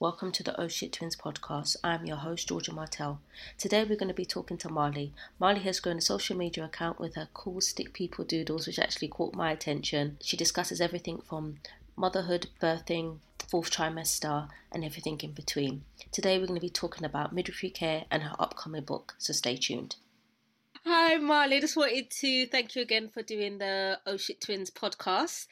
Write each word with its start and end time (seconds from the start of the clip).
Welcome 0.00 0.32
to 0.32 0.42
the 0.42 0.58
Oh 0.58 0.66
Shit 0.66 0.94
Twins 0.94 1.14
podcast. 1.14 1.76
I'm 1.84 2.06
your 2.06 2.16
host, 2.16 2.48
Georgia 2.48 2.72
Martell. 2.72 3.20
Today 3.58 3.84
we're 3.84 3.98
going 3.98 4.08
to 4.08 4.14
be 4.14 4.24
talking 4.24 4.56
to 4.56 4.70
Marley. 4.70 5.12
Marley 5.38 5.60
has 5.60 5.78
grown 5.78 5.98
a 5.98 6.00
social 6.00 6.38
media 6.38 6.64
account 6.64 6.98
with 6.98 7.16
her 7.16 7.28
cool 7.34 7.60
stick 7.60 7.92
people 7.92 8.24
doodles, 8.24 8.66
which 8.66 8.78
actually 8.78 9.08
caught 9.08 9.34
my 9.34 9.52
attention. 9.52 10.16
She 10.22 10.38
discusses 10.38 10.80
everything 10.80 11.20
from 11.20 11.58
motherhood, 11.96 12.46
birthing, 12.62 13.18
fourth 13.46 13.70
trimester, 13.70 14.48
and 14.72 14.86
everything 14.86 15.20
in 15.20 15.32
between. 15.32 15.84
Today 16.10 16.38
we're 16.38 16.46
going 16.46 16.58
to 16.58 16.66
be 16.66 16.70
talking 16.70 17.04
about 17.04 17.34
midwifery 17.34 17.68
care 17.68 18.06
and 18.10 18.22
her 18.22 18.36
upcoming 18.38 18.84
book, 18.84 19.16
so 19.18 19.34
stay 19.34 19.58
tuned. 19.58 19.96
Hi, 20.86 21.18
Marley. 21.18 21.60
Just 21.60 21.76
wanted 21.76 22.10
to 22.10 22.46
thank 22.46 22.74
you 22.74 22.80
again 22.80 23.10
for 23.10 23.22
doing 23.22 23.58
the 23.58 24.00
Oh 24.06 24.16
Shit 24.16 24.40
Twins 24.40 24.70
podcast. 24.70 25.46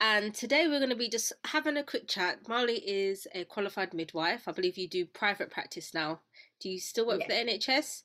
And 0.00 0.32
today 0.32 0.68
we're 0.68 0.78
going 0.78 0.90
to 0.90 0.96
be 0.96 1.08
just 1.08 1.32
having 1.44 1.76
a 1.76 1.82
quick 1.82 2.06
chat. 2.06 2.48
Marley 2.48 2.78
is 2.78 3.26
a 3.34 3.44
qualified 3.44 3.92
midwife. 3.92 4.46
I 4.46 4.52
believe 4.52 4.78
you 4.78 4.88
do 4.88 5.04
private 5.06 5.50
practice 5.50 5.92
now. 5.92 6.20
Do 6.60 6.68
you 6.68 6.78
still 6.78 7.06
work 7.06 7.22
for 7.22 7.28
the 7.28 7.34
NHS? 7.34 8.02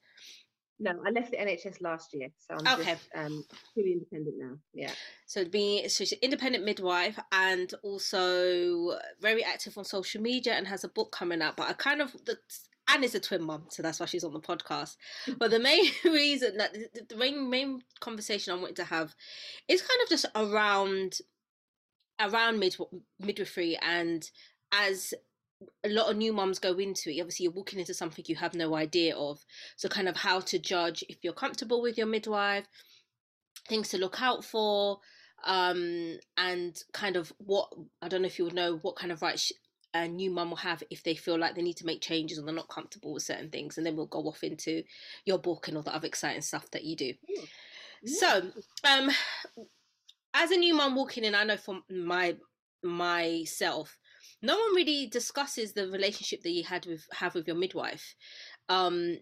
No, 0.79 0.91
I 1.05 1.11
left 1.11 1.31
the 1.31 1.37
NHS 1.37 1.81
last 1.81 2.13
year, 2.13 2.29
so 2.39 2.55
I'm 2.57 2.79
okay. 2.79 2.93
just 2.93 3.09
um, 3.15 3.45
fully 3.75 3.93
independent 3.93 4.35
now. 4.39 4.57
Yeah. 4.73 4.91
So 5.27 5.45
being 5.45 5.87
so 5.87 6.03
she's 6.03 6.13
an 6.13 6.19
independent 6.23 6.65
midwife 6.65 7.17
and 7.31 7.71
also 7.83 8.97
very 9.21 9.43
active 9.43 9.77
on 9.77 9.85
social 9.85 10.21
media 10.21 10.53
and 10.53 10.67
has 10.67 10.83
a 10.83 10.89
book 10.89 11.11
coming 11.11 11.41
out. 11.41 11.55
But 11.55 11.69
I 11.69 11.73
kind 11.73 12.01
of 12.01 12.11
the 12.25 12.37
and 12.89 13.03
is 13.03 13.15
a 13.15 13.19
twin 13.19 13.43
mom, 13.43 13.65
so 13.69 13.81
that's 13.81 13.99
why 13.99 14.07
she's 14.07 14.23
on 14.23 14.33
the 14.33 14.41
podcast. 14.41 14.97
But 15.37 15.51
the 15.51 15.59
main 15.59 15.85
reason 16.05 16.57
that 16.57 16.75
the 17.07 17.15
main 17.15 17.49
main 17.49 17.81
conversation 17.99 18.53
I 18.53 18.59
wanted 18.59 18.75
to 18.77 18.85
have 18.85 19.15
is 19.67 19.81
kind 19.81 20.01
of 20.03 20.09
just 20.09 20.25
around 20.35 21.19
around 22.27 22.59
mid 22.59 22.75
midwifery 23.19 23.77
and 23.81 24.29
as 24.71 25.13
a 25.83 25.89
lot 25.89 26.09
of 26.09 26.17
new 26.17 26.33
moms 26.33 26.59
go 26.59 26.77
into 26.77 27.09
it 27.09 27.21
obviously 27.21 27.45
you're 27.45 27.53
walking 27.53 27.79
into 27.79 27.93
something 27.93 28.25
you 28.27 28.35
have 28.35 28.53
no 28.53 28.75
idea 28.75 29.15
of 29.15 29.45
so 29.77 29.87
kind 29.87 30.09
of 30.09 30.17
how 30.17 30.39
to 30.39 30.59
judge 30.59 31.03
if 31.09 31.17
you're 31.21 31.33
comfortable 31.33 31.81
with 31.81 31.97
your 31.97 32.07
midwife 32.07 32.65
things 33.67 33.89
to 33.89 33.97
look 33.97 34.21
out 34.21 34.43
for 34.43 34.99
um 35.45 36.17
and 36.37 36.83
kind 36.93 37.15
of 37.15 37.31
what 37.37 37.69
i 38.01 38.07
don't 38.07 38.21
know 38.21 38.27
if 38.27 38.39
you 38.39 38.45
would 38.45 38.53
know 38.53 38.77
what 38.81 38.95
kind 38.95 39.11
of 39.11 39.21
rights 39.21 39.51
a 39.93 40.07
new 40.07 40.31
mum 40.31 40.49
will 40.49 40.57
have 40.57 40.81
if 40.89 41.03
they 41.03 41.15
feel 41.15 41.37
like 41.37 41.55
they 41.55 41.61
need 41.61 41.77
to 41.77 41.85
make 41.85 42.01
changes 42.01 42.39
or 42.39 42.41
they're 42.43 42.53
not 42.53 42.67
comfortable 42.67 43.13
with 43.13 43.23
certain 43.23 43.49
things 43.49 43.77
and 43.77 43.85
then 43.85 43.95
we'll 43.95 44.07
go 44.07 44.19
off 44.21 44.43
into 44.43 44.83
your 45.25 45.37
book 45.37 45.67
and 45.67 45.77
all 45.77 45.83
the 45.83 45.93
other 45.93 46.07
exciting 46.07 46.41
stuff 46.41 46.69
that 46.71 46.83
you 46.83 46.95
do 46.95 47.13
yeah. 47.27 47.41
so 48.05 48.51
um 48.89 49.11
as 50.33 50.51
a 50.51 50.57
new 50.57 50.73
mum 50.73 50.95
walking 50.95 51.23
in 51.23 51.35
i 51.35 51.43
know 51.43 51.57
for 51.57 51.79
my 51.89 52.35
myself 52.83 53.97
no 54.41 54.57
one 54.57 54.75
really 54.75 55.07
discusses 55.07 55.73
the 55.73 55.87
relationship 55.89 56.41
that 56.43 56.51
you 56.51 56.63
had 56.63 56.85
with 56.85 57.05
have 57.13 57.33
with 57.33 57.47
your 57.47 57.55
midwife 57.55 58.15
um 58.69 59.17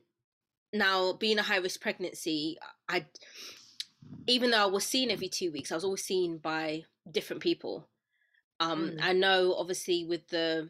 now 0.74 1.14
being 1.14 1.38
a 1.38 1.44
high 1.44 1.58
risk 1.58 1.82
pregnancy 1.82 2.58
i 2.90 3.06
even 4.28 4.52
though 4.52 4.64
i 4.64 4.66
was 4.66 4.86
seen 4.86 5.12
every 5.12 5.30
two 5.30 5.52
weeks 5.52 5.72
i 5.72 5.76
was 5.76 5.84
always 5.84 6.04
seen 6.04 6.38
by 6.38 6.84
different 7.12 7.42
people 7.42 7.88
um, 8.62 8.92
mm. 8.92 9.00
I 9.02 9.14
know, 9.14 9.56
obviously, 9.58 10.06
with 10.06 10.28
the 10.30 10.70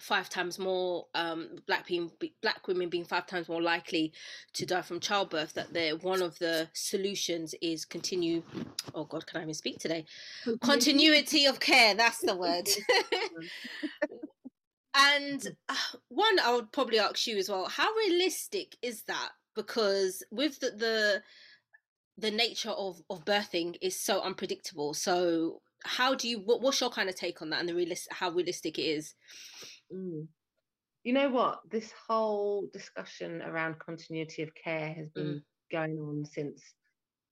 five 0.00 0.28
times 0.28 0.58
more 0.58 1.06
um, 1.14 1.48
black 1.66 1.86
being, 1.86 2.10
black 2.42 2.66
women 2.66 2.88
being 2.88 3.04
five 3.04 3.26
times 3.26 3.48
more 3.48 3.62
likely 3.62 4.12
to 4.54 4.66
die 4.66 4.82
from 4.82 5.00
childbirth, 5.00 5.54
that 5.54 5.72
they're 5.72 5.96
one 5.96 6.22
of 6.22 6.38
the 6.38 6.68
solutions 6.72 7.54
is 7.60 7.84
continue. 7.84 8.42
Oh 8.94 9.04
God, 9.04 9.26
can 9.26 9.40
I 9.40 9.42
even 9.42 9.54
speak 9.54 9.78
today? 9.78 10.04
Continuity 10.60 11.46
of 11.46 11.60
care. 11.60 11.94
That's 11.94 12.20
the 12.20 12.36
word. 12.36 12.68
and 14.94 15.56
uh, 15.68 15.74
one, 16.08 16.38
I 16.40 16.54
would 16.54 16.72
probably 16.72 16.98
ask 16.98 17.26
you 17.26 17.38
as 17.38 17.48
well: 17.48 17.66
How 17.66 17.92
realistic 17.94 18.76
is 18.82 19.02
that? 19.04 19.30
Because 19.54 20.22
with 20.30 20.60
the, 20.60 20.70
the 20.70 21.22
the 22.18 22.30
nature 22.30 22.70
of 22.70 23.00
of 23.10 23.24
birthing 23.24 23.76
is 23.80 23.98
so 23.98 24.20
unpredictable. 24.20 24.94
So 24.94 25.60
how 25.84 26.14
do 26.14 26.28
you 26.28 26.40
what, 26.40 26.60
what's 26.60 26.80
your 26.80 26.90
kind 26.90 27.08
of 27.08 27.14
take 27.14 27.42
on 27.42 27.50
that 27.50 27.60
and 27.60 27.68
the 27.68 27.74
realist 27.74 28.08
how 28.10 28.30
realistic 28.30 28.78
it 28.78 28.82
is 28.82 29.14
mm. 29.92 30.26
you 31.04 31.12
know 31.12 31.28
what 31.30 31.60
this 31.70 31.92
whole 32.08 32.68
discussion 32.72 33.42
around 33.42 33.78
continuity 33.78 34.42
of 34.42 34.50
care 34.54 34.92
has 34.92 35.08
been 35.10 35.26
mm. 35.26 35.42
going 35.70 35.98
on 35.98 36.24
since 36.24 36.62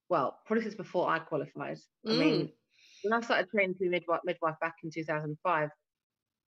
well 0.08 0.38
probably 0.46 0.62
since 0.62 0.74
before 0.74 1.08
i 1.08 1.18
qualified 1.18 1.78
mm. 2.06 2.14
i 2.14 2.16
mean 2.18 2.50
when 3.02 3.12
i 3.12 3.20
started 3.20 3.48
training 3.50 3.74
to 3.74 3.80
be 3.80 3.88
midwife, 3.88 4.20
midwife 4.24 4.56
back 4.60 4.74
in 4.82 4.90
2005 4.90 5.70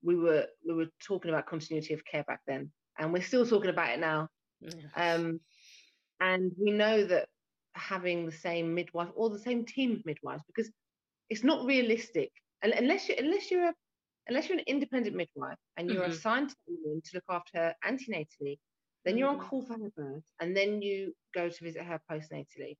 we 0.02 0.16
were 0.16 0.46
we 0.66 0.74
were 0.74 0.86
talking 1.04 1.30
about 1.30 1.46
continuity 1.46 1.94
of 1.94 2.04
care 2.04 2.24
back 2.24 2.40
then 2.46 2.70
and 2.98 3.12
we're 3.12 3.22
still 3.22 3.46
talking 3.46 3.70
about 3.70 3.90
it 3.90 4.00
now 4.00 4.28
um, 4.96 5.38
and 6.20 6.52
we 6.58 6.70
know 6.70 7.04
that 7.04 7.28
having 7.74 8.24
the 8.24 8.32
same 8.32 8.74
midwife 8.74 9.08
or 9.14 9.28
the 9.28 9.38
same 9.38 9.64
team 9.64 9.92
of 9.92 10.06
midwives 10.06 10.42
because 10.46 10.70
it's 11.28 11.44
not 11.44 11.66
realistic 11.66 12.30
unless 12.62 13.08
you 13.08 13.14
unless 13.18 13.50
you're 13.50 13.68
a 13.68 13.74
unless 14.28 14.48
you're 14.48 14.58
an 14.58 14.64
independent 14.66 15.16
midwife 15.16 15.58
and 15.76 15.90
you're 15.90 16.02
mm-hmm. 16.02 16.12
assigned 16.12 16.50
to 16.50 16.56
a 16.68 16.72
woman 16.82 17.02
to 17.04 17.10
look 17.14 17.24
after 17.30 17.58
her 17.58 17.74
antenatally, 17.86 18.58
then 19.04 19.12
mm-hmm. 19.12 19.18
you're 19.18 19.28
on 19.28 19.38
mm-hmm. 19.38 19.48
call 19.48 19.62
for 19.62 19.74
her 19.74 19.90
birth 19.96 20.24
and 20.40 20.56
then 20.56 20.82
you 20.82 21.12
go 21.34 21.48
to 21.48 21.64
visit 21.64 21.82
her 21.82 22.00
postnatally. 22.10 22.76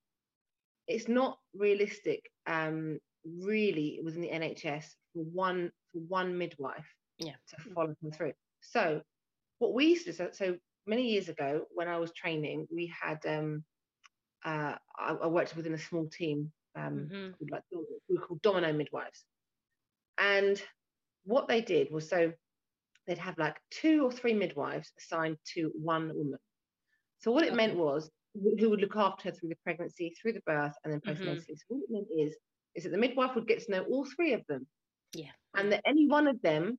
It's 0.89 1.09
not 1.09 1.39
realistic, 1.55 2.31
um, 2.47 2.99
really, 3.41 4.01
within 4.05 4.23
the 4.23 4.31
NHS 4.31 4.85
for 5.13 5.25
one 5.25 5.73
for 5.93 5.99
one 6.09 6.39
midwife 6.39 6.87
yeah. 7.19 7.33
to 7.49 7.71
follow 7.75 7.95
them 8.01 8.13
through. 8.13 8.33
So, 8.61 9.01
what 9.59 9.75
we 9.75 9.87
used 9.87 10.07
to 10.07 10.13
so, 10.13 10.29
so 10.33 10.57
many 10.87 11.09
years 11.11 11.29
ago 11.29 11.63
when 11.75 11.89
I 11.89 11.99
was 11.99 12.13
training, 12.13 12.69
we 12.73 12.93
had 13.01 13.19
um, 13.27 13.65
uh, 14.45 14.75
I, 14.97 15.13
I 15.23 15.27
worked 15.27 15.57
within 15.57 15.75
a 15.75 15.79
small 15.79 16.09
team 16.09 16.53
um, 16.77 17.09
mm-hmm. 17.11 17.31
called 17.33 17.51
like 17.51 17.63
we 18.09 18.17
were 18.17 18.25
called 18.25 18.43
domino 18.43 18.73
midwives. 18.73 19.25
And 20.19 20.63
what 21.27 21.49
they 21.49 21.61
did 21.61 21.91
was 21.91 22.09
so 22.09 22.33
they'd 23.07 23.19
have 23.19 23.39
like 23.39 23.57
two 23.71 24.05
or 24.05 24.11
three 24.11 24.33
midwives 24.33 24.93
assigned 24.99 25.37
to 25.55 25.71
one 25.75 26.09
woman. 26.09 26.39
So 27.19 27.31
what 27.31 27.45
it 27.45 27.49
okay. 27.49 27.57
meant 27.57 27.77
was 27.77 28.11
who 28.59 28.71
would 28.71 28.81
look 28.81 28.97
after 28.97 29.29
her 29.29 29.35
through 29.35 29.51
the 29.51 29.57
pregnancy, 29.65 30.15
through 30.21 30.33
the 30.35 30.43
birth, 30.47 30.75
and 30.85 30.93
then 30.93 31.01
postnatally. 31.01 31.39
Mm-hmm. 31.39 31.55
So 31.55 31.65
what 31.69 31.83
it 31.83 31.91
meant 31.91 32.09
is 32.19 32.37
is 32.75 32.85
that 32.85 32.91
the 32.91 32.99
midwife 32.99 33.35
would 33.35 33.47
get 33.47 33.65
to 33.65 33.71
know 33.71 33.83
all 33.85 34.05
three 34.05 34.35
of 34.35 34.43
them. 34.49 34.67
Yeah. 35.15 35.31
And 35.55 35.73
that 35.73 35.83
any 35.87 36.07
one 36.07 36.27
of 36.27 36.43
them 36.43 36.79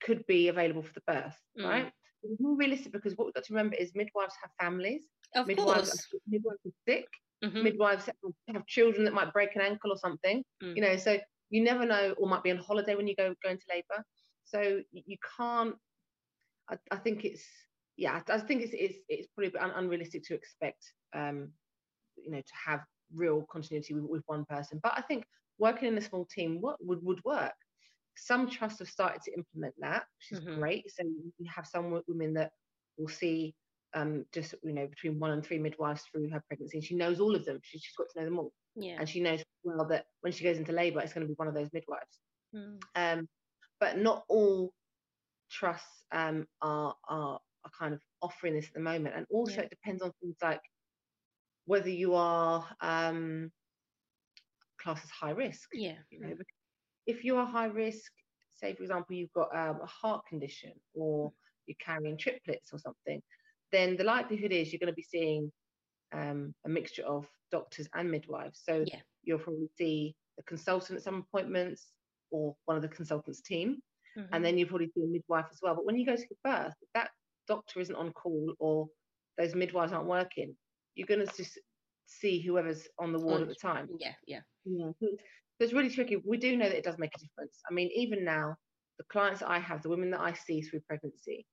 could 0.00 0.24
be 0.26 0.48
available 0.48 0.82
for 0.82 0.92
the 0.92 1.00
birth, 1.06 1.36
mm. 1.58 1.64
right? 1.64 1.92
It's 2.22 2.40
more 2.40 2.56
realistic 2.56 2.92
because 2.92 3.16
what 3.16 3.26
we've 3.26 3.34
got 3.34 3.44
to 3.44 3.52
remember 3.52 3.74
is 3.76 3.90
midwives 3.94 4.34
have 4.40 4.50
families. 4.60 5.02
Of 5.34 5.48
midwives, 5.48 5.90
course. 5.90 6.22
midwives 6.28 6.60
are 6.64 6.72
sick 6.86 7.08
mm-hmm. 7.44 7.62
midwives 7.62 8.08
have 8.52 8.66
children 8.66 9.04
that 9.04 9.14
might 9.14 9.32
break 9.32 9.54
an 9.54 9.62
ankle 9.62 9.92
or 9.92 9.96
something 9.96 10.42
mm. 10.62 10.76
you 10.76 10.82
know 10.82 10.96
so 10.96 11.18
you 11.50 11.62
never 11.62 11.86
know 11.86 12.14
or 12.18 12.28
might 12.28 12.42
be 12.42 12.50
on 12.50 12.58
holiday 12.58 12.94
when 12.94 13.06
you 13.06 13.14
go 13.16 13.34
go 13.42 13.50
into 13.50 13.64
labor 13.70 14.04
so 14.44 14.80
you 14.92 15.16
can't 15.36 15.74
i, 16.70 16.76
I 16.90 16.96
think 16.96 17.24
it's 17.24 17.44
yeah 17.96 18.20
i 18.28 18.38
think 18.38 18.62
it's 18.62 18.72
it's, 18.74 18.98
it's 19.08 19.28
probably 19.34 19.58
un- 19.58 19.72
unrealistic 19.76 20.24
to 20.24 20.34
expect 20.34 20.92
um 21.14 21.50
you 22.16 22.30
know 22.30 22.40
to 22.40 22.54
have 22.64 22.80
real 23.14 23.46
continuity 23.50 23.94
with, 23.94 24.04
with 24.04 24.22
one 24.26 24.44
person 24.44 24.80
but 24.82 24.92
i 24.96 25.00
think 25.00 25.24
working 25.58 25.88
in 25.88 25.98
a 25.98 26.02
small 26.02 26.26
team 26.26 26.60
what 26.60 26.76
would 26.80 27.02
would 27.02 27.20
work 27.24 27.54
some 28.16 28.48
trusts 28.48 28.78
have 28.78 28.88
started 28.88 29.20
to 29.22 29.32
implement 29.32 29.74
that 29.78 30.04
which 30.18 30.38
is 30.38 30.44
mm-hmm. 30.44 30.58
great 30.58 30.90
so 30.90 31.04
you 31.38 31.50
have 31.54 31.66
some 31.66 32.00
women 32.08 32.34
that 32.34 32.50
will 32.98 33.08
see 33.08 33.54
um, 33.94 34.24
just 34.32 34.54
you 34.62 34.72
know 34.72 34.86
between 34.86 35.18
one 35.18 35.30
and 35.30 35.44
three 35.44 35.58
midwives 35.58 36.02
through 36.02 36.28
her 36.30 36.42
pregnancy. 36.46 36.76
And 36.76 36.84
she 36.84 36.94
knows 36.94 37.18
all 37.18 37.34
of 37.34 37.44
them. 37.44 37.58
She, 37.62 37.78
has 37.78 37.84
got 37.96 38.08
to 38.10 38.18
know 38.20 38.24
them 38.26 38.38
all. 38.38 38.52
Yeah. 38.74 38.96
And 38.98 39.08
she 39.08 39.20
knows 39.20 39.42
well 39.66 39.86
that 39.86 40.06
when 40.20 40.32
she 40.32 40.44
goes 40.44 40.58
into 40.58 40.72
labour, 40.72 41.00
it's 41.00 41.12
going 41.12 41.26
to 41.26 41.28
be 41.28 41.36
one 41.36 41.48
of 41.48 41.54
those 41.54 41.72
midwives. 41.72 42.20
Mm. 42.54 42.80
Um, 42.94 43.28
but 43.80 43.98
not 43.98 44.24
all 44.28 44.72
trusts 45.50 46.04
um, 46.12 46.46
are, 46.62 46.94
are 47.08 47.38
are 47.66 47.70
kind 47.78 47.92
of 47.92 48.00
offering 48.22 48.54
this 48.54 48.66
at 48.66 48.74
the 48.74 48.80
moment. 48.80 49.14
And 49.16 49.26
also, 49.30 49.56
yeah. 49.56 49.62
it 49.62 49.70
depends 49.70 50.02
on 50.02 50.12
things 50.20 50.36
like 50.42 50.60
whether 51.66 51.90
you 51.90 52.14
are 52.14 52.64
um, 52.80 53.50
classed 54.80 55.04
as 55.04 55.10
high 55.10 55.30
risk. 55.30 55.68
Yeah. 55.72 55.96
You 56.10 56.20
know, 56.20 56.34
if 57.06 57.24
you 57.24 57.36
are 57.36 57.46
high 57.46 57.66
risk, 57.66 58.12
say 58.56 58.74
for 58.74 58.82
example, 58.82 59.16
you've 59.16 59.32
got 59.32 59.54
um, 59.54 59.80
a 59.82 59.86
heart 59.86 60.22
condition 60.28 60.72
or 60.94 61.32
you're 61.66 61.76
carrying 61.84 62.16
triplets 62.16 62.70
or 62.72 62.78
something, 62.78 63.20
then 63.72 63.96
the 63.96 64.04
likelihood 64.04 64.52
is 64.52 64.72
you're 64.72 64.78
going 64.78 64.92
to 64.92 64.94
be 64.94 65.02
seeing 65.02 65.52
um, 66.12 66.54
a 66.64 66.68
mixture 66.68 67.02
of 67.02 67.26
doctors 67.50 67.88
and 67.94 68.10
midwives. 68.10 68.60
So 68.64 68.84
yeah. 68.86 69.00
you'll 69.22 69.38
probably 69.38 69.68
see 69.76 70.14
the 70.36 70.42
consultant 70.44 70.98
at 70.98 71.04
some 71.04 71.24
appointments 71.28 71.86
or 72.30 72.54
one 72.64 72.76
of 72.76 72.82
the 72.82 72.88
consultants' 72.88 73.40
team, 73.40 73.78
mm-hmm. 74.18 74.34
and 74.34 74.44
then 74.44 74.58
you'll 74.58 74.68
probably 74.68 74.90
see 74.94 75.02
a 75.02 75.06
midwife 75.06 75.46
as 75.50 75.58
well. 75.62 75.74
But 75.74 75.86
when 75.86 75.96
you 75.96 76.06
go 76.06 76.16
to 76.16 76.26
give 76.26 76.42
birth, 76.44 76.74
if 76.82 76.88
that 76.94 77.10
doctor 77.48 77.80
isn't 77.80 77.94
on 77.94 78.12
call 78.12 78.54
or 78.58 78.88
those 79.38 79.54
midwives 79.54 79.92
aren't 79.92 80.08
working, 80.08 80.56
you're 80.94 81.06
going 81.06 81.26
to 81.26 81.36
just 81.36 81.58
see 82.06 82.40
whoever's 82.40 82.88
on 82.98 83.12
the 83.12 83.18
ward 83.18 83.42
at 83.42 83.48
the 83.48 83.54
time. 83.54 83.88
Yeah, 83.98 84.14
yeah. 84.26 84.40
Yeah. 84.64 84.90
So 85.00 85.06
it's, 85.12 85.22
so 85.58 85.64
it's 85.64 85.72
really 85.72 85.90
tricky. 85.90 86.16
We 86.16 86.36
do 86.36 86.56
know 86.56 86.68
that 86.68 86.76
it 86.76 86.84
does 86.84 86.98
make 86.98 87.12
a 87.16 87.20
difference. 87.20 87.60
I 87.68 87.74
mean, 87.74 87.90
even 87.94 88.24
now, 88.24 88.56
the 88.98 89.04
clients 89.04 89.42
I 89.42 89.58
have, 89.58 89.82
the 89.82 89.88
women 89.88 90.10
that 90.10 90.20
I 90.20 90.32
see 90.32 90.62
through 90.62 90.80
pregnancy, 90.80 91.46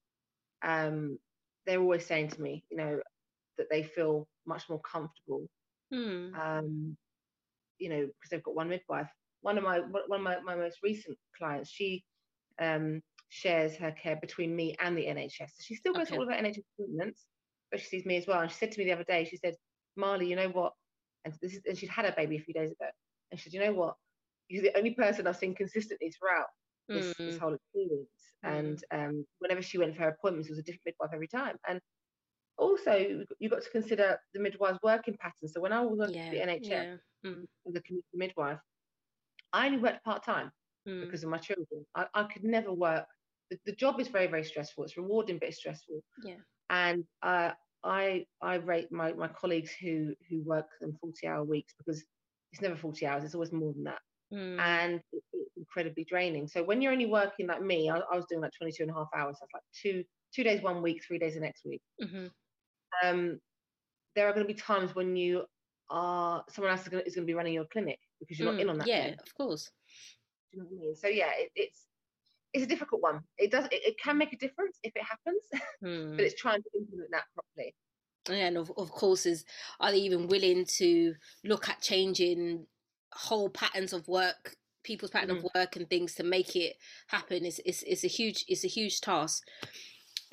um, 0.63 1.17
they're 1.65 1.81
always 1.81 2.05
saying 2.05 2.29
to 2.29 2.41
me, 2.41 2.63
you 2.69 2.77
know, 2.77 2.99
that 3.57 3.67
they 3.69 3.83
feel 3.83 4.27
much 4.45 4.69
more 4.69 4.79
comfortable. 4.81 5.47
Hmm. 5.93 6.33
Um, 6.35 6.97
you 7.77 7.89
know, 7.89 8.01
because 8.01 8.29
they've 8.31 8.43
got 8.43 8.55
one 8.55 8.69
midwife. 8.69 9.09
One 9.41 9.57
of 9.57 9.63
my 9.63 9.79
one 9.79 10.19
of 10.19 10.21
my, 10.21 10.39
my 10.39 10.55
most 10.55 10.79
recent 10.81 11.17
clients, 11.37 11.69
she 11.69 12.03
um, 12.61 13.01
shares 13.29 13.75
her 13.75 13.91
care 13.91 14.17
between 14.21 14.55
me 14.55 14.75
and 14.79 14.97
the 14.97 15.05
NHS. 15.05 15.37
So 15.37 15.61
she 15.61 15.75
still 15.75 15.93
goes 15.93 16.07
okay. 16.07 16.15
to 16.15 16.21
all 16.21 16.23
of 16.23 16.29
her 16.29 16.41
NHS 16.41 16.63
appointments, 16.77 17.25
but 17.71 17.81
she 17.81 17.87
sees 17.87 18.05
me 18.05 18.17
as 18.17 18.27
well. 18.27 18.39
And 18.39 18.49
she 18.49 18.57
said 18.57 18.71
to 18.71 18.79
me 18.79 18.85
the 18.85 18.93
other 18.93 19.03
day, 19.03 19.27
she 19.29 19.37
said, 19.37 19.55
Marley, 19.95 20.29
you 20.29 20.35
know 20.35 20.49
what? 20.49 20.73
And 21.25 21.33
this 21.41 21.53
is, 21.53 21.61
and 21.67 21.77
she'd 21.77 21.89
had 21.89 22.05
her 22.05 22.13
baby 22.15 22.37
a 22.37 22.41
few 22.41 22.53
days 22.53 22.71
ago. 22.71 22.87
And 23.31 23.39
she 23.39 23.49
said, 23.49 23.53
you 23.53 23.65
know 23.65 23.73
what? 23.73 23.95
You're 24.49 24.63
the 24.63 24.77
only 24.77 24.91
person 24.91 25.27
I've 25.27 25.37
seen 25.37 25.55
consistently 25.55 26.11
throughout 26.11 26.47
this, 26.87 27.13
mm. 27.13 27.17
this 27.17 27.37
whole 27.37 27.53
experience. 27.53 28.09
Mm. 28.45 28.59
And 28.59 28.83
um, 28.91 29.25
whenever 29.39 29.61
she 29.61 29.77
went 29.77 29.95
for 29.95 30.03
her 30.03 30.09
appointments, 30.09 30.47
it 30.47 30.51
was 30.51 30.59
a 30.59 30.63
different 30.63 30.85
midwife 30.85 31.11
every 31.13 31.27
time. 31.27 31.57
And 31.67 31.79
also, 32.57 33.25
you 33.39 33.49
got 33.49 33.63
to 33.63 33.69
consider 33.69 34.17
the 34.33 34.39
midwife's 34.39 34.79
working 34.83 35.17
pattern. 35.19 35.47
So 35.47 35.59
when 35.59 35.73
I 35.73 35.81
was 35.81 35.97
working 35.97 36.15
yeah. 36.15 36.29
the 36.29 36.51
NHS 36.51 36.69
yeah. 36.69 36.95
mm. 37.25 37.45
as 37.67 37.75
a 37.75 37.81
community 37.81 38.07
midwife, 38.13 38.59
I 39.51 39.65
only 39.65 39.79
worked 39.79 40.03
part 40.03 40.23
time 40.23 40.51
mm. 40.87 41.01
because 41.01 41.23
of 41.23 41.29
my 41.29 41.37
children. 41.37 41.85
I, 41.95 42.05
I 42.13 42.23
could 42.23 42.43
never 42.43 42.73
work. 42.73 43.05
The, 43.49 43.57
the, 43.65 43.71
job 43.73 43.99
is 43.99 44.07
very, 44.07 44.27
very 44.27 44.43
stressful. 44.43 44.83
It's 44.83 44.97
rewarding, 44.97 45.37
but 45.39 45.49
it's 45.49 45.57
stressful. 45.57 46.01
Yeah. 46.23 46.35
And 46.69 47.03
uh, 47.21 47.51
I 47.83 48.25
I 48.41 48.55
rate 48.55 48.91
my, 48.91 49.13
my 49.13 49.27
colleagues 49.27 49.71
who 49.71 50.13
who 50.29 50.41
work 50.43 50.67
them 50.79 50.97
40 51.01 51.27
hour 51.27 51.43
weeks 51.43 51.73
because 51.77 52.03
it's 52.51 52.61
never 52.61 52.75
40 52.75 53.05
hours, 53.05 53.23
it's 53.23 53.33
always 53.33 53.51
more 53.51 53.73
than 53.73 53.83
that. 53.83 53.99
Mm. 54.33 54.59
And 54.59 55.01
it, 55.11 55.23
it's 55.33 55.57
incredibly 55.57 56.05
draining. 56.05 56.47
So 56.47 56.63
when 56.63 56.81
you're 56.81 56.91
only 56.91 57.07
working 57.07 57.47
like 57.47 57.61
me, 57.61 57.89
I, 57.89 57.97
I, 57.97 58.15
was 58.15 58.25
doing 58.29 58.41
like 58.41 58.51
22 58.57 58.83
and 58.83 58.91
a 58.91 58.95
half 58.95 59.09
hours. 59.15 59.37
That's 59.39 59.53
like 59.53 59.63
two 59.79 60.03
two 60.33 60.43
days 60.43 60.61
one 60.61 60.81
week, 60.81 61.03
three 61.05 61.19
days 61.19 61.33
the 61.33 61.41
next 61.41 61.65
week. 61.65 61.81
Mm-hmm. 62.01 62.27
Um, 63.03 63.39
there 64.15 64.27
are 64.27 64.33
going 64.33 64.45
to 64.47 64.53
be 64.53 64.59
times 64.59 64.93
when 64.95 65.15
you 65.15 65.45
are 65.89 66.43
someone 66.49 66.71
else 66.71 66.81
is 66.81 66.89
going, 66.89 67.03
to, 67.03 67.21
be 67.21 67.33
running 67.33 67.53
your 67.53 67.65
clinic 67.65 67.99
because 68.19 68.39
you're 68.39 68.49
mm, 68.49 68.53
not 68.53 68.61
in 68.61 68.69
on 68.69 68.77
that. 68.79 68.87
Yeah, 68.87 69.01
clinic. 69.01 69.21
of 69.21 69.33
course. 69.35 69.71
Do 70.51 70.57
you 70.57 70.63
know 70.63 70.69
what 70.69 70.77
I 70.77 70.85
mean? 70.85 70.95
So 70.95 71.07
yeah, 71.07 71.31
it, 71.37 71.51
it's 71.55 71.87
it's 72.53 72.63
a 72.63 72.67
difficult 72.67 73.01
one. 73.01 73.21
It 73.37 73.51
does 73.51 73.65
it, 73.65 73.81
it 73.85 73.95
can 73.99 74.17
make 74.17 74.33
a 74.33 74.37
difference 74.37 74.77
if 74.83 74.93
it 74.95 75.03
happens, 75.03 75.43
mm. 75.83 76.15
but 76.15 76.25
it's 76.25 76.39
trying 76.39 76.61
to 76.61 76.69
implement 76.77 77.09
that 77.11 77.23
properly. 77.33 77.75
And 78.29 78.57
of, 78.57 78.71
of 78.77 78.89
course, 78.91 79.25
is 79.25 79.43
are 79.79 79.91
they 79.91 79.97
even 79.97 80.27
willing 80.27 80.65
to 80.77 81.13
look 81.43 81.67
at 81.67 81.81
changing 81.81 82.65
whole 83.11 83.49
patterns 83.49 83.91
of 83.91 84.07
work, 84.07 84.55
people's 84.83 85.11
pattern 85.11 85.35
mm. 85.35 85.37
of 85.37 85.47
work 85.55 85.75
and 85.75 85.89
things 85.89 86.15
to 86.15 86.23
make 86.23 86.55
it 86.55 86.75
happen? 87.07 87.45
Is 87.45 87.59
is 87.59 87.83
is 87.83 88.03
a 88.03 88.07
huge 88.07 88.45
is 88.47 88.63
a 88.63 88.69
huge 88.69 89.01
task. 89.01 89.43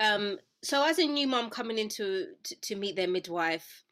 Um, 0.01 0.39
so 0.63 0.83
as 0.83 0.99
a 0.99 1.05
new 1.05 1.27
mom 1.27 1.49
coming 1.49 1.77
into 1.77 2.27
to, 2.43 2.55
to 2.55 2.75
meet 2.75 2.95
their 2.95 3.07
midwife, 3.07 3.83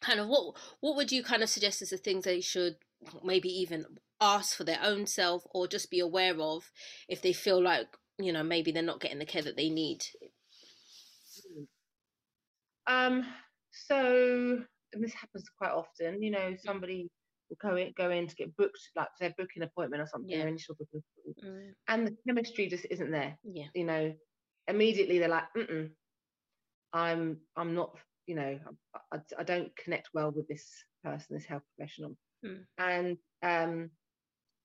kind 0.00 0.20
of 0.20 0.28
what 0.28 0.56
what 0.80 0.96
would 0.96 1.12
you 1.12 1.22
kind 1.22 1.42
of 1.42 1.48
suggest 1.48 1.82
as 1.82 1.90
the 1.90 1.96
things 1.96 2.24
they 2.24 2.40
should 2.40 2.76
maybe 3.22 3.48
even 3.48 3.84
ask 4.20 4.56
for 4.56 4.64
their 4.64 4.78
own 4.82 5.06
self 5.06 5.46
or 5.50 5.66
just 5.66 5.90
be 5.90 6.00
aware 6.00 6.38
of 6.40 6.70
if 7.08 7.20
they 7.22 7.32
feel 7.32 7.62
like 7.62 7.86
you 8.18 8.32
know 8.32 8.42
maybe 8.42 8.72
they're 8.72 8.82
not 8.82 9.00
getting 9.00 9.18
the 9.18 9.26
care 9.26 9.42
that 9.42 9.56
they 9.56 9.68
need 9.68 10.02
um 12.86 13.26
so 13.70 14.58
and 14.92 15.04
this 15.04 15.12
happens 15.12 15.44
quite 15.58 15.72
often 15.72 16.22
you 16.22 16.30
know 16.30 16.54
somebody 16.64 17.08
will 17.50 17.58
go 17.60 17.76
in, 17.76 17.92
go 17.96 18.10
in 18.10 18.26
to 18.26 18.34
get 18.34 18.56
booked 18.56 18.78
like 18.96 19.08
their 19.20 19.34
booking 19.36 19.62
appointment 19.62 20.02
or 20.02 20.06
something 20.06 20.30
yeah. 20.30 20.38
their 20.38 20.48
initial 20.48 20.74
booking 20.78 21.02
mm. 21.44 21.70
and 21.88 22.06
the 22.06 22.16
chemistry 22.26 22.68
just 22.68 22.86
isn't 22.90 23.10
there 23.10 23.36
yeah 23.44 23.66
you 23.74 23.84
know 23.84 24.12
immediately 24.68 25.18
they're 25.18 25.28
like 25.28 25.44
Mm-mm, 25.56 25.90
i'm 26.92 27.38
i'm 27.56 27.74
not 27.74 27.96
you 28.26 28.34
know 28.34 28.58
I, 29.12 29.18
I, 29.38 29.42
don't 29.44 29.74
connect 29.76 30.08
well 30.12 30.32
with 30.32 30.48
this 30.48 30.66
person 31.04 31.36
this 31.36 31.44
health 31.44 31.62
professional 31.76 32.16
mm. 32.44 32.64
and 32.78 33.16
um 33.42 33.90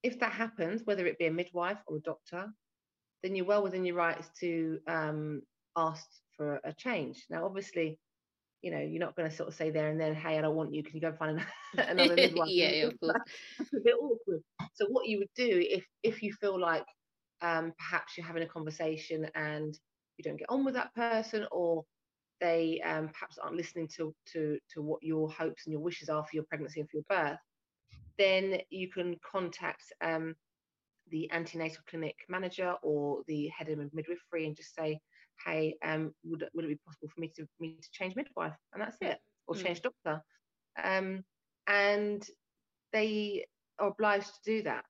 if 0.04 0.20
that 0.20 0.32
happens, 0.32 0.82
whether 0.86 1.06
it 1.06 1.20
be 1.20 1.28
a 1.28 1.32
midwife 1.32 1.78
or 1.88 1.98
a 1.98 2.02
doctor, 2.02 2.52
then 3.24 3.36
you're 3.36 3.46
well 3.46 3.64
within 3.64 3.86
your 3.86 3.96
rights 3.96 4.30
to 4.40 4.80
um, 4.88 5.42
ask 5.78 6.06
for 6.36 6.60
a 6.64 6.74
change. 6.74 7.26
Now, 7.30 7.46
obviously, 7.46 8.00
you 8.62 8.72
know, 8.72 8.80
you're 8.80 9.00
not 9.00 9.16
going 9.16 9.30
to 9.30 9.36
sort 9.36 9.50
of 9.50 9.56
say 9.56 9.70
there 9.70 9.90
and 9.90 10.00
then, 10.00 10.16
"Hey, 10.16 10.38
I 10.38 10.42
don't 10.42 10.56
want 10.56 10.74
you. 10.74 10.84
Can 10.84 10.96
you 10.96 11.02
go 11.02 11.14
find 11.14 11.44
another 11.78 12.16
midwife?" 12.16 12.50
yeah, 12.50 12.70
yeah, 12.70 12.86
of 12.86 13.00
course. 13.00 13.14
That's 13.58 13.74
a 13.74 13.80
bit 13.84 13.96
awkward. 13.96 14.42
So, 14.74 14.86
what 14.90 15.08
you 15.08 15.20
would 15.20 15.34
do 15.36 15.64
if 15.70 15.86
if 16.04 16.24
you 16.24 16.34
feel 16.34 16.60
like 16.60 16.86
um, 17.42 17.74
perhaps 17.78 18.18
you're 18.18 18.26
having 18.26 18.44
a 18.44 18.48
conversation 18.48 19.28
and 19.36 19.78
you 20.22 20.32
don't 20.32 20.40
get 20.40 20.50
on 20.50 20.64
with 20.64 20.76
that 20.76 20.94
person, 20.96 21.46
or 21.52 21.84
they 22.40 22.82
um, 22.86 23.10
perhaps 23.10 23.38
aren't 23.38 23.56
listening 23.56 23.88
to 23.98 24.14
to 24.34 24.58
to 24.74 24.82
what 24.82 25.02
your 25.04 25.30
hopes 25.30 25.66
and 25.66 25.74
your 25.74 25.82
wishes 25.82 26.10
are 26.10 26.24
for 26.24 26.36
your 26.36 26.44
pregnancy 26.46 26.80
and 26.80 26.90
for 26.90 26.98
your 26.98 27.06
birth, 27.10 27.40
then 28.18 28.60
you 28.70 28.90
can 28.90 29.16
contact 29.30 29.84
um, 30.02 30.36
the 31.10 31.30
antenatal 31.32 31.84
clinic 31.90 32.16
manager 32.30 32.76
or 32.84 33.22
the 33.28 33.48
head 33.50 33.70
of 33.70 33.80
midwifery 33.94 34.46
and 34.46 34.56
just 34.56 34.76
say, 34.76 35.00
hey, 35.46 35.76
um, 35.84 36.14
would, 36.24 36.48
would 36.54 36.66
it 36.66 36.70
be 36.70 36.80
possible 36.86 37.10
for 37.14 37.22
me 37.22 37.32
to 37.36 37.48
me 37.60 37.78
to 37.82 37.90
change 37.92 38.16
midwife? 38.16 38.54
And 38.74 38.82
that's 38.82 38.98
it, 39.02 39.18
or 39.48 39.56
mm. 39.56 39.64
change 39.64 39.82
doctor. 39.82 40.22
Um, 40.82 41.24
and 41.68 42.26
they 42.94 43.46
are 43.80 43.90
obliged 43.90 44.28
to 44.28 44.40
do 44.46 44.64
that. 44.64 44.86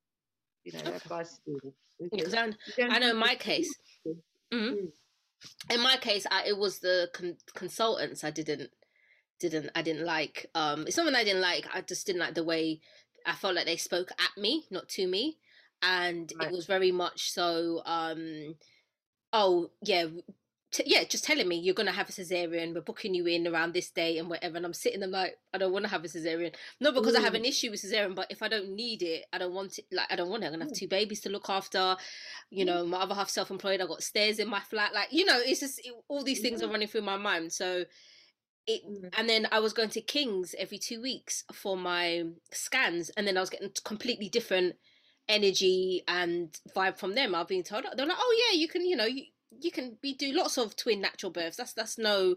You 0.63 0.73
know, 0.73 0.79
they're 0.79 1.01
obliged 1.03 1.31
to 1.31 1.41
do 1.45 1.59
this. 1.63 1.73
Because 2.11 2.33
I, 2.33 2.51
I 2.81 2.99
know 2.99 3.11
in 3.11 3.17
my 3.17 3.35
case, 3.35 3.73
mm-hmm. 4.53 4.85
In 5.69 5.81
my 5.81 5.97
case, 5.97 6.25
I, 6.29 6.45
it 6.47 6.57
was 6.57 6.79
the 6.79 7.09
con- 7.13 7.37
consultants 7.55 8.23
I 8.23 8.31
didn't 8.31 8.69
didn't 9.39 9.71
I 9.75 9.81
didn't 9.81 10.05
like. 10.05 10.49
Um, 10.55 10.85
it's 10.87 10.95
something 10.95 11.15
I 11.15 11.23
didn't 11.23 11.41
like. 11.41 11.67
I 11.73 11.81
just 11.81 12.05
didn't 12.05 12.21
like 12.21 12.35
the 12.35 12.43
way 12.43 12.81
I 13.25 13.33
felt 13.33 13.55
like 13.55 13.65
they 13.65 13.77
spoke 13.77 14.11
at 14.11 14.41
me, 14.41 14.65
not 14.69 14.87
to 14.89 15.07
me, 15.07 15.37
and 15.81 16.31
right. 16.39 16.47
it 16.47 16.53
was 16.53 16.65
very 16.65 16.91
much 16.91 17.31
so. 17.31 17.81
Um, 17.85 18.55
oh 19.33 19.71
yeah, 19.83 20.05
t- 20.71 20.83
yeah, 20.85 21.03
just 21.03 21.23
telling 21.23 21.47
me 21.47 21.57
you're 21.57 21.75
gonna 21.75 21.91
have 21.91 22.09
a 22.09 22.11
cesarean. 22.11 22.73
We're 22.73 22.81
booking 22.81 23.13
you 23.13 23.25
in 23.27 23.47
around 23.47 23.73
this 23.73 23.89
day 23.89 24.17
and 24.17 24.29
whatever. 24.29 24.57
And 24.57 24.65
I'm 24.65 24.73
sitting 24.73 24.99
there 24.99 25.09
like, 25.09 25.37
I 25.53 25.57
don't 25.57 25.73
want 25.73 25.85
to 25.85 25.91
have 25.91 26.03
a 26.03 26.07
cesarean, 26.07 26.55
not 26.79 26.93
because 26.93 27.13
Ooh. 27.15 27.17
I 27.17 27.21
have 27.21 27.33
an 27.33 27.43
mm. 27.43 27.49
issue 27.49 27.71
with 27.71 27.81
cesarean, 27.81 28.15
but 28.15 28.27
if 28.29 28.41
I 28.41 28.47
don't 28.47 28.73
need 28.73 29.03
it, 29.03 29.25
I 29.33 29.37
don't 29.37 29.53
want 29.53 29.77
it. 29.79 29.85
Like 29.91 30.07
I 30.11 30.15
don't 30.15 30.29
want 30.29 30.43
it. 30.43 30.47
I'm 30.47 30.53
gonna 30.53 30.65
have 30.65 30.73
mm. 30.73 30.79
two 30.79 30.87
babies 30.87 31.21
to 31.21 31.29
look 31.29 31.49
after. 31.49 31.97
You 32.49 32.63
mm. 32.63 32.67
know, 32.67 32.85
my 32.85 32.99
other 32.99 33.15
half 33.15 33.29
self-employed. 33.29 33.81
I 33.81 33.85
got 33.85 34.03
stairs 34.03 34.39
in 34.39 34.49
my 34.49 34.61
flat. 34.61 34.93
Like 34.93 35.09
you 35.11 35.25
know, 35.25 35.39
it's 35.39 35.59
just 35.59 35.79
it, 35.79 35.93
all 36.07 36.23
these 36.23 36.41
things 36.41 36.61
yeah. 36.61 36.67
are 36.67 36.71
running 36.71 36.87
through 36.87 37.01
my 37.01 37.17
mind. 37.17 37.51
So 37.51 37.85
it 38.67 38.81
mm. 38.87 39.13
and 39.17 39.29
then 39.29 39.47
I 39.51 39.59
was 39.59 39.73
going 39.73 39.89
to 39.89 40.01
King's 40.01 40.55
every 40.57 40.77
two 40.77 41.01
weeks 41.01 41.43
for 41.53 41.75
my 41.75 42.23
scans, 42.51 43.09
and 43.11 43.27
then 43.27 43.37
I 43.37 43.41
was 43.41 43.49
getting 43.49 43.71
completely 43.83 44.29
different 44.29 44.75
energy 45.27 46.03
and 46.07 46.57
vibe 46.75 46.97
from 46.97 47.15
them. 47.15 47.33
I've 47.33 47.47
been 47.47 47.63
told 47.63 47.85
they're 47.95 48.05
like, 48.05 48.17
oh 48.19 48.49
yeah, 48.51 48.57
you 48.57 48.67
can, 48.67 48.85
you 48.85 48.95
know, 48.95 49.05
you, 49.05 49.23
you 49.59 49.71
can 49.71 49.97
be 50.01 50.13
do 50.13 50.31
lots 50.33 50.57
of 50.57 50.75
twin 50.75 51.01
natural 51.01 51.31
births. 51.31 51.57
That's 51.57 51.73
that's 51.73 51.97
no 51.97 52.35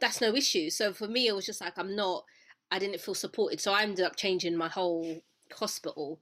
that's 0.00 0.20
no 0.20 0.34
issue. 0.34 0.70
So 0.70 0.92
for 0.92 1.08
me, 1.08 1.26
it 1.28 1.34
was 1.34 1.46
just 1.46 1.60
like 1.60 1.78
I'm 1.78 1.94
not. 1.96 2.24
I 2.70 2.78
didn't 2.80 3.00
feel 3.00 3.14
supported, 3.14 3.60
so 3.60 3.72
I 3.72 3.82
ended 3.82 4.04
up 4.04 4.16
changing 4.16 4.56
my 4.56 4.68
whole 4.68 5.22
hospital. 5.52 6.20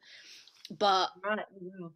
But 0.78 1.10
right. 1.24 1.44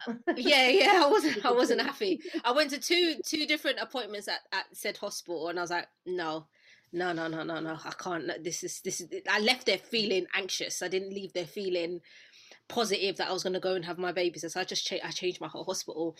Oh, 0.08 0.14
yeah, 0.36 0.68
yeah, 0.68 1.02
I 1.04 1.08
wasn't 1.10 1.44
I 1.44 1.52
wasn't 1.60 1.80
happy. 1.80 2.20
I 2.44 2.52
went 2.52 2.70
to 2.70 2.78
two 2.78 3.16
two 3.24 3.46
different 3.46 3.78
appointments 3.80 4.28
at, 4.28 4.40
at 4.52 4.66
said 4.76 4.96
hospital, 4.98 5.48
and 5.48 5.58
I 5.58 5.62
was 5.62 5.70
like, 5.70 5.88
no, 6.06 6.46
no, 6.92 7.12
no, 7.12 7.28
no, 7.28 7.42
no, 7.42 7.60
no, 7.60 7.78
I 7.84 7.92
can't. 7.98 8.44
This 8.44 8.62
is 8.64 8.80
this 8.80 9.00
is. 9.00 9.08
I 9.28 9.40
left 9.40 9.66
there 9.66 9.78
feeling 9.78 10.26
anxious. 10.34 10.82
I 10.82 10.88
didn't 10.88 11.14
leave 11.14 11.32
there 11.32 11.46
feeling 11.46 12.00
positive 12.68 13.16
that 13.16 13.28
I 13.30 13.32
was 13.32 13.42
going 13.42 13.54
to 13.54 13.60
go 13.60 13.74
and 13.74 13.84
have 13.84 13.98
my 13.98 14.12
babies. 14.12 14.44
So 14.52 14.60
I 14.60 14.64
just 14.64 14.86
cha- 14.86 15.04
I 15.04 15.10
changed 15.10 15.40
my 15.40 15.48
whole 15.48 15.64
hospital. 15.64 16.16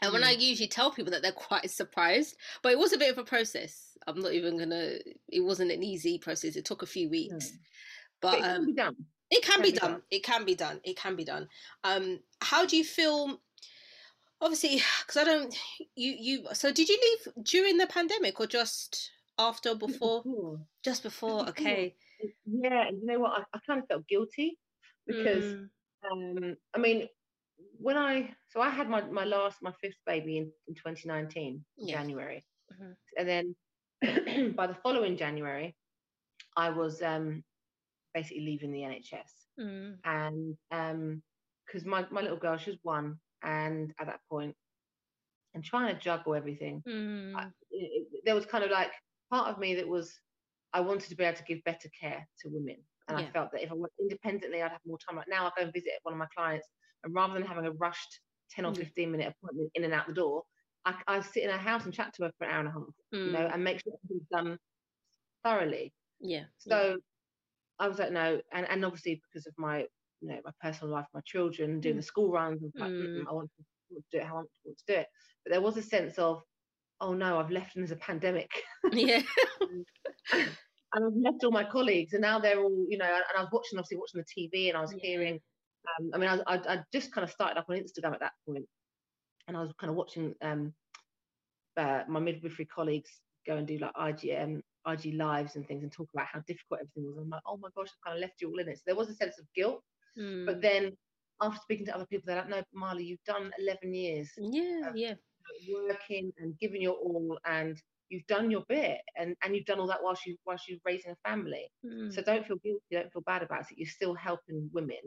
And 0.00 0.12
when 0.12 0.24
I 0.24 0.34
mm. 0.34 0.40
usually 0.40 0.68
tell 0.68 0.92
people 0.92 1.12
that 1.12 1.22
they're 1.22 1.32
quite 1.32 1.70
surprised, 1.70 2.36
but 2.62 2.72
it 2.72 2.78
was 2.78 2.92
a 2.92 2.98
bit 2.98 3.10
of 3.10 3.18
a 3.18 3.24
process. 3.24 3.96
I'm 4.06 4.20
not 4.20 4.32
even 4.32 4.58
gonna. 4.58 4.94
It 5.28 5.40
wasn't 5.40 5.72
an 5.72 5.82
easy 5.82 6.18
process. 6.18 6.56
It 6.56 6.64
took 6.64 6.82
a 6.82 6.86
few 6.86 7.08
weeks, 7.08 7.50
mm. 7.50 7.58
but, 8.20 8.32
but, 8.32 8.38
it 8.38 8.42
can 8.42 8.56
um, 8.56 8.66
be 8.66 8.72
done. 8.72 8.96
It 9.30 9.42
can, 9.42 9.54
can 9.54 9.62
be, 9.62 9.72
be 9.72 9.78
done. 9.78 9.90
done. 9.90 10.02
It 10.10 10.22
can 10.22 10.44
be 10.44 10.54
done. 10.54 10.80
It 10.84 10.96
can 10.96 11.16
be 11.16 11.24
done. 11.24 11.48
Um, 11.84 12.20
how 12.40 12.64
do 12.64 12.76
you 12.76 12.84
feel? 12.84 13.40
Obviously, 14.40 14.80
because 15.00 15.16
I 15.16 15.24
don't. 15.24 15.54
You 15.96 16.14
you. 16.18 16.46
So 16.52 16.72
did 16.72 16.88
you 16.88 16.98
leave 17.02 17.44
during 17.44 17.76
the 17.76 17.86
pandemic 17.86 18.38
or 18.40 18.46
just? 18.46 19.10
after 19.38 19.74
before? 19.74 20.22
before? 20.22 20.60
Just 20.84 21.02
before, 21.02 21.48
okay. 21.48 21.94
Yeah, 22.46 22.90
you 22.90 23.06
know 23.06 23.20
what? 23.20 23.32
I, 23.32 23.44
I 23.54 23.60
kind 23.66 23.80
of 23.80 23.88
felt 23.88 24.08
guilty 24.08 24.58
because, 25.06 25.44
mm. 25.44 25.68
um, 26.10 26.56
I 26.74 26.78
mean, 26.78 27.08
when 27.78 27.96
I 27.96 28.34
so 28.48 28.60
I 28.60 28.70
had 28.70 28.88
my 28.88 29.02
my 29.02 29.24
last 29.24 29.58
my 29.62 29.72
fifth 29.80 29.98
baby 30.06 30.38
in, 30.38 30.50
in 30.66 30.74
2019 30.74 31.64
yeah. 31.76 31.96
January, 31.96 32.44
mm-hmm. 32.72 32.92
and 33.18 33.28
then 33.28 34.54
by 34.54 34.66
the 34.66 34.76
following 34.82 35.16
January, 35.16 35.76
I 36.56 36.70
was 36.70 37.02
um, 37.02 37.42
basically 38.14 38.44
leaving 38.44 38.72
the 38.72 38.80
NHS, 38.80 39.60
mm. 39.60 39.94
and 40.04 40.56
um, 40.70 41.22
because 41.66 41.86
my 41.86 42.04
my 42.10 42.20
little 42.20 42.36
girl 42.36 42.56
she 42.56 42.70
was 42.70 42.78
one, 42.82 43.16
and 43.42 43.92
at 44.00 44.06
that 44.06 44.20
point 44.30 44.54
and 45.54 45.64
trying 45.64 45.94
to 45.94 46.00
juggle 46.00 46.34
everything. 46.34 46.82
Mm. 46.88 47.34
I, 47.34 47.46
it, 47.70 48.06
there 48.24 48.34
was 48.34 48.46
kind 48.46 48.64
of 48.64 48.70
like 48.70 48.90
part 49.30 49.48
of 49.48 49.58
me 49.58 49.74
that 49.74 49.88
was 49.88 50.18
I 50.72 50.80
wanted 50.80 51.08
to 51.08 51.16
be 51.16 51.24
able 51.24 51.36
to 51.36 51.44
give 51.44 51.64
better 51.64 51.88
care 52.00 52.26
to 52.40 52.48
women. 52.48 52.76
And 53.08 53.18
yeah. 53.18 53.26
I 53.26 53.30
felt 53.30 53.52
that 53.52 53.62
if 53.62 53.70
I 53.70 53.74
went 53.74 53.92
independently, 54.00 54.62
I'd 54.62 54.70
have 54.70 54.80
more 54.86 54.98
time. 54.98 55.16
Like 55.16 55.28
now, 55.28 55.46
I 55.46 55.50
go 55.56 55.64
and 55.64 55.72
visit 55.72 55.92
one 56.02 56.12
of 56.12 56.18
my 56.18 56.28
clients, 56.36 56.68
and 57.04 57.14
rather 57.14 57.34
than 57.34 57.44
having 57.44 57.66
a 57.66 57.72
rushed 57.72 58.20
10 58.50 58.64
or 58.64 58.74
15 58.74 59.10
minute 59.10 59.34
appointment 59.36 59.70
in 59.74 59.84
and 59.84 59.94
out 59.94 60.06
the 60.06 60.14
door, 60.14 60.42
I, 60.84 60.94
I 61.06 61.20
sit 61.20 61.42
in 61.42 61.50
her 61.50 61.58
house 61.58 61.84
and 61.84 61.92
chat 61.92 62.14
to 62.14 62.24
her 62.24 62.32
for 62.38 62.44
an 62.44 62.50
hour 62.50 62.60
and 62.60 62.68
a 62.68 62.72
half, 62.72 62.82
mm. 63.14 63.26
you 63.26 63.32
know, 63.32 63.40
mm. 63.40 63.54
and 63.54 63.64
make 63.64 63.82
sure 63.82 63.92
everything's 64.04 64.28
done 64.32 64.58
thoroughly. 65.44 65.92
Yeah. 66.20 66.44
So 66.58 66.90
yeah. 66.90 66.96
I 67.78 67.88
was 67.88 67.98
like, 67.98 68.12
no, 68.12 68.40
and, 68.52 68.68
and 68.68 68.84
obviously 68.84 69.20
because 69.28 69.46
of 69.46 69.54
my, 69.56 69.80
you 70.20 70.28
know, 70.28 70.38
my 70.44 70.50
personal 70.62 70.92
life, 70.92 71.06
my 71.14 71.20
children, 71.24 71.80
doing 71.80 71.94
mm. 71.94 71.98
the 71.98 72.02
school 72.02 72.30
runs, 72.30 72.62
and 72.62 72.72
like, 72.76 72.90
mm. 72.90 73.24
I 73.28 73.32
want 73.32 73.50
to 73.58 73.64
do 74.12 74.18
it 74.18 74.24
how 74.24 74.32
I 74.32 74.36
want 74.36 74.48
to 74.64 74.72
do 74.86 75.00
it. 75.00 75.06
But 75.44 75.52
there 75.52 75.60
was 75.60 75.76
a 75.76 75.82
sense 75.82 76.18
of, 76.18 76.42
oh 77.00 77.14
no, 77.14 77.38
I've 77.38 77.50
left 77.50 77.76
and 77.76 77.84
there's 77.84 77.92
a 77.92 77.96
pandemic. 77.96 78.50
Yeah. 78.92 79.22
and 80.32 81.04
I've 81.04 81.22
left 81.22 81.44
all 81.44 81.50
my 81.50 81.64
colleagues, 81.64 82.14
and 82.14 82.22
now 82.22 82.38
they're 82.38 82.60
all, 82.60 82.86
you 82.88 82.98
know, 82.98 83.04
and 83.04 83.24
I 83.36 83.40
was 83.42 83.50
watching, 83.52 83.78
obviously 83.78 83.98
watching 83.98 84.22
the 84.22 84.48
TV, 84.58 84.68
and 84.68 84.76
I 84.76 84.80
was 84.80 84.92
yeah. 84.92 84.98
hearing. 85.02 85.40
Um, 85.98 86.10
I 86.14 86.18
mean, 86.18 86.28
I, 86.28 86.54
I, 86.54 86.74
I 86.74 86.82
just 86.92 87.12
kind 87.12 87.24
of 87.24 87.30
started 87.30 87.58
up 87.58 87.66
on 87.68 87.76
Instagram 87.76 88.14
at 88.14 88.20
that 88.20 88.32
point, 88.46 88.66
and 89.46 89.56
I 89.56 89.60
was 89.60 89.72
kind 89.78 89.90
of 89.90 89.96
watching 89.96 90.34
um, 90.42 90.72
uh, 91.76 92.02
my 92.08 92.20
midwifery 92.20 92.66
colleagues 92.66 93.10
go 93.46 93.56
and 93.56 93.66
do 93.66 93.78
like 93.78 93.94
IGM, 93.94 94.60
IG 94.86 95.14
lives 95.14 95.56
and 95.56 95.66
things 95.66 95.82
and 95.82 95.92
talk 95.92 96.08
about 96.14 96.26
how 96.32 96.40
difficult 96.46 96.80
everything 96.80 97.06
was. 97.06 97.16
I'm 97.18 97.30
like, 97.30 97.42
oh 97.46 97.56
my 97.56 97.68
gosh, 97.76 97.88
I 97.88 98.10
kind 98.10 98.18
of 98.18 98.22
left 98.22 98.40
you 98.40 98.48
all 98.48 98.58
in 98.58 98.68
it. 98.68 98.78
So 98.78 98.82
there 98.86 98.96
was 98.96 99.08
a 99.08 99.14
sense 99.14 99.38
of 99.38 99.46
guilt. 99.54 99.82
Mm. 100.18 100.46
But 100.46 100.60
then 100.60 100.92
after 101.40 101.60
speaking 101.62 101.86
to 101.86 101.94
other 101.94 102.06
people, 102.06 102.24
they're 102.26 102.36
like, 102.36 102.48
no, 102.48 102.62
Marley, 102.74 103.04
you've 103.04 103.24
done 103.26 103.50
11 103.58 103.94
years. 103.94 104.30
Yeah, 104.36 104.90
yeah. 104.94 105.14
Working 105.88 106.32
and 106.38 106.58
giving 106.58 106.82
your 106.82 106.94
all 106.94 107.38
and 107.46 107.80
you've 108.10 108.26
done 108.26 108.50
your 108.50 108.64
bit 108.68 108.98
and, 109.16 109.34
and 109.42 109.54
you've 109.54 109.66
done 109.66 109.78
all 109.78 109.86
that 109.86 110.02
whilst 110.02 110.26
you 110.26 110.36
whilst 110.46 110.68
you're 110.68 110.78
raising 110.84 111.12
a 111.12 111.28
family. 111.28 111.70
Mm. 111.84 112.12
So 112.12 112.22
don't 112.22 112.46
feel 112.46 112.56
guilty, 112.56 112.82
don't 112.92 113.12
feel 113.12 113.22
bad 113.22 113.42
about 113.42 113.62
it. 113.70 113.78
You're 113.78 113.88
still 113.88 114.14
helping 114.14 114.68
women. 114.72 114.98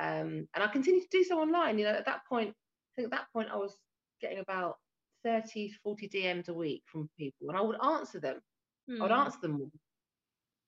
Um, 0.00 0.48
and 0.54 0.62
I 0.62 0.66
continued 0.68 1.02
to 1.02 1.18
do 1.18 1.24
so 1.24 1.40
online. 1.40 1.78
You 1.78 1.84
know, 1.84 1.92
at 1.92 2.06
that 2.06 2.20
point, 2.28 2.50
I 2.50 2.92
think 2.96 3.06
at 3.06 3.18
that 3.18 3.26
point 3.32 3.48
I 3.52 3.56
was 3.56 3.76
getting 4.20 4.38
about 4.38 4.76
30, 5.24 5.72
40 5.82 6.08
DMs 6.08 6.48
a 6.48 6.54
week 6.54 6.82
from 6.86 7.08
people, 7.18 7.48
and 7.48 7.56
I 7.56 7.60
would 7.60 7.82
answer 7.82 8.20
them. 8.20 8.40
Mm. 8.90 8.98
I 8.98 9.02
would 9.02 9.12
hmm. 9.12 9.20
answer 9.20 9.38
them 9.40 9.60
all. 9.60 9.70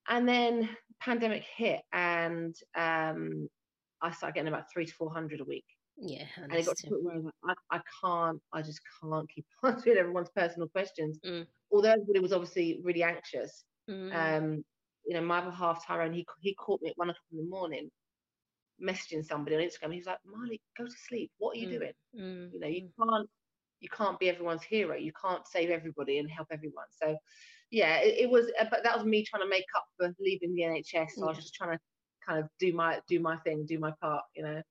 And 0.09 0.29
then 0.29 0.69
pandemic 1.01 1.45
hit, 1.57 1.81
and 1.93 2.55
um, 2.77 3.49
I 4.03 4.11
started 4.11 4.35
getting 4.35 4.53
about 4.53 4.71
three 4.71 4.85
to 4.85 4.93
four 4.93 5.11
hundred 5.11 5.41
a 5.41 5.45
week. 5.45 5.65
Yeah, 5.97 6.25
and 6.37 6.53
it 6.53 6.67
got 6.67 6.77
to 6.77 6.91
the 6.91 6.97
point 6.97 7.23
where 7.23 7.33
I, 7.45 7.53
I, 7.71 7.77
I, 7.77 7.81
can't, 8.03 8.41
I 8.53 8.63
just 8.63 8.81
can't 9.03 9.29
keep 9.31 9.47
answering 9.65 9.97
everyone's 9.97 10.31
personal 10.37 10.69
questions. 10.69 11.19
Mm. 11.25 11.47
Although 11.73 11.93
everybody 11.93 12.21
was 12.21 12.33
obviously 12.33 12.81
really 12.83 13.03
anxious. 13.03 13.65
Mm. 13.91 14.15
Um, 14.15 14.65
you 15.07 15.15
know, 15.15 15.23
my 15.23 15.39
other 15.39 15.51
half 15.51 15.87
Tyrone, 15.87 16.13
he 16.13 16.27
he 16.41 16.55
caught 16.55 16.83
me 16.83 16.91
at 16.91 16.99
one 16.99 17.11
o'clock 17.11 17.25
in 17.33 17.39
the 17.39 17.49
morning, 17.49 17.91
messaging 18.83 19.25
somebody 19.25 19.57
on 19.57 19.63
Instagram. 19.63 19.93
He 19.93 19.99
was 19.99 20.07
like, 20.07 20.19
"Marley, 20.25 20.61
go 20.77 20.85
to 20.85 20.91
sleep. 21.09 21.31
What 21.39 21.57
are 21.57 21.61
you 21.61 21.69
mm. 21.69 21.79
doing? 21.79 21.93
Mm. 22.19 22.53
You 22.53 22.61
know, 22.61 22.69
you 22.69 22.89
can't 22.99 23.29
you 23.81 23.89
can't 23.91 24.19
be 24.19 24.31
everyone's 24.31 24.63
hero. 24.63 24.97
You 24.97 25.13
can't 25.21 25.47
save 25.47 25.71
everybody 25.71 26.19
and 26.19 26.31
help 26.31 26.49
everyone. 26.51 26.87
So, 27.03 27.17
yeah, 27.71 27.99
it, 27.99 28.23
it 28.23 28.31
was. 28.31 28.47
Uh, 28.59 28.65
but 28.71 28.83
that 28.83 28.97
was 28.97 29.05
me 29.05 29.25
trying 29.25 29.43
to 29.43 29.49
make 29.49 29.67
up 29.77 29.85
for 29.97 30.15
leaving 30.19 30.55
the 30.55 30.63
NHS. 30.63 31.11
So 31.11 31.21
yeah. 31.21 31.25
I 31.25 31.29
was 31.29 31.37
just 31.37 31.55
trying 31.55 31.77
to 31.77 31.79
kind 32.27 32.41
of 32.43 32.49
do 32.59 32.73
my 32.73 33.01
do 33.09 33.21
my 33.21 33.37
thing, 33.39 33.67
do 33.67 33.79
my 33.79 33.93
part. 34.01 34.23
You 34.35 34.45
know. 34.45 34.63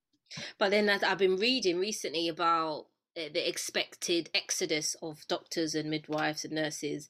But 0.57 0.71
then 0.71 0.89
I've 0.89 1.17
been 1.19 1.37
reading 1.37 1.79
recently 1.79 2.27
about 2.27 2.87
uh, 3.15 3.29
the 3.31 3.47
expected 3.47 4.31
exodus 4.33 4.95
of 5.03 5.27
doctors 5.27 5.75
and 5.75 5.89
midwives 5.89 6.43
and 6.43 6.55
nurses 6.55 7.07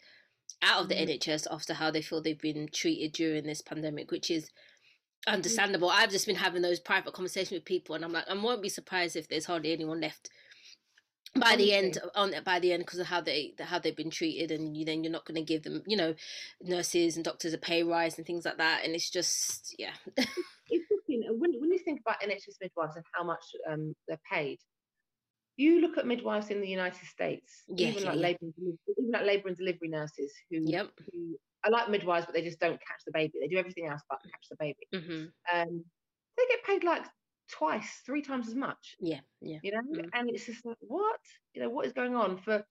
out 0.62 0.82
of 0.82 0.90
the 0.90 0.96
mm. 0.96 1.08
NHS 1.08 1.48
after 1.50 1.74
how 1.74 1.90
they 1.90 2.02
feel 2.02 2.22
they've 2.22 2.38
been 2.38 2.68
treated 2.74 3.14
during 3.14 3.46
this 3.46 3.62
pandemic, 3.62 4.12
which 4.12 4.30
is 4.30 4.50
understandable. 5.28 5.90
Mm. 5.90 5.96
I've 5.96 6.12
just 6.12 6.28
been 6.28 6.36
having 6.36 6.62
those 6.62 6.80
private 6.80 7.14
conversations 7.14 7.52
with 7.52 7.66
people, 7.66 7.96
and 7.96 8.04
I'm 8.04 8.12
like, 8.12 8.30
I 8.30 8.34
won't 8.36 8.62
be 8.62 8.70
surprised 8.70 9.16
if 9.16 9.28
there's 9.28 9.46
hardly 9.46 9.72
anyone 9.72 10.02
left 10.02 10.30
by 11.36 11.56
the 11.56 11.74
end 11.74 11.98
on 12.16 12.34
by 12.46 12.60
the 12.60 12.72
end 12.72 12.86
because 12.86 13.00
of 13.00 13.08
how 13.08 13.20
they 13.20 13.54
how 13.60 13.80
they've 13.80 13.96
been 13.96 14.10
treated 14.10 14.52
and 14.52 14.78
you 14.78 14.86
then 14.86 15.04
you're 15.04 15.12
not 15.12 15.26
going 15.26 15.36
to 15.36 15.42
give 15.42 15.64
them 15.64 15.82
you 15.88 15.98
know 15.98 16.14
nurses 16.62 17.16
and 17.16 17.26
doctors 17.26 17.54
a 17.54 17.58
pay 17.58 17.84
rise 17.84 18.18
and 18.18 18.28
things 18.28 18.46
like 18.46 18.58
that 18.58 18.82
and 18.84 18.94
it's 18.94 19.10
just 19.10 19.76
yeah 19.80 19.94
it's 20.18 20.86
looking 20.92 21.24
when, 21.40 21.54
when 21.60 21.72
you 21.72 21.80
think 21.80 22.00
about 22.02 22.22
nhs 22.22 22.56
midwives 22.62 22.96
and 22.96 23.06
how 23.14 23.24
much 23.24 23.44
um, 23.70 23.96
they're 24.08 24.20
paid 24.32 24.60
you 25.58 25.82
look 25.82 25.98
at 25.98 26.06
midwives 26.06 26.50
in 26.50 26.62
the 26.62 26.68
united 26.68 27.08
states 27.08 27.64
yeah, 27.68 27.88
even 27.90 28.04
yeah, 28.04 28.10
like 28.10 28.16
yeah. 28.16 28.22
labor 28.22 28.78
even 28.98 29.12
like 29.12 29.26
labor 29.26 29.48
and 29.48 29.58
delivery 29.58 29.88
nurses 29.88 30.32
who, 30.52 30.60
yep. 30.66 30.90
who 31.12 31.36
i 31.64 31.70
like 31.70 31.90
midwives 31.90 32.26
but 32.26 32.34
they 32.34 32.42
just 32.42 32.60
don't 32.60 32.80
catch 32.80 33.02
the 33.06 33.12
baby 33.14 33.34
they 33.42 33.48
do 33.48 33.58
everything 33.58 33.88
else 33.88 34.02
but 34.10 34.20
catch 34.24 34.48
the 34.50 34.58
baby 34.60 34.88
mm-hmm. 34.94 35.26
um 35.58 35.84
they 36.38 36.44
get 36.50 36.64
paid 36.66 36.84
like 36.84 37.04
twice, 37.52 38.02
three 38.06 38.22
times 38.22 38.48
as 38.48 38.56
much. 38.56 38.96
Yeah, 39.00 39.20
yeah. 39.42 39.58
You 39.64 39.72
know, 39.72 39.82
mm. 40.02 40.10
and 40.14 40.30
it's 40.30 40.46
just 40.46 40.66
like, 40.66 40.78
what? 40.82 41.20
You 41.54 41.62
know, 41.62 41.70
what 41.70 41.86
is 41.86 41.94
going 41.94 42.16
on 42.16 42.38
for 42.38 42.64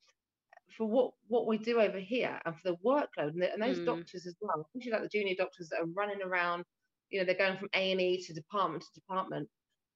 for 0.77 0.87
what 0.87 1.13
what 1.29 1.47
we 1.47 1.59
do 1.59 1.81
over 1.81 1.99
here 1.99 2.41
and 2.47 2.55
for 2.57 2.71
the 2.71 2.77
workload 2.85 3.29
and, 3.29 3.43
the, 3.43 3.53
and 3.53 3.63
those 3.63 3.79
mm. 3.79 3.87
doctors 3.87 4.27
as 4.27 4.35
well, 4.41 4.67
especially 4.67 4.93
like 4.93 5.03
the 5.03 5.19
junior 5.19 5.35
doctors 5.37 5.69
that 5.69 5.81
are 5.81 5.87
running 5.95 6.23
around. 6.23 6.65
You 7.11 7.21
know, 7.21 7.27
they're 7.27 7.35
going 7.35 7.59
from 7.59 7.69
A 7.75 7.93
and 7.93 8.01
E 8.01 8.25
to 8.27 8.33
department 8.33 8.83
to 8.83 9.01
department, 9.01 9.49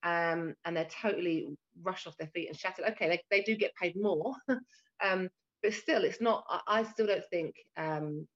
um, 0.03 0.55
and 0.65 0.77
they're 0.77 0.89
totally 1.03 1.49
rushed 1.83 2.07
off 2.07 2.17
their 2.19 2.29
feet 2.29 2.49
and 2.49 2.59
shattered. 2.59 2.85
Okay, 2.91 3.09
they 3.09 3.23
they 3.31 3.43
do 3.43 3.57
get 3.57 3.75
paid 3.81 3.95
more, 3.97 4.35
um, 5.05 5.31
but 5.63 5.73
still, 5.73 6.05
it's 6.05 6.21
not. 6.21 6.45
I, 6.49 6.81
I 6.81 6.83
still 6.85 7.07
don't 7.07 7.25
think 7.31 7.55
um, 7.79 8.29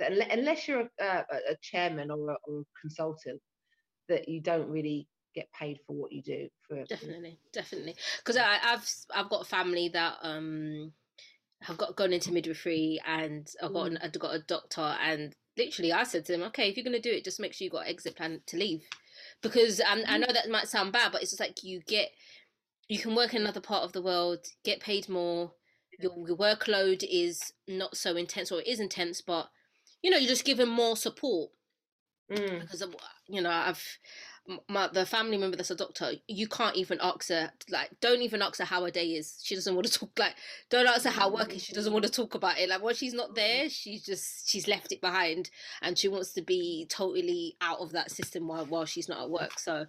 that 0.00 0.32
unless 0.32 0.66
you're 0.66 0.88
a, 1.00 1.04
a, 1.04 1.52
a 1.52 1.56
chairman 1.62 2.10
or 2.10 2.30
a, 2.30 2.36
or 2.44 2.60
a 2.60 2.80
consultant, 2.80 3.40
that 4.08 4.28
you 4.28 4.40
don't 4.40 4.68
really 4.68 5.06
get 5.34 5.48
paid 5.52 5.78
for 5.86 5.94
what 5.94 6.12
you 6.12 6.22
do 6.22 6.48
for 6.66 6.84
definitely 6.84 7.38
definitely 7.52 7.94
because 8.18 8.36
i've 8.36 8.84
i've 9.14 9.30
got 9.30 9.42
a 9.42 9.48
family 9.48 9.88
that 9.88 10.16
um 10.22 10.92
have 11.62 11.78
got 11.78 11.96
gone 11.96 12.12
into 12.12 12.32
midwifery 12.32 13.00
and 13.06 13.48
i've 13.62 13.72
got, 13.72 13.90
mm. 13.90 13.98
I've 14.02 14.18
got 14.18 14.34
a 14.34 14.40
doctor 14.40 14.96
and 15.02 15.34
literally 15.56 15.92
i 15.92 16.02
said 16.02 16.24
to 16.24 16.32
them 16.32 16.42
okay 16.44 16.68
if 16.68 16.76
you're 16.76 16.84
going 16.84 17.00
to 17.00 17.08
do 17.08 17.14
it 17.14 17.24
just 17.24 17.40
make 17.40 17.52
sure 17.52 17.64
you 17.64 17.70
got 17.70 17.86
exit 17.86 18.16
plan 18.16 18.40
to 18.46 18.56
leave 18.56 18.82
because 19.42 19.80
um, 19.80 20.00
i 20.08 20.16
mm. 20.16 20.20
know 20.20 20.32
that 20.32 20.50
might 20.50 20.68
sound 20.68 20.92
bad 20.92 21.12
but 21.12 21.22
it's 21.22 21.30
just 21.30 21.40
like 21.40 21.62
you 21.62 21.80
get 21.86 22.10
you 22.88 22.98
can 22.98 23.14
work 23.14 23.34
in 23.34 23.42
another 23.42 23.60
part 23.60 23.84
of 23.84 23.92
the 23.92 24.02
world 24.02 24.44
get 24.64 24.80
paid 24.80 25.08
more 25.08 25.52
your, 26.00 26.12
your 26.26 26.36
workload 26.36 27.04
is 27.08 27.52
not 27.68 27.96
so 27.96 28.16
intense 28.16 28.50
or 28.50 28.60
it 28.60 28.66
is 28.66 28.80
intense 28.80 29.20
but 29.20 29.48
you 30.02 30.10
know 30.10 30.16
you're 30.16 30.28
just 30.28 30.44
given 30.44 30.68
more 30.68 30.96
support 30.96 31.50
mm. 32.30 32.60
because 32.60 32.82
of, 32.82 32.94
you 33.28 33.40
know 33.40 33.50
i've 33.50 33.84
my 34.68 34.88
the 34.88 35.06
family 35.06 35.36
member 35.36 35.56
that's 35.56 35.70
a 35.70 35.76
doctor, 35.76 36.12
you 36.26 36.48
can't 36.48 36.76
even 36.76 36.98
ask 37.00 37.28
her 37.28 37.52
like 37.70 37.90
don't 38.00 38.22
even 38.22 38.42
ask 38.42 38.58
her 38.58 38.64
how 38.64 38.84
her 38.84 38.90
day 38.90 39.12
is. 39.12 39.40
She 39.42 39.54
doesn't 39.54 39.74
want 39.74 39.86
to 39.86 39.92
talk 39.98 40.10
like 40.18 40.34
don't 40.70 40.86
ask 40.86 41.04
her 41.04 41.10
how 41.10 41.30
work 41.30 41.54
is. 41.54 41.62
She 41.62 41.72
doesn't 41.72 41.92
want 41.92 42.04
to 42.04 42.10
talk 42.10 42.34
about 42.34 42.58
it. 42.58 42.68
Like 42.68 42.82
when 42.82 42.94
she's 42.94 43.14
not 43.14 43.34
there, 43.34 43.68
she's 43.68 44.04
just 44.04 44.48
she's 44.48 44.66
left 44.66 44.92
it 44.92 45.00
behind 45.00 45.50
and 45.82 45.96
she 45.96 46.08
wants 46.08 46.32
to 46.32 46.42
be 46.42 46.86
totally 46.88 47.56
out 47.60 47.78
of 47.78 47.92
that 47.92 48.10
system 48.10 48.48
while 48.48 48.66
while 48.66 48.86
she's 48.86 49.08
not 49.08 49.20
at 49.20 49.30
work. 49.30 49.58
So 49.58 49.86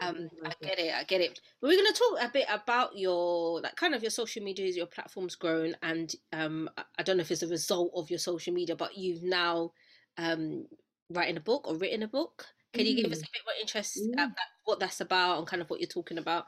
um 0.00 0.30
I 0.44 0.52
get 0.62 0.78
it, 0.78 0.94
I 0.94 1.04
get 1.04 1.20
it. 1.20 1.40
But 1.60 1.68
we're 1.68 1.82
gonna 1.82 1.92
talk 1.92 2.18
a 2.22 2.32
bit 2.32 2.46
about 2.50 2.96
your 2.96 3.60
like 3.60 3.76
kind 3.76 3.94
of 3.94 4.02
your 4.02 4.10
social 4.10 4.42
media, 4.42 4.66
your 4.68 4.86
platform's 4.86 5.34
grown 5.34 5.76
and 5.82 6.14
um 6.32 6.70
I 6.98 7.02
don't 7.02 7.16
know 7.16 7.22
if 7.22 7.30
it's 7.30 7.42
a 7.42 7.48
result 7.48 7.92
of 7.94 8.10
your 8.10 8.18
social 8.18 8.54
media, 8.54 8.76
but 8.76 8.96
you've 8.96 9.22
now 9.22 9.72
um 10.16 10.66
writing 11.10 11.36
a 11.36 11.40
book 11.40 11.66
or 11.68 11.76
written 11.76 12.02
a 12.02 12.08
book. 12.08 12.46
Can 12.72 12.86
you 12.86 13.02
give 13.02 13.10
us 13.10 13.18
a 13.18 13.22
mm. 13.22 13.32
bit 13.32 13.42
more 13.46 13.54
interest 13.60 13.98
yeah. 14.00 14.26
that, 14.26 14.34
what 14.64 14.78
that's 14.78 15.00
about 15.00 15.38
and 15.38 15.46
kind 15.46 15.62
of 15.62 15.70
what 15.70 15.80
you're 15.80 15.88
talking 15.88 16.18
about? 16.18 16.44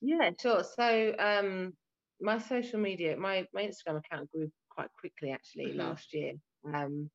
Yeah, 0.00 0.30
sure. 0.40 0.64
So 0.64 1.14
um, 1.18 1.74
my 2.20 2.38
social 2.38 2.80
media, 2.80 3.16
my 3.16 3.46
my 3.52 3.62
Instagram 3.62 3.98
account 3.98 4.30
grew 4.30 4.50
quite 4.70 4.88
quickly 4.98 5.30
actually 5.30 5.66
mm-hmm. 5.66 5.80
last 5.80 6.14
year, 6.14 6.32
um, 6.72 7.10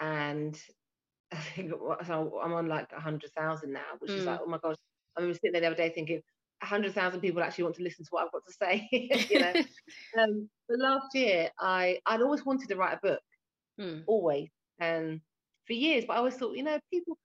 and 0.00 0.58
I 1.32 1.36
think 1.36 1.72
I'm 2.02 2.52
on 2.52 2.68
like 2.68 2.90
a 2.94 3.00
hundred 3.00 3.30
thousand 3.36 3.72
now, 3.72 3.80
which 3.98 4.10
mm. 4.10 4.18
is 4.18 4.24
like 4.26 4.40
oh 4.42 4.48
my 4.48 4.58
gosh. 4.62 4.76
I 5.16 5.22
was 5.22 5.36
sitting 5.36 5.52
there 5.52 5.60
the 5.60 5.68
other 5.68 5.76
day 5.76 5.90
thinking 5.90 6.20
a 6.62 6.66
hundred 6.66 6.92
thousand 6.92 7.20
people 7.20 7.42
actually 7.42 7.64
want 7.64 7.76
to 7.76 7.82
listen 7.82 8.04
to 8.04 8.08
what 8.10 8.24
I've 8.24 8.32
got 8.32 8.42
to 8.46 8.52
say. 8.52 8.88
you 9.30 9.38
know, 9.38 9.52
um, 10.22 10.48
but 10.68 10.78
last 10.78 11.14
year 11.14 11.50
I 11.60 11.98
I'd 12.06 12.22
always 12.22 12.44
wanted 12.44 12.68
to 12.68 12.76
write 12.76 12.98
a 12.98 13.06
book, 13.06 13.20
mm. 13.80 14.02
always, 14.06 14.50
and 14.78 15.20
for 15.66 15.72
years. 15.72 16.04
But 16.06 16.14
I 16.14 16.16
always 16.18 16.34
thought, 16.34 16.56
you 16.56 16.62
know, 16.62 16.78
people 16.92 17.16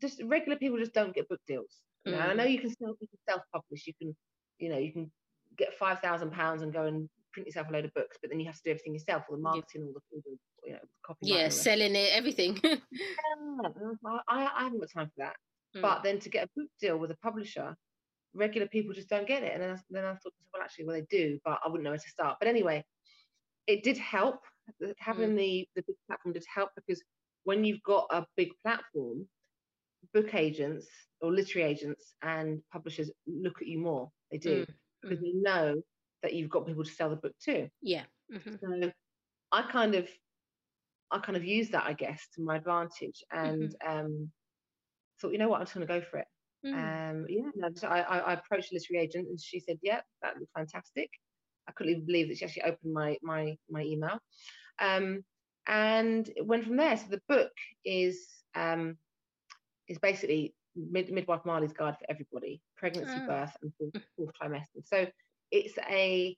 just 0.00 0.20
regular 0.24 0.58
people 0.58 0.78
just 0.78 0.94
don't 0.94 1.14
get 1.14 1.28
book 1.28 1.40
deals. 1.46 1.80
Mm. 2.06 2.20
I 2.20 2.34
know 2.34 2.44
mm. 2.44 2.52
you 2.52 2.58
can 2.58 2.70
still 2.70 2.94
you 3.00 3.08
can 3.08 3.18
self 3.28 3.42
publish. 3.52 3.86
You 3.86 3.94
can, 4.00 4.16
you 4.58 4.68
know, 4.68 4.78
you 4.78 4.92
can 4.92 5.10
get 5.56 5.74
five 5.78 6.00
thousand 6.00 6.32
pounds 6.32 6.62
and 6.62 6.72
go 6.72 6.84
and 6.86 7.08
print 7.32 7.46
yourself 7.46 7.68
a 7.68 7.72
load 7.72 7.84
of 7.84 7.94
books, 7.94 8.18
but 8.20 8.30
then 8.30 8.40
you 8.40 8.46
have 8.46 8.56
to 8.56 8.62
do 8.64 8.70
everything 8.70 8.94
yourself, 8.94 9.24
all 9.28 9.36
the 9.36 9.42
marketing, 9.42 9.82
all 9.82 9.92
the, 9.92 10.00
all 10.12 10.22
the 10.24 10.68
you 10.68 10.72
know, 10.74 10.78
copy. 11.04 11.18
Yeah, 11.22 11.48
selling 11.48 11.94
it, 11.94 12.10
everything. 12.12 12.58
yeah, 12.62 12.76
I, 14.28 14.50
I 14.54 14.64
haven't 14.64 14.80
got 14.80 14.90
time 14.90 15.06
for 15.06 15.24
that. 15.24 15.36
Mm. 15.76 15.82
But 15.82 16.02
then 16.02 16.18
to 16.20 16.28
get 16.28 16.44
a 16.44 16.50
book 16.56 16.68
deal 16.80 16.98
with 16.98 17.10
a 17.10 17.16
publisher, 17.16 17.74
regular 18.34 18.68
people 18.68 18.94
just 18.94 19.08
don't 19.08 19.26
get 19.26 19.42
it. 19.42 19.52
And 19.54 19.62
then 19.62 19.70
I, 19.70 19.76
then 19.90 20.04
I 20.04 20.14
thought, 20.14 20.32
well, 20.52 20.62
actually, 20.62 20.86
well, 20.86 20.96
they 20.96 21.06
do, 21.16 21.38
but 21.44 21.58
I 21.64 21.68
wouldn't 21.68 21.84
know 21.84 21.90
where 21.90 21.98
to 21.98 22.08
start. 22.08 22.36
But 22.38 22.48
anyway, 22.48 22.84
it 23.66 23.82
did 23.82 23.98
help. 23.98 24.40
Having 24.98 25.30
mm. 25.30 25.36
the 25.36 25.68
the 25.76 25.82
big 25.86 25.96
platform 26.06 26.32
did 26.34 26.44
help 26.52 26.70
because 26.76 27.02
when 27.44 27.64
you've 27.64 27.82
got 27.82 28.06
a 28.10 28.24
big 28.36 28.50
platform, 28.62 29.26
book 30.12 30.34
agents 30.34 30.86
or 31.20 31.32
literary 31.32 31.70
agents 31.70 32.14
and 32.22 32.60
publishers 32.72 33.10
look 33.26 33.60
at 33.60 33.68
you 33.68 33.78
more. 33.78 34.10
They 34.30 34.38
do 34.38 34.62
mm. 34.62 34.66
because 35.02 35.18
mm. 35.18 35.22
they 35.22 35.32
know 35.34 35.82
that 36.22 36.34
you've 36.34 36.50
got 36.50 36.66
people 36.66 36.84
to 36.84 36.90
sell 36.90 37.10
the 37.10 37.16
book 37.16 37.34
to. 37.44 37.68
Yeah. 37.80 38.04
Mm-hmm. 38.32 38.54
So 38.82 38.92
I 39.52 39.62
kind 39.62 39.94
of 39.94 40.08
I 41.10 41.18
kind 41.18 41.36
of 41.36 41.44
used 41.44 41.72
that, 41.72 41.84
I 41.86 41.92
guess, 41.92 42.26
to 42.34 42.42
my 42.42 42.56
advantage 42.56 43.22
and 43.30 43.74
mm-hmm. 43.84 43.98
um, 43.98 44.30
thought, 45.20 45.32
you 45.32 45.38
know 45.38 45.48
what, 45.48 45.60
I'm 45.60 45.66
just 45.66 45.74
going 45.74 45.86
to 45.86 46.00
go 46.00 46.04
for 46.10 46.18
it. 46.18 46.26
Mm. 46.64 47.10
Um, 47.10 47.26
yeah, 47.28 47.50
no, 47.54 47.68
so 47.74 47.88
I, 47.88 48.00
I, 48.00 48.32
approached 48.34 48.72
a 48.72 48.76
literary 48.76 49.04
agent 49.04 49.28
and 49.28 49.38
she 49.38 49.58
said, 49.58 49.78
yeah, 49.82 50.00
that 50.22 50.38
looks 50.38 50.52
fantastic. 50.56 51.10
I 51.68 51.72
couldn't 51.72 51.92
even 51.92 52.06
believe 52.06 52.28
that 52.28 52.38
she 52.38 52.44
actually 52.44 52.62
opened 52.62 52.92
my 52.92 53.16
my 53.22 53.56
my 53.68 53.82
email. 53.82 54.18
Um, 54.80 55.24
and 55.66 56.28
it 56.36 56.46
went 56.46 56.64
from 56.64 56.76
there. 56.76 56.96
So 56.96 57.04
the 57.10 57.22
book 57.28 57.52
is 57.84 58.26
um, 58.54 58.96
is 59.88 59.98
basically 59.98 60.54
Mid- 60.74 61.12
midwife 61.12 61.44
Marley's 61.44 61.72
guide 61.72 61.98
for 61.98 62.10
everybody: 62.10 62.62
pregnancy, 62.76 63.18
oh. 63.22 63.26
birth, 63.26 63.56
and 63.62 63.72
fourth, 63.78 63.92
mm. 63.92 64.02
fourth 64.16 64.30
trimester. 64.40 64.86
So 64.86 65.06
it's 65.50 65.74
a 65.90 66.36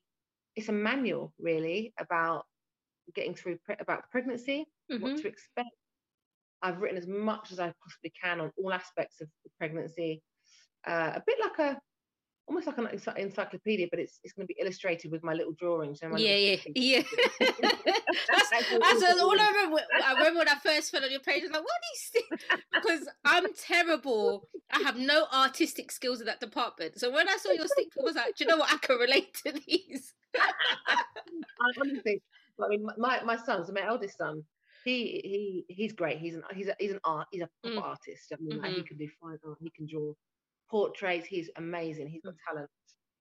it's 0.56 0.68
a 0.68 0.72
manual 0.72 1.32
really 1.38 1.92
about 1.98 2.44
getting 3.14 3.34
through 3.34 3.58
pre- 3.64 3.76
about 3.78 4.10
pregnancy, 4.10 4.66
mm-hmm. 4.90 5.02
what 5.02 5.16
to 5.18 5.28
expect. 5.28 5.68
I've 6.62 6.80
written 6.80 6.98
as 6.98 7.06
much 7.06 7.52
as 7.52 7.60
I 7.60 7.72
possibly 7.82 8.12
can 8.20 8.40
on 8.40 8.50
all 8.56 8.72
aspects 8.72 9.20
of 9.20 9.28
pregnancy, 9.58 10.22
uh, 10.86 11.12
a 11.14 11.22
bit 11.26 11.38
like 11.40 11.58
a 11.58 11.80
almost 12.46 12.66
like 12.66 12.78
an 12.78 12.88
encyclopedia, 13.16 13.86
but 13.90 13.98
it's 13.98 14.20
it's 14.22 14.32
going 14.34 14.46
to 14.46 14.52
be 14.52 14.60
illustrated 14.60 15.10
with 15.10 15.22
my 15.22 15.32
little 15.32 15.52
drawings. 15.52 16.00
my 16.02 16.18
yeah, 16.18 16.36
yeah, 16.36 16.56
yeah, 16.74 17.02
that's, 17.40 18.50
that's 18.50 19.20
all 19.20 19.38
I 19.38 19.52
remember. 19.54 19.80
I 20.04 20.12
remember 20.12 20.38
when 20.40 20.48
I 20.48 20.56
first 20.62 20.90
fell 20.90 21.04
on 21.04 21.10
your 21.10 21.20
page. 21.20 21.42
I 21.42 21.46
was 21.46 21.52
like, 21.52 21.62
"What 21.62 21.80
is 21.94 22.10
this?" 22.12 22.60
Because 22.72 23.08
I'm 23.24 23.46
terrible. 23.54 24.48
I 24.72 24.80
have 24.80 24.96
no 24.96 25.26
artistic 25.32 25.90
skills 25.90 26.20
in 26.20 26.26
that 26.26 26.40
department. 26.40 26.98
So 26.98 27.10
when 27.10 27.28
I 27.28 27.36
saw 27.36 27.52
your 27.52 27.66
stick, 27.66 27.88
I 27.98 28.02
was 28.02 28.16
like, 28.16 28.36
"Do 28.36 28.44
you 28.44 28.50
know 28.50 28.58
what? 28.58 28.72
I 28.72 28.78
can 28.78 28.98
relate 28.98 29.34
to 29.44 29.52
these." 29.52 30.14
I 30.36 31.00
honestly, 31.80 32.22
I 32.62 32.68
mean, 32.68 32.86
my 32.98 33.22
my 33.24 33.36
son, 33.36 33.64
so 33.64 33.72
my 33.72 33.86
eldest 33.86 34.18
son, 34.18 34.42
he 34.84 35.64
he 35.68 35.74
he's 35.74 35.92
great. 35.92 36.18
He's 36.18 36.34
an 36.34 36.42
he's 36.54 36.68
a, 36.68 36.76
he's 36.78 36.92
an 36.92 37.00
art. 37.04 37.28
He's 37.30 37.42
a 37.42 37.48
mm. 37.66 37.80
artist. 37.80 38.32
I 38.32 38.36
mean, 38.40 38.58
mm-hmm. 38.58 38.74
he 38.74 38.82
can 38.82 38.96
do 38.98 39.08
fine 39.20 39.38
art. 39.46 39.58
He 39.60 39.70
can 39.70 39.86
draw 39.90 40.12
portraits. 40.70 41.26
He's 41.26 41.50
amazing. 41.56 42.08
He's 42.08 42.22
got 42.22 42.34
mm. 42.34 42.38
talent. 42.48 42.70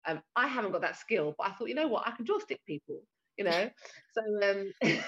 Um, 0.07 0.23
I 0.35 0.49
haven't 0.49 0.73
got 0.73 0.81
that 0.83 0.97
skill, 0.97 1.35
but 1.39 1.49
I 1.49 1.53
thought, 1.53 1.69
you 1.69 1.75
know 1.75 1.89
what, 1.89 2.07
I 2.07 2.11
can 2.13 2.25
draw 2.25 2.39
stick 2.39 2.61
people. 2.67 3.03
You 3.39 3.45
know, 3.45 3.71
so 4.13 4.51
um, 4.51 4.73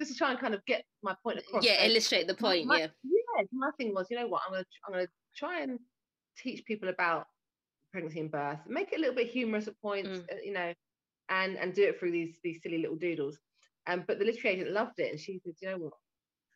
just 0.00 0.12
to 0.12 0.18
try 0.18 0.32
and 0.32 0.40
kind 0.40 0.54
of 0.54 0.64
get 0.66 0.84
my 1.02 1.14
point 1.22 1.38
across. 1.38 1.64
Yeah, 1.64 1.84
illustrate 1.84 2.26
the 2.26 2.34
point. 2.34 2.66
My, 2.66 2.78
yeah. 2.78 2.86
Yeah. 3.04 3.44
My 3.52 3.70
thing 3.78 3.94
was, 3.94 4.08
you 4.10 4.18
know 4.18 4.26
what, 4.26 4.42
I'm 4.46 4.52
gonna 4.54 4.64
I'm 4.86 4.92
gonna 4.92 5.06
try 5.36 5.60
and 5.60 5.78
teach 6.36 6.64
people 6.64 6.88
about 6.88 7.26
pregnancy 7.92 8.18
and 8.18 8.30
birth, 8.30 8.58
make 8.66 8.92
it 8.92 8.96
a 8.96 9.00
little 9.00 9.14
bit 9.14 9.28
humorous 9.28 9.68
at 9.68 9.80
points, 9.80 10.08
mm. 10.08 10.32
uh, 10.32 10.36
you 10.42 10.52
know, 10.52 10.72
and 11.28 11.56
and 11.56 11.74
do 11.74 11.84
it 11.84 11.98
through 11.98 12.10
these 12.10 12.38
these 12.42 12.60
silly 12.60 12.78
little 12.78 12.96
doodles. 12.96 13.38
Um, 13.86 14.04
but 14.06 14.18
the 14.18 14.24
literary 14.24 14.56
agent 14.56 14.72
loved 14.72 14.98
it, 14.98 15.10
and 15.12 15.20
she 15.20 15.40
said, 15.44 15.54
you 15.60 15.68
know 15.68 15.78
what, 15.78 15.92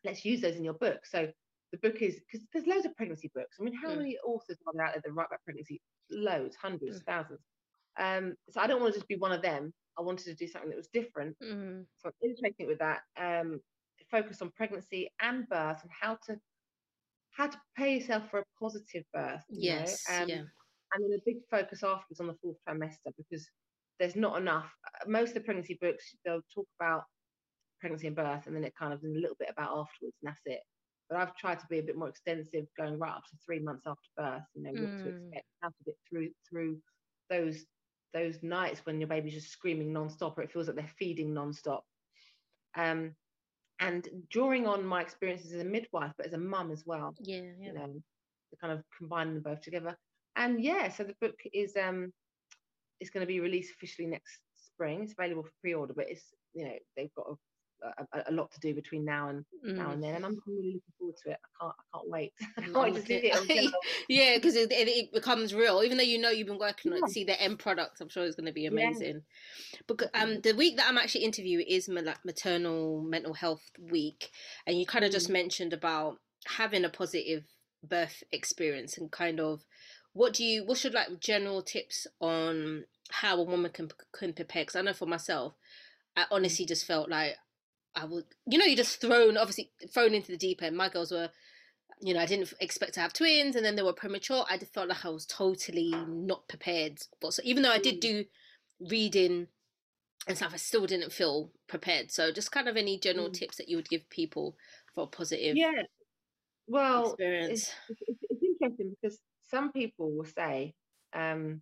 let's 0.03 0.25
use 0.25 0.41
those 0.41 0.55
in 0.55 0.63
your 0.63 0.73
book. 0.73 1.05
So 1.05 1.29
the 1.71 1.77
book 1.77 2.01
is 2.01 2.19
because 2.19 2.45
there's 2.53 2.67
loads 2.67 2.85
of 2.85 2.95
pregnancy 2.95 3.31
books. 3.33 3.57
I 3.59 3.63
mean, 3.63 3.73
how 3.73 3.89
mm. 3.89 3.97
many 3.97 4.17
authors 4.25 4.57
are 4.65 4.73
there 4.73 4.85
out 4.85 4.93
there 4.93 5.01
that 5.05 5.11
write 5.11 5.27
about 5.27 5.43
pregnancy? 5.43 5.81
Loads, 6.09 6.55
hundreds, 6.55 6.99
mm. 6.99 7.05
thousands. 7.05 7.41
Um, 7.99 8.35
so 8.49 8.61
I 8.61 8.67
don't 8.67 8.81
want 8.81 8.93
to 8.93 8.99
just 8.99 9.07
be 9.07 9.17
one 9.17 9.31
of 9.31 9.41
them. 9.41 9.73
I 9.97 10.01
wanted 10.01 10.25
to 10.25 10.35
do 10.35 10.47
something 10.47 10.69
that 10.69 10.77
was 10.77 10.89
different. 10.93 11.35
Mm. 11.43 11.85
So 11.97 12.07
I'm 12.09 12.13
illustrating 12.23 12.65
it 12.65 12.67
with 12.67 12.79
that. 12.79 13.01
Um, 13.19 13.59
focus 14.09 14.41
on 14.41 14.51
pregnancy 14.55 15.11
and 15.21 15.47
birth 15.49 15.81
and 15.83 15.91
how 15.99 16.17
to 16.25 16.37
how 17.31 17.47
to 17.47 17.57
prepare 17.75 17.93
yourself 17.93 18.23
for 18.29 18.39
a 18.39 18.43
positive 18.59 19.03
birth. 19.13 19.43
yes. 19.49 20.03
Um, 20.09 20.27
yeah. 20.27 20.41
And 20.91 21.03
then 21.03 21.19
a 21.19 21.21
big 21.25 21.37
focus 21.51 21.83
afterwards 21.83 22.19
on 22.19 22.27
the 22.27 22.35
fourth 22.41 22.57
trimester 22.67 23.13
because 23.15 23.47
there's 23.99 24.15
not 24.15 24.41
enough. 24.41 24.69
Most 25.05 25.29
of 25.29 25.33
the 25.35 25.41
pregnancy 25.41 25.77
books 25.79 26.15
they'll 26.25 26.41
talk 26.53 26.67
about 26.79 27.03
pregnancy 27.79 28.07
and 28.07 28.15
birth, 28.15 28.47
and 28.47 28.55
then 28.55 28.63
it 28.63 28.73
kind 28.77 28.93
of 28.93 29.03
a 29.03 29.07
little 29.07 29.35
bit 29.39 29.49
about 29.51 29.69
afterwards, 29.69 30.15
and 30.21 30.29
that's 30.29 30.41
it. 30.45 30.61
But 31.09 31.19
I've 31.19 31.35
tried 31.35 31.59
to 31.59 31.65
be 31.69 31.79
a 31.79 31.83
bit 31.83 31.97
more 31.97 32.09
extensive, 32.09 32.65
going 32.77 32.99
right 32.99 33.15
up 33.15 33.25
to 33.25 33.37
three 33.43 33.59
months 33.59 33.87
after 33.87 34.09
birth. 34.15 34.43
You 34.53 34.63
know, 34.63 34.71
what 34.71 34.97
to 35.03 35.09
mm. 35.09 35.27
expect, 35.27 35.47
how 35.61 35.69
to 35.69 35.83
get 35.85 35.95
through 36.09 36.29
through 36.49 36.77
those 37.29 37.65
those 38.13 38.41
nights 38.41 38.81
when 38.85 38.99
your 38.99 39.07
baby's 39.07 39.33
just 39.33 39.51
screaming 39.51 39.93
non-stop 39.93 40.37
or 40.37 40.41
it 40.41 40.51
feels 40.51 40.67
like 40.67 40.75
they're 40.75 40.91
feeding 40.97 41.33
non-stop. 41.33 41.83
Um, 42.75 43.15
and 43.79 44.07
drawing 44.29 44.67
on 44.67 44.85
my 44.85 45.01
experiences 45.01 45.53
as 45.53 45.61
a 45.61 45.65
midwife, 45.65 46.11
but 46.17 46.25
as 46.25 46.33
a 46.33 46.37
mum 46.37 46.71
as 46.71 46.83
well. 46.85 47.15
Yeah, 47.19 47.41
yeah. 47.59 47.67
You 47.67 47.73
know, 47.73 47.87
to 48.49 48.57
kind 48.59 48.73
of 48.73 48.83
combine 48.97 49.33
them 49.33 49.43
both 49.43 49.61
together. 49.61 49.95
And 50.35 50.63
yeah, 50.63 50.89
so 50.89 51.03
the 51.03 51.15
book 51.21 51.39
is 51.53 51.75
um 51.75 52.11
it's 52.99 53.09
going 53.09 53.25
to 53.25 53.27
be 53.27 53.39
released 53.39 53.73
officially 53.73 54.07
next 54.07 54.39
spring. 54.55 55.03
It's 55.03 55.13
available 55.17 55.43
for 55.43 55.51
pre-order, 55.61 55.93
but 55.95 56.09
it's 56.09 56.25
you 56.53 56.65
know 56.65 56.73
they've 56.95 57.13
got 57.15 57.27
a 57.29 57.35
a, 57.81 58.23
a, 58.27 58.31
lot 58.31 58.51
to 58.51 58.59
do 58.59 58.73
between 58.73 59.05
now 59.05 59.29
and 59.29 59.45
mm. 59.65 59.75
now 59.75 59.91
and 59.91 60.03
then, 60.03 60.15
and 60.15 60.25
I'm 60.25 60.41
really 60.45 60.73
looking 60.73 60.93
forward 60.97 61.15
to 61.23 61.31
it. 61.31 61.39
I 61.43 61.63
can't, 61.63 61.75
I 61.77 61.97
can't 61.97 62.09
wait. 62.09 62.33
I 62.57 62.61
can't 62.61 62.75
wait 62.75 62.95
to 62.95 63.05
see 63.05 63.13
it. 63.15 63.73
yeah, 64.09 64.35
because 64.35 64.55
it, 64.55 64.71
it, 64.71 65.13
becomes 65.13 65.53
real. 65.53 65.81
Even 65.83 65.97
though 65.97 66.03
you 66.03 66.19
know 66.19 66.29
you've 66.29 66.47
been 66.47 66.59
working 66.59 66.93
on 66.93 66.99
it, 66.99 67.09
see 67.09 67.23
the 67.23 67.39
end 67.41 67.59
product. 67.59 68.01
I'm 68.01 68.09
sure 68.09 68.25
it's 68.25 68.35
going 68.35 68.47
to 68.47 68.53
be 68.53 68.65
amazing. 68.65 69.21
Yeah. 69.73 69.79
But 69.87 70.09
um, 70.13 70.41
the 70.41 70.53
week 70.53 70.77
that 70.77 70.87
I'm 70.87 70.97
actually 70.97 71.23
interviewing 71.23 71.65
is 71.67 71.89
maternal 71.89 73.01
mental 73.01 73.33
health 73.33 73.63
week, 73.79 74.29
and 74.65 74.77
you 74.77 74.85
kind 74.85 75.05
of 75.05 75.11
mm. 75.11 75.13
just 75.13 75.29
mentioned 75.29 75.73
about 75.73 76.17
having 76.45 76.85
a 76.85 76.89
positive 76.89 77.43
birth 77.83 78.23
experience 78.31 78.97
and 78.97 79.11
kind 79.11 79.39
of 79.39 79.63
what 80.13 80.33
do 80.33 80.43
you 80.43 80.65
what 80.65 80.77
should 80.77 80.93
like 80.93 81.19
general 81.19 81.61
tips 81.61 82.07
on 82.19 82.83
how 83.11 83.37
a 83.37 83.43
woman 83.43 83.71
can 83.71 83.89
can 84.13 84.33
prepare 84.33 84.63
because 84.63 84.75
i 84.75 84.81
know 84.81 84.93
for 84.93 85.05
myself 85.05 85.53
i 86.17 86.23
mm. 86.23 86.27
honestly 86.31 86.65
just 86.65 86.85
felt 86.85 87.09
like 87.09 87.35
I 87.99 88.05
would, 88.05 88.25
you 88.45 88.57
know, 88.57 88.65
you're 88.65 88.75
just 88.75 89.01
thrown, 89.01 89.37
obviously 89.37 89.71
thrown 89.93 90.13
into 90.13 90.31
the 90.31 90.37
deep 90.37 90.61
end. 90.61 90.77
My 90.77 90.89
girls 90.89 91.11
were, 91.11 91.29
you 92.01 92.13
know, 92.13 92.19
I 92.19 92.25
didn't 92.25 92.53
expect 92.61 92.93
to 92.93 93.01
have 93.01 93.13
twins, 93.13 93.55
and 93.55 93.65
then 93.65 93.75
they 93.75 93.83
were 93.83 93.93
premature. 93.93 94.45
I 94.49 94.57
just 94.57 94.73
felt 94.73 94.89
like 94.89 95.05
I 95.05 95.09
was 95.09 95.25
totally 95.25 95.93
not 96.07 96.47
prepared. 96.47 96.99
But 97.19 97.33
so 97.33 97.41
even 97.43 97.63
though 97.63 97.71
I 97.71 97.79
did 97.79 97.97
mm. 97.97 98.01
do 98.01 98.25
reading 98.89 99.47
and 100.27 100.37
stuff, 100.37 100.53
I 100.53 100.57
still 100.57 100.85
didn't 100.85 101.11
feel 101.11 101.51
prepared. 101.67 102.11
So 102.11 102.31
just 102.31 102.51
kind 102.51 102.67
of 102.67 102.77
any 102.77 102.97
general 102.99 103.29
mm. 103.29 103.33
tips 103.33 103.57
that 103.57 103.67
you 103.67 103.75
would 103.75 103.89
give 103.89 104.09
people 104.09 104.55
for 104.95 105.03
a 105.03 105.07
positive, 105.07 105.57
yeah, 105.57 105.83
well, 106.67 107.07
experience. 107.07 107.71
It's, 107.89 107.99
it's, 108.07 108.19
it's 108.29 108.43
interesting 108.43 108.95
because 109.01 109.19
some 109.49 109.71
people 109.71 110.15
will 110.15 110.25
say, 110.25 110.73
um, 111.13 111.61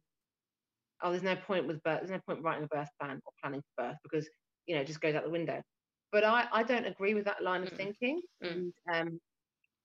"Oh, 1.01 1.09
there's 1.11 1.23
no 1.23 1.35
point 1.35 1.65
with 1.65 1.81
birth. 1.81 1.99
There's 2.01 2.11
no 2.11 2.19
point 2.27 2.43
writing 2.43 2.65
a 2.65 2.67
birth 2.67 2.89
plan 2.99 3.19
or 3.25 3.31
planning 3.41 3.61
for 3.75 3.85
birth 3.85 3.97
because 4.03 4.29
you 4.67 4.75
know 4.75 4.81
it 4.81 4.87
just 4.87 5.01
goes 5.01 5.15
out 5.15 5.23
the 5.23 5.29
window." 5.31 5.61
But 6.11 6.23
I, 6.23 6.45
I 6.51 6.63
don't 6.63 6.85
agree 6.85 7.13
with 7.13 7.25
that 7.25 7.43
line 7.43 7.63
of 7.63 7.73
mm. 7.73 7.77
thinking. 7.77 8.21
Mm. 8.43 8.71
And, 8.87 9.07
um, 9.07 9.19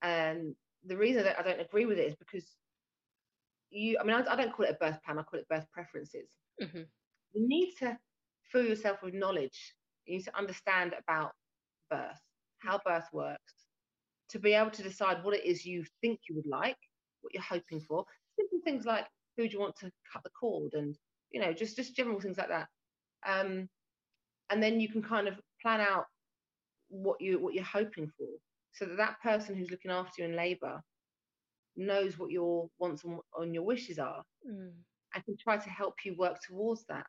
and 0.03 0.55
the 0.85 0.97
reason 0.97 1.25
that 1.25 1.39
I 1.39 1.43
don't 1.43 1.61
agree 1.61 1.87
with 1.87 1.99
it 1.99 2.09
is 2.09 2.15
because 2.17 2.45
you, 3.71 3.99
I 4.01 4.05
mean, 4.05 4.15
I, 4.15 4.33
I 4.33 4.37
don't 4.37 4.53
call 4.53 4.67
it 4.67 4.77
a 4.79 4.85
birth 4.85 5.03
plan, 5.05 5.19
I 5.19 5.23
call 5.23 5.41
it 5.41 5.49
birth 5.49 5.67
preferences. 5.73 6.29
Mm-hmm. 6.63 6.83
You 7.33 7.49
need 7.49 7.75
to 7.79 7.97
fill 8.51 8.65
yourself 8.65 9.03
with 9.03 9.15
knowledge. 9.15 9.75
You 10.07 10.17
need 10.17 10.25
to 10.25 10.37
understand 10.37 10.95
about 10.99 11.33
birth, 11.91 12.21
how 12.59 12.81
birth 12.85 13.09
works, 13.13 13.55
to 14.31 14.39
be 14.39 14.53
able 14.53 14.71
to 14.73 14.83
decide 14.83 15.23
what 15.23 15.35
it 15.35 15.45
is 15.45 15.65
you 15.65 15.85
think 16.01 16.21
you 16.29 16.35
would 16.35 16.47
like, 16.47 16.77
what 17.21 17.33
you're 17.33 17.43
hoping 17.43 17.81
for. 17.81 18.05
Simple 18.37 18.59
things 18.65 18.85
like 18.85 19.07
who 19.37 19.49
do 19.49 19.53
you 19.53 19.61
want 19.61 19.77
to 19.77 19.91
cut 20.13 20.23
the 20.23 20.31
cord 20.31 20.75
and, 20.75 20.97
you 21.31 21.41
know, 21.41 21.53
just, 21.53 21.77
just 21.77 21.97
general 21.97 22.21
things 22.21 22.39
like 22.39 22.49
that. 22.49 22.69
Um, 23.27 23.69
and 24.51 24.63
then 24.63 24.81
you 24.81 24.89
can 24.89 25.03
kind 25.03 25.29
of 25.29 25.41
plan 25.63 25.81
out 25.81 26.05
what 26.89 27.21
you 27.21 27.39
what 27.39 27.55
you're 27.55 27.65
hoping 27.65 28.11
for 28.19 28.29
so 28.73 28.85
that 28.85 28.97
that 28.97 29.21
person 29.23 29.55
who's 29.55 29.71
looking 29.71 29.91
after 29.91 30.23
you 30.23 30.29
in 30.29 30.37
labor 30.37 30.81
knows 31.77 32.19
what 32.19 32.31
your 32.31 32.69
wants 32.79 33.03
and, 33.39 33.55
your 33.55 33.65
wishes 33.65 33.99
are 33.99 34.23
mm. 34.49 34.71
and 35.15 35.25
can 35.25 35.37
try 35.43 35.57
to 35.57 35.71
help 35.71 35.95
you 36.05 36.15
work 36.19 36.39
towards 36.47 36.85
that. 36.89 37.07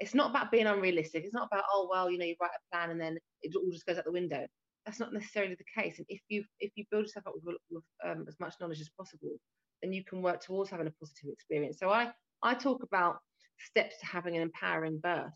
It's 0.00 0.14
not 0.14 0.30
about 0.30 0.50
being 0.50 0.66
unrealistic. 0.66 1.24
It's 1.24 1.34
not 1.34 1.48
about 1.50 1.64
oh 1.72 1.88
well 1.90 2.10
you 2.10 2.18
know 2.18 2.24
you 2.24 2.34
write 2.40 2.50
a 2.50 2.76
plan 2.76 2.90
and 2.90 3.00
then 3.00 3.18
it 3.42 3.54
all 3.56 3.70
just 3.70 3.86
goes 3.86 3.98
out 3.98 4.04
the 4.04 4.12
window. 4.12 4.46
That's 4.84 5.00
not 5.00 5.12
necessarily 5.12 5.54
the 5.54 5.82
case. 5.82 5.98
And 5.98 6.06
if 6.08 6.20
you 6.28 6.44
if 6.60 6.72
you 6.74 6.84
build 6.90 7.04
yourself 7.04 7.26
up 7.28 7.34
with, 7.42 7.56
with 7.70 7.84
um, 8.04 8.24
as 8.28 8.36
much 8.40 8.54
knowledge 8.60 8.80
as 8.80 8.90
possible 8.98 9.38
then 9.82 9.92
you 9.92 10.02
can 10.04 10.22
work 10.22 10.40
towards 10.40 10.70
having 10.70 10.86
a 10.86 10.92
positive 10.92 11.30
experience. 11.30 11.78
So 11.78 11.90
i 11.90 12.10
i 12.42 12.54
talk 12.54 12.82
about 12.82 13.18
steps 13.58 13.98
to 14.00 14.06
having 14.06 14.36
an 14.36 14.42
empowering 14.42 14.98
birth 14.98 15.32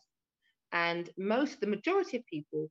and 0.72 1.10
most, 1.18 1.60
the 1.60 1.66
majority 1.66 2.16
of 2.18 2.26
people 2.26 2.68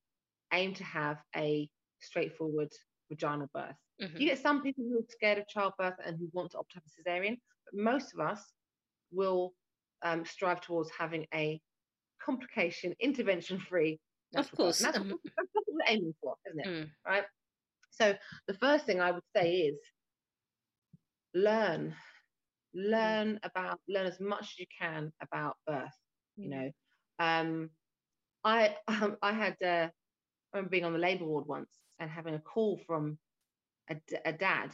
aim 0.54 0.74
to 0.76 0.84
have 0.84 1.18
a 1.36 1.68
straightforward 2.00 2.72
vaginal 3.10 3.50
birth. 3.54 3.76
Mm-hmm. 4.02 4.18
You 4.18 4.28
get 4.28 4.40
some 4.40 4.62
people 4.62 4.84
who 4.84 5.00
are 5.00 5.06
scared 5.10 5.40
of 5.40 5.48
childbirth 5.48 5.96
and 6.06 6.18
who 6.18 6.30
want 6.34 6.52
to 6.52 6.60
opt 6.60 6.72
to 6.72 6.78
have 6.78 6.84
a 6.86 7.10
cesarean, 7.10 7.38
but 7.66 7.80
most 7.84 8.14
of 8.14 8.20
us 8.20 8.44
will 9.12 9.54
um, 10.04 10.26
strive 10.26 10.62
towards 10.62 10.92
having 10.98 11.26
a 11.34 11.60
complication 12.24 12.94
intervention 13.00 13.60
free 13.60 14.00
of 14.36 14.52
course 14.52 14.80
that's, 14.80 14.98
um, 14.98 15.10
that's, 15.10 15.50
what 15.54 15.64
we're 15.68 15.94
aiming 15.94 16.14
for 16.22 16.36
isn't 16.48 16.60
it 16.60 16.68
mm. 16.68 16.90
right 17.06 17.24
so 17.92 18.14
the 18.48 18.54
first 18.56 18.86
thing 18.86 19.00
i 19.00 19.12
would 19.12 19.24
say 19.36 19.52
is 19.52 19.78
learn 21.34 21.94
mm. 22.76 22.92
learn 22.92 23.40
about 23.44 23.80
learn 23.88 24.06
as 24.06 24.20
much 24.20 24.42
as 24.42 24.60
you 24.60 24.66
can 24.80 25.12
about 25.22 25.56
birth 25.66 25.90
you 26.36 26.50
mm. 26.50 26.52
know 26.52 26.72
um 27.20 27.70
i 28.44 28.76
um, 28.88 29.18
i 29.22 29.32
had 29.32 29.56
uh, 29.64 29.88
i 29.88 29.92
remember 30.54 30.70
being 30.70 30.86
on 30.86 30.94
the 30.94 31.00
labor 31.00 31.26
ward 31.26 31.48
once 31.48 31.72
and 32.00 32.10
having 32.10 32.36
a 32.36 32.40
call 32.40 32.80
from 32.86 33.18
a, 33.90 33.96
a 34.26 34.34
dad 34.34 34.72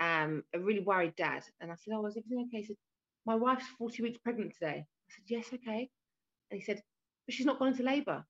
um 0.00 0.42
a 0.54 0.58
really 0.58 0.80
worried 0.80 1.14
dad. 1.16 1.42
And 1.60 1.70
i 1.70 1.74
said 1.74 1.94
oh 1.94 2.06
is 2.06 2.16
everything 2.16 2.46
okay? 2.48 2.58
He 2.58 2.66
said 2.66 2.76
my 3.24 3.34
wife's 3.34 3.66
40 3.78 4.02
weeks 4.02 4.18
pregnant 4.18 4.52
today. 4.54 4.84
I 4.84 5.14
said 5.14 5.24
yes 5.26 5.46
okay. 5.54 5.88
And 6.50 6.60
he 6.60 6.64
said 6.64 6.82
but 7.26 7.34
she's 7.34 7.46
not 7.46 7.58
gone 7.58 7.68
into 7.68 7.82
labor. 7.82 8.24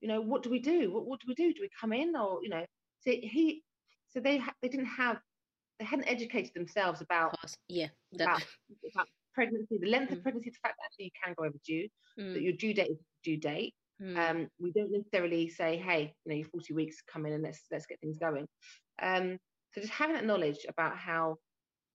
You 0.00 0.08
know 0.08 0.20
what 0.20 0.42
do 0.42 0.50
we 0.50 0.58
do? 0.58 0.92
What, 0.92 1.06
what 1.06 1.20
do 1.20 1.26
we 1.28 1.34
do? 1.34 1.52
Do 1.52 1.60
we 1.60 1.70
come 1.78 1.92
in 1.92 2.16
or 2.16 2.42
you 2.42 2.48
know? 2.48 2.64
So 3.00 3.10
he 3.10 3.62
so 4.08 4.20
they 4.20 4.38
ha- 4.38 4.54
they 4.62 4.68
didn't 4.68 4.86
have 4.86 5.20
they 5.78 5.84
hadn't 5.84 6.08
educated 6.08 6.52
themselves 6.54 7.00
about 7.00 7.34
yeah. 7.68 7.88
That... 8.12 8.24
about, 8.24 8.42
about 8.92 9.08
pregnancy 9.34 9.78
the 9.80 9.88
length 9.88 10.10
mm. 10.10 10.16
of 10.16 10.22
pregnancy 10.22 10.50
the 10.50 10.56
fact 10.62 10.76
that 10.78 10.86
actually 10.86 11.04
you 11.06 11.10
can 11.22 11.34
go 11.36 11.44
overdue 11.44 11.88
mm. 12.18 12.34
that 12.34 12.42
your 12.42 12.52
due 12.54 12.74
date 12.74 12.90
is 12.90 12.98
due 13.22 13.36
date 13.36 13.74
mm. 14.00 14.16
um 14.16 14.48
we 14.58 14.72
don't 14.72 14.92
necessarily 14.92 15.48
say 15.48 15.76
hey 15.76 16.12
you 16.24 16.30
know 16.30 16.36
you're 16.36 16.48
40 16.48 16.74
weeks 16.74 16.96
come 17.12 17.26
in 17.26 17.32
and 17.32 17.42
let's 17.42 17.60
let's 17.70 17.86
get 17.86 18.00
things 18.00 18.18
going 18.18 18.46
um 19.02 19.38
so 19.72 19.80
just 19.80 19.92
having 19.92 20.16
that 20.16 20.26
knowledge 20.26 20.66
about 20.68 20.96
how 20.96 21.36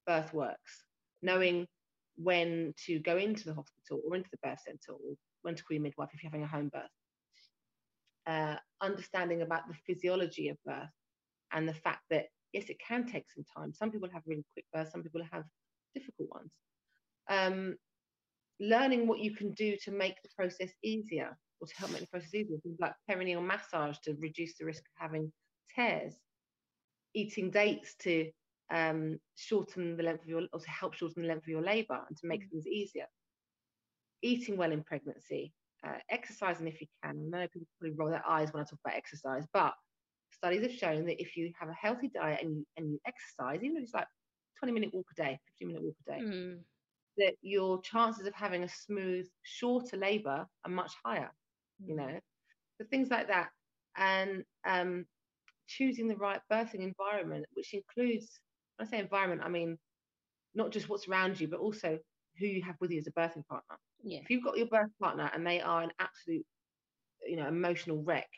birth 0.06 0.32
works 0.34 0.84
knowing 1.22 1.66
when 2.16 2.74
to 2.86 2.98
go 3.00 3.16
into 3.16 3.44
the 3.44 3.54
hospital 3.54 4.00
or 4.06 4.16
into 4.16 4.28
the 4.30 4.38
birth 4.42 4.60
centre 4.66 4.92
or 4.92 5.14
when 5.42 5.54
to 5.54 5.62
call 5.64 5.74
your 5.74 5.82
midwife 5.82 6.10
if 6.12 6.22
you're 6.22 6.30
having 6.30 6.44
a 6.44 6.48
home 6.48 6.70
birth 6.72 6.82
uh, 8.26 8.56
understanding 8.80 9.42
about 9.42 9.62
the 9.68 9.74
physiology 9.86 10.48
of 10.48 10.56
birth 10.64 10.90
and 11.52 11.68
the 11.68 11.74
fact 11.74 12.02
that 12.10 12.26
yes, 12.52 12.68
it 12.68 12.78
can 12.86 13.06
take 13.06 13.24
some 13.34 13.44
time. 13.56 13.72
Some 13.72 13.90
people 13.90 14.08
have 14.12 14.22
really 14.26 14.44
quick 14.54 14.66
births, 14.72 14.92
some 14.92 15.02
people 15.02 15.22
have 15.30 15.44
difficult 15.94 16.28
ones. 16.30 16.50
Um, 17.28 17.76
learning 18.60 19.06
what 19.06 19.20
you 19.20 19.34
can 19.34 19.52
do 19.52 19.76
to 19.84 19.90
make 19.90 20.14
the 20.22 20.28
process 20.36 20.70
easier 20.82 21.36
or 21.62 21.68
to 21.68 21.75
help 21.77 21.92
make 21.92 22.01
the 22.01 22.07
process 22.09 22.35
easier, 22.35 22.59
things 22.59 22.79
like 22.81 22.92
perineal 23.09 23.44
massage 23.44 23.96
to 24.05 24.14
reduce 24.20 24.59
the 24.59 24.64
risk 24.64 24.81
of 24.83 25.01
having 25.01 25.33
tears, 25.75 26.14
eating 27.14 27.51
dates 27.51 27.94
to 28.01 28.29
um, 28.72 29.18
shorten 29.37 29.96
the 29.96 30.03
length 30.03 30.25
of 30.25 30.29
your 30.29 30.42
or 30.53 30.59
to 30.59 30.70
help 30.70 30.94
shorten 30.94 31.22
the 31.22 31.29
length 31.29 31.44
of 31.44 31.48
your 31.48 31.62
labour 31.62 32.01
and 32.09 32.16
to 32.18 32.27
make 32.27 32.44
mm. 32.44 32.51
things 32.51 32.66
easier. 32.66 33.07
Eating 34.22 34.57
well 34.57 34.72
in 34.72 34.83
pregnancy, 34.83 35.53
uh, 35.87 35.98
exercising 36.11 36.66
if 36.66 36.81
you 36.81 36.88
can. 37.03 37.31
I 37.33 37.38
know 37.38 37.46
people 37.48 37.68
probably 37.79 37.96
roll 37.96 38.11
their 38.11 38.27
eyes 38.29 38.53
when 38.53 38.62
I 38.62 38.64
talk 38.64 38.81
about 38.85 38.96
exercise, 38.96 39.46
but 39.53 39.75
studies 40.33 40.62
have 40.62 40.72
shown 40.72 41.07
that 41.07 41.22
if 41.22 41.37
you 41.37 41.53
have 41.59 41.68
a 41.68 41.75
healthy 41.75 42.09
diet 42.09 42.40
and 42.42 42.57
you, 42.57 42.64
and 42.77 42.90
you 42.90 42.98
exercise, 43.07 43.62
even 43.62 43.77
if 43.77 43.85
it's 43.85 43.94
like 43.94 44.07
20 44.59 44.72
minute 44.72 44.90
walk 44.92 45.07
a 45.16 45.22
day, 45.22 45.38
15 45.61 45.68
minute 45.68 45.83
walk 45.83 45.94
a 46.09 46.11
day, 46.11 46.20
mm. 46.20 46.59
that 47.18 47.35
your 47.40 47.81
chances 47.83 48.27
of 48.27 48.35
having 48.35 48.64
a 48.64 48.68
smooth, 48.68 49.27
shorter 49.42 49.96
labour 49.96 50.46
are 50.64 50.70
much 50.70 50.92
higher. 51.05 51.31
You 51.86 51.96
know, 51.96 52.18
so 52.78 52.86
things 52.90 53.10
like 53.10 53.28
that, 53.28 53.48
and 53.96 54.44
um, 54.66 55.06
choosing 55.66 56.08
the 56.08 56.16
right 56.16 56.40
birthing 56.50 56.80
environment, 56.80 57.46
which 57.54 57.74
includes 57.74 58.40
when 58.76 58.86
I 58.86 58.90
say 58.90 58.98
environment, 58.98 59.42
I 59.44 59.48
mean 59.48 59.78
not 60.54 60.70
just 60.70 60.88
what's 60.88 61.08
around 61.08 61.40
you, 61.40 61.48
but 61.48 61.60
also 61.60 61.98
who 62.38 62.46
you 62.46 62.62
have 62.62 62.76
with 62.80 62.90
you 62.90 62.98
as 62.98 63.06
a 63.06 63.12
birthing 63.12 63.46
partner. 63.46 63.76
Yeah. 64.02 64.18
If 64.18 64.30
you've 64.30 64.44
got 64.44 64.56
your 64.56 64.66
birth 64.66 64.90
partner 65.00 65.30
and 65.32 65.46
they 65.46 65.60
are 65.60 65.82
an 65.82 65.90
absolute, 65.98 66.44
you 67.26 67.36
know, 67.36 67.46
emotional 67.46 68.02
wreck, 68.02 68.28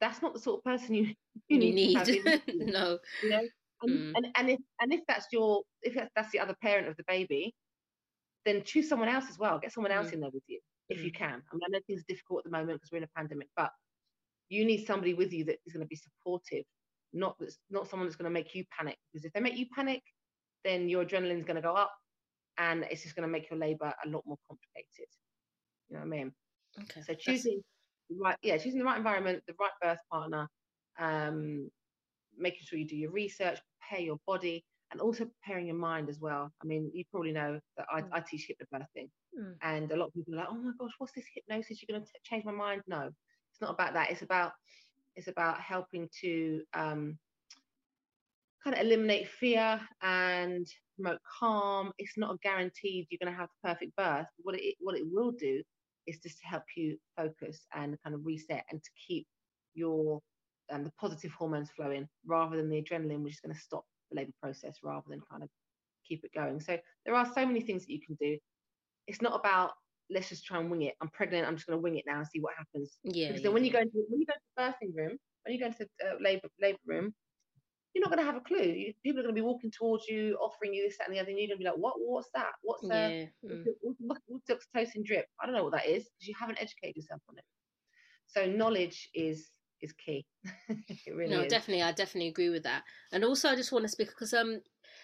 that's 0.00 0.22
not 0.22 0.34
the 0.34 0.40
sort 0.40 0.58
of 0.58 0.64
person 0.64 0.94
you 0.94 1.04
you, 1.48 1.60
you 1.60 1.74
need. 1.74 1.96
no. 2.48 2.98
You 3.22 3.30
know, 3.30 3.42
and, 3.82 3.90
mm. 3.90 4.12
and 4.16 4.26
and 4.36 4.50
if 4.50 4.60
and 4.80 4.92
if 4.92 5.00
that's 5.08 5.26
your 5.32 5.62
if 5.82 5.94
that's 6.14 6.30
the 6.30 6.38
other 6.38 6.54
parent 6.62 6.88
of 6.88 6.96
the 6.96 7.04
baby, 7.08 7.54
then 8.44 8.62
choose 8.64 8.88
someone 8.88 9.08
else 9.08 9.26
as 9.28 9.38
well. 9.38 9.58
Get 9.58 9.72
someone 9.72 9.92
else 9.92 10.08
mm. 10.08 10.14
in 10.14 10.20
there 10.20 10.30
with 10.32 10.44
you 10.46 10.60
if 10.92 11.00
mm. 11.00 11.04
you 11.04 11.12
can. 11.12 11.42
I 11.50 11.54
mean, 11.54 11.62
I 11.66 11.70
know 11.70 11.80
things 11.86 12.00
are 12.02 12.08
difficult 12.08 12.40
at 12.40 12.44
the 12.44 12.56
moment 12.56 12.78
because 12.78 12.90
we're 12.92 12.98
in 12.98 13.04
a 13.04 13.16
pandemic, 13.16 13.48
but 13.56 13.70
you 14.48 14.64
need 14.64 14.86
somebody 14.86 15.14
with 15.14 15.32
you 15.32 15.44
that 15.44 15.58
is 15.66 15.72
going 15.72 15.84
to 15.84 15.88
be 15.88 15.96
supportive, 15.96 16.64
not 17.12 17.36
that's 17.40 17.58
not 17.70 17.88
someone 17.88 18.06
that's 18.06 18.16
going 18.16 18.30
to 18.30 18.34
make 18.34 18.54
you 18.54 18.64
panic. 18.76 18.98
Because 19.12 19.24
if 19.24 19.32
they 19.32 19.40
make 19.40 19.56
you 19.56 19.66
panic, 19.74 20.02
then 20.64 20.88
your 20.88 21.04
adrenaline 21.04 21.38
is 21.38 21.44
going 21.44 21.56
to 21.56 21.62
go 21.62 21.74
up, 21.74 21.92
and 22.58 22.84
it's 22.90 23.02
just 23.02 23.16
going 23.16 23.26
to 23.26 23.32
make 23.32 23.50
your 23.50 23.58
labour 23.58 23.92
a 24.04 24.08
lot 24.08 24.22
more 24.26 24.38
complicated. 24.48 25.08
You 25.88 25.96
know 25.96 26.00
what 26.00 26.14
I 26.14 26.18
mean? 26.18 26.32
Okay. 26.82 27.02
So 27.06 27.14
choosing 27.14 27.62
the 28.10 28.16
right, 28.22 28.36
yeah, 28.42 28.56
choosing 28.58 28.78
the 28.78 28.84
right 28.84 28.98
environment, 28.98 29.42
the 29.46 29.54
right 29.58 29.70
birth 29.80 30.00
partner, 30.10 30.48
um, 30.98 31.70
making 32.36 32.60
sure 32.62 32.78
you 32.78 32.86
do 32.86 32.96
your 32.96 33.10
research, 33.10 33.58
prepare 33.80 34.04
your 34.04 34.18
body, 34.26 34.64
and 34.92 35.00
also 35.00 35.24
preparing 35.24 35.66
your 35.66 35.76
mind 35.76 36.08
as 36.08 36.20
well. 36.20 36.52
I 36.62 36.66
mean, 36.66 36.90
you 36.94 37.04
probably 37.10 37.32
know 37.32 37.58
that 37.76 37.86
I, 37.92 38.02
mm. 38.02 38.08
I 38.12 38.20
teach 38.20 38.48
hypnobirthing, 38.48 39.08
mm. 39.38 39.54
and 39.62 39.90
a 39.90 39.96
lot 39.96 40.08
of 40.08 40.14
people 40.14 40.34
are 40.34 40.38
like, 40.38 40.48
"Oh 40.50 40.54
my 40.54 40.72
gosh, 40.78 40.92
what's 40.98 41.14
this 41.14 41.24
hypnosis? 41.34 41.82
You're 41.82 41.98
going 41.98 42.06
to 42.06 42.12
change 42.22 42.44
my 42.44 42.52
mind?" 42.52 42.82
No, 42.86 43.10
it's 43.50 43.60
not 43.60 43.70
about 43.70 43.94
that. 43.94 44.10
It's 44.10 44.22
about 44.22 44.52
it's 45.16 45.28
about 45.28 45.60
helping 45.60 46.08
to 46.20 46.62
um, 46.74 47.18
kind 48.62 48.76
of 48.76 48.84
eliminate 48.84 49.28
fear 49.28 49.80
and 50.02 50.66
promote 50.96 51.20
calm. 51.40 51.92
It's 51.98 52.16
not 52.16 52.34
a 52.34 52.38
guaranteed 52.42 53.06
you're 53.10 53.18
going 53.22 53.32
to 53.32 53.38
have 53.38 53.48
the 53.62 53.68
perfect 53.68 53.96
birth. 53.96 54.26
What 54.38 54.54
it 54.56 54.76
what 54.80 54.96
it 54.96 55.04
will 55.10 55.32
do 55.32 55.62
is 56.06 56.18
just 56.18 56.40
to 56.40 56.46
help 56.46 56.64
you 56.76 56.98
focus 57.16 57.66
and 57.74 57.96
kind 58.02 58.14
of 58.14 58.26
reset 58.26 58.64
and 58.70 58.82
to 58.82 58.90
keep 59.06 59.26
your 59.74 60.20
um, 60.70 60.84
the 60.84 60.92
positive 61.00 61.32
hormones 61.32 61.70
flowing 61.74 62.08
rather 62.26 62.56
than 62.56 62.68
the 62.68 62.82
adrenaline, 62.82 63.22
which 63.22 63.34
is 63.34 63.40
going 63.40 63.54
to 63.54 63.60
stop 63.60 63.84
the 64.12 64.20
labour 64.20 64.32
process 64.42 64.78
rather 64.82 65.04
than 65.08 65.20
kind 65.30 65.42
of 65.42 65.48
keep 66.06 66.24
it 66.24 66.32
going. 66.34 66.60
So 66.60 66.78
there 67.04 67.14
are 67.14 67.26
so 67.34 67.46
many 67.46 67.60
things 67.60 67.82
that 67.86 67.92
you 67.92 68.00
can 68.04 68.16
do. 68.20 68.38
It's 69.06 69.22
not 69.22 69.38
about 69.38 69.72
let's 70.10 70.28
just 70.28 70.44
try 70.44 70.60
and 70.60 70.70
wing 70.70 70.82
it. 70.82 70.94
I'm 71.00 71.08
pregnant. 71.08 71.46
I'm 71.46 71.56
just 71.56 71.66
going 71.66 71.78
to 71.78 71.82
wing 71.82 71.96
it 71.96 72.04
now 72.06 72.18
and 72.18 72.26
see 72.26 72.40
what 72.40 72.54
happens. 72.56 72.98
Yeah. 73.02 73.28
Because 73.28 73.42
then 73.42 73.52
when 73.52 73.64
you 73.64 73.72
go 73.72 73.80
into 73.80 74.04
when 74.08 74.20
you 74.20 74.26
go 74.26 74.34
to 74.34 74.40
the 74.56 74.62
birthing 74.62 74.96
room, 74.96 75.16
when 75.44 75.54
you 75.54 75.60
go 75.60 75.66
into 75.66 75.86
the 76.00 76.06
uh, 76.06 76.14
labour 76.20 76.48
labour 76.60 76.78
room, 76.86 77.14
you're 77.94 78.02
not 78.02 78.10
going 78.10 78.24
to 78.24 78.30
have 78.30 78.36
a 78.36 78.44
clue. 78.44 78.62
You, 78.62 78.92
people 79.02 79.20
are 79.20 79.24
going 79.24 79.34
to 79.34 79.40
be 79.40 79.46
walking 79.46 79.70
towards 79.70 80.06
you, 80.08 80.36
offering 80.40 80.74
you 80.74 80.84
this, 80.84 80.98
that, 80.98 81.08
and 81.08 81.16
the 81.16 81.20
other, 81.20 81.30
and 81.30 81.38
you're 81.38 81.48
going 81.48 81.58
to 81.58 81.64
be 81.64 81.68
like, 81.68 81.78
"What? 81.78 81.94
What's 81.98 82.28
that? 82.34 82.52
What's 82.62 82.84
uh, 82.84 82.88
yeah. 82.88 83.24
mm. 83.44 83.64
what's, 84.00 84.20
what's 84.26 84.50
oxytocin 84.50 85.04
drip? 85.04 85.26
I 85.40 85.46
don't 85.46 85.54
know 85.54 85.64
what 85.64 85.72
that 85.72 85.86
is 85.86 86.04
because 86.04 86.28
you 86.28 86.34
haven't 86.38 86.60
educated 86.60 86.96
yourself 86.96 87.22
on 87.28 87.38
it. 87.38 87.44
So 88.26 88.46
knowledge 88.46 89.10
is 89.14 89.50
is 89.82 89.92
key. 89.92 90.24
really 91.12 91.34
no, 91.34 91.42
is. 91.42 91.50
definitely, 91.50 91.82
I 91.82 91.92
definitely 91.92 92.28
agree 92.28 92.50
with 92.50 92.62
that. 92.62 92.84
And 93.12 93.24
also, 93.24 93.48
I 93.48 93.56
just 93.56 93.72
want 93.72 93.84
to 93.84 93.88
speak 93.88 94.08
because 94.08 94.32
um, 94.32 94.60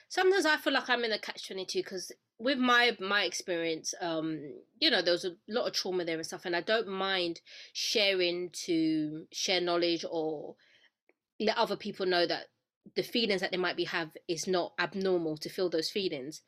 sometimes 0.08 0.46
I 0.46 0.56
feel 0.56 0.72
like 0.72 0.88
I'm 0.88 1.04
in 1.04 1.12
a 1.12 1.18
catch 1.18 1.46
twenty 1.46 1.66
two 1.66 1.80
because 1.80 2.12
with 2.38 2.58
my 2.58 2.96
my 3.00 3.24
experience, 3.24 3.94
um, 4.00 4.40
you 4.80 4.90
know, 4.90 5.02
there 5.02 5.12
was 5.12 5.24
a 5.24 5.36
lot 5.48 5.66
of 5.66 5.72
trauma 5.72 6.04
there 6.04 6.16
and 6.16 6.26
stuff, 6.26 6.44
and 6.44 6.56
I 6.56 6.60
don't 6.60 6.88
mind 6.88 7.40
sharing 7.72 8.50
to 8.64 9.26
share 9.32 9.60
knowledge 9.60 10.04
or 10.08 10.56
let 11.40 11.56
other 11.56 11.76
people 11.76 12.06
know 12.06 12.26
that 12.26 12.46
the 12.94 13.02
feelings 13.02 13.40
that 13.40 13.50
they 13.50 13.56
might 13.56 13.76
be 13.76 13.84
have 13.84 14.10
is 14.28 14.46
not 14.46 14.72
abnormal 14.78 15.36
to 15.38 15.48
feel 15.48 15.68
those 15.68 15.90
feelings. 15.90 16.42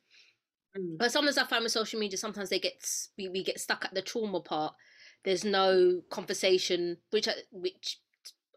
Mm. 0.76 0.98
But 0.98 1.12
sometimes 1.12 1.38
I 1.38 1.44
find 1.44 1.62
with 1.62 1.72
social 1.72 2.00
media, 2.00 2.18
sometimes 2.18 2.50
they 2.50 2.60
get 2.60 2.84
we, 3.18 3.28
we 3.28 3.44
get 3.44 3.60
stuck 3.60 3.84
at 3.84 3.94
the 3.94 4.02
trauma 4.02 4.40
part. 4.40 4.74
There's 5.24 5.44
no 5.44 6.02
conversation 6.10 6.98
which 7.10 7.28
which 7.50 7.98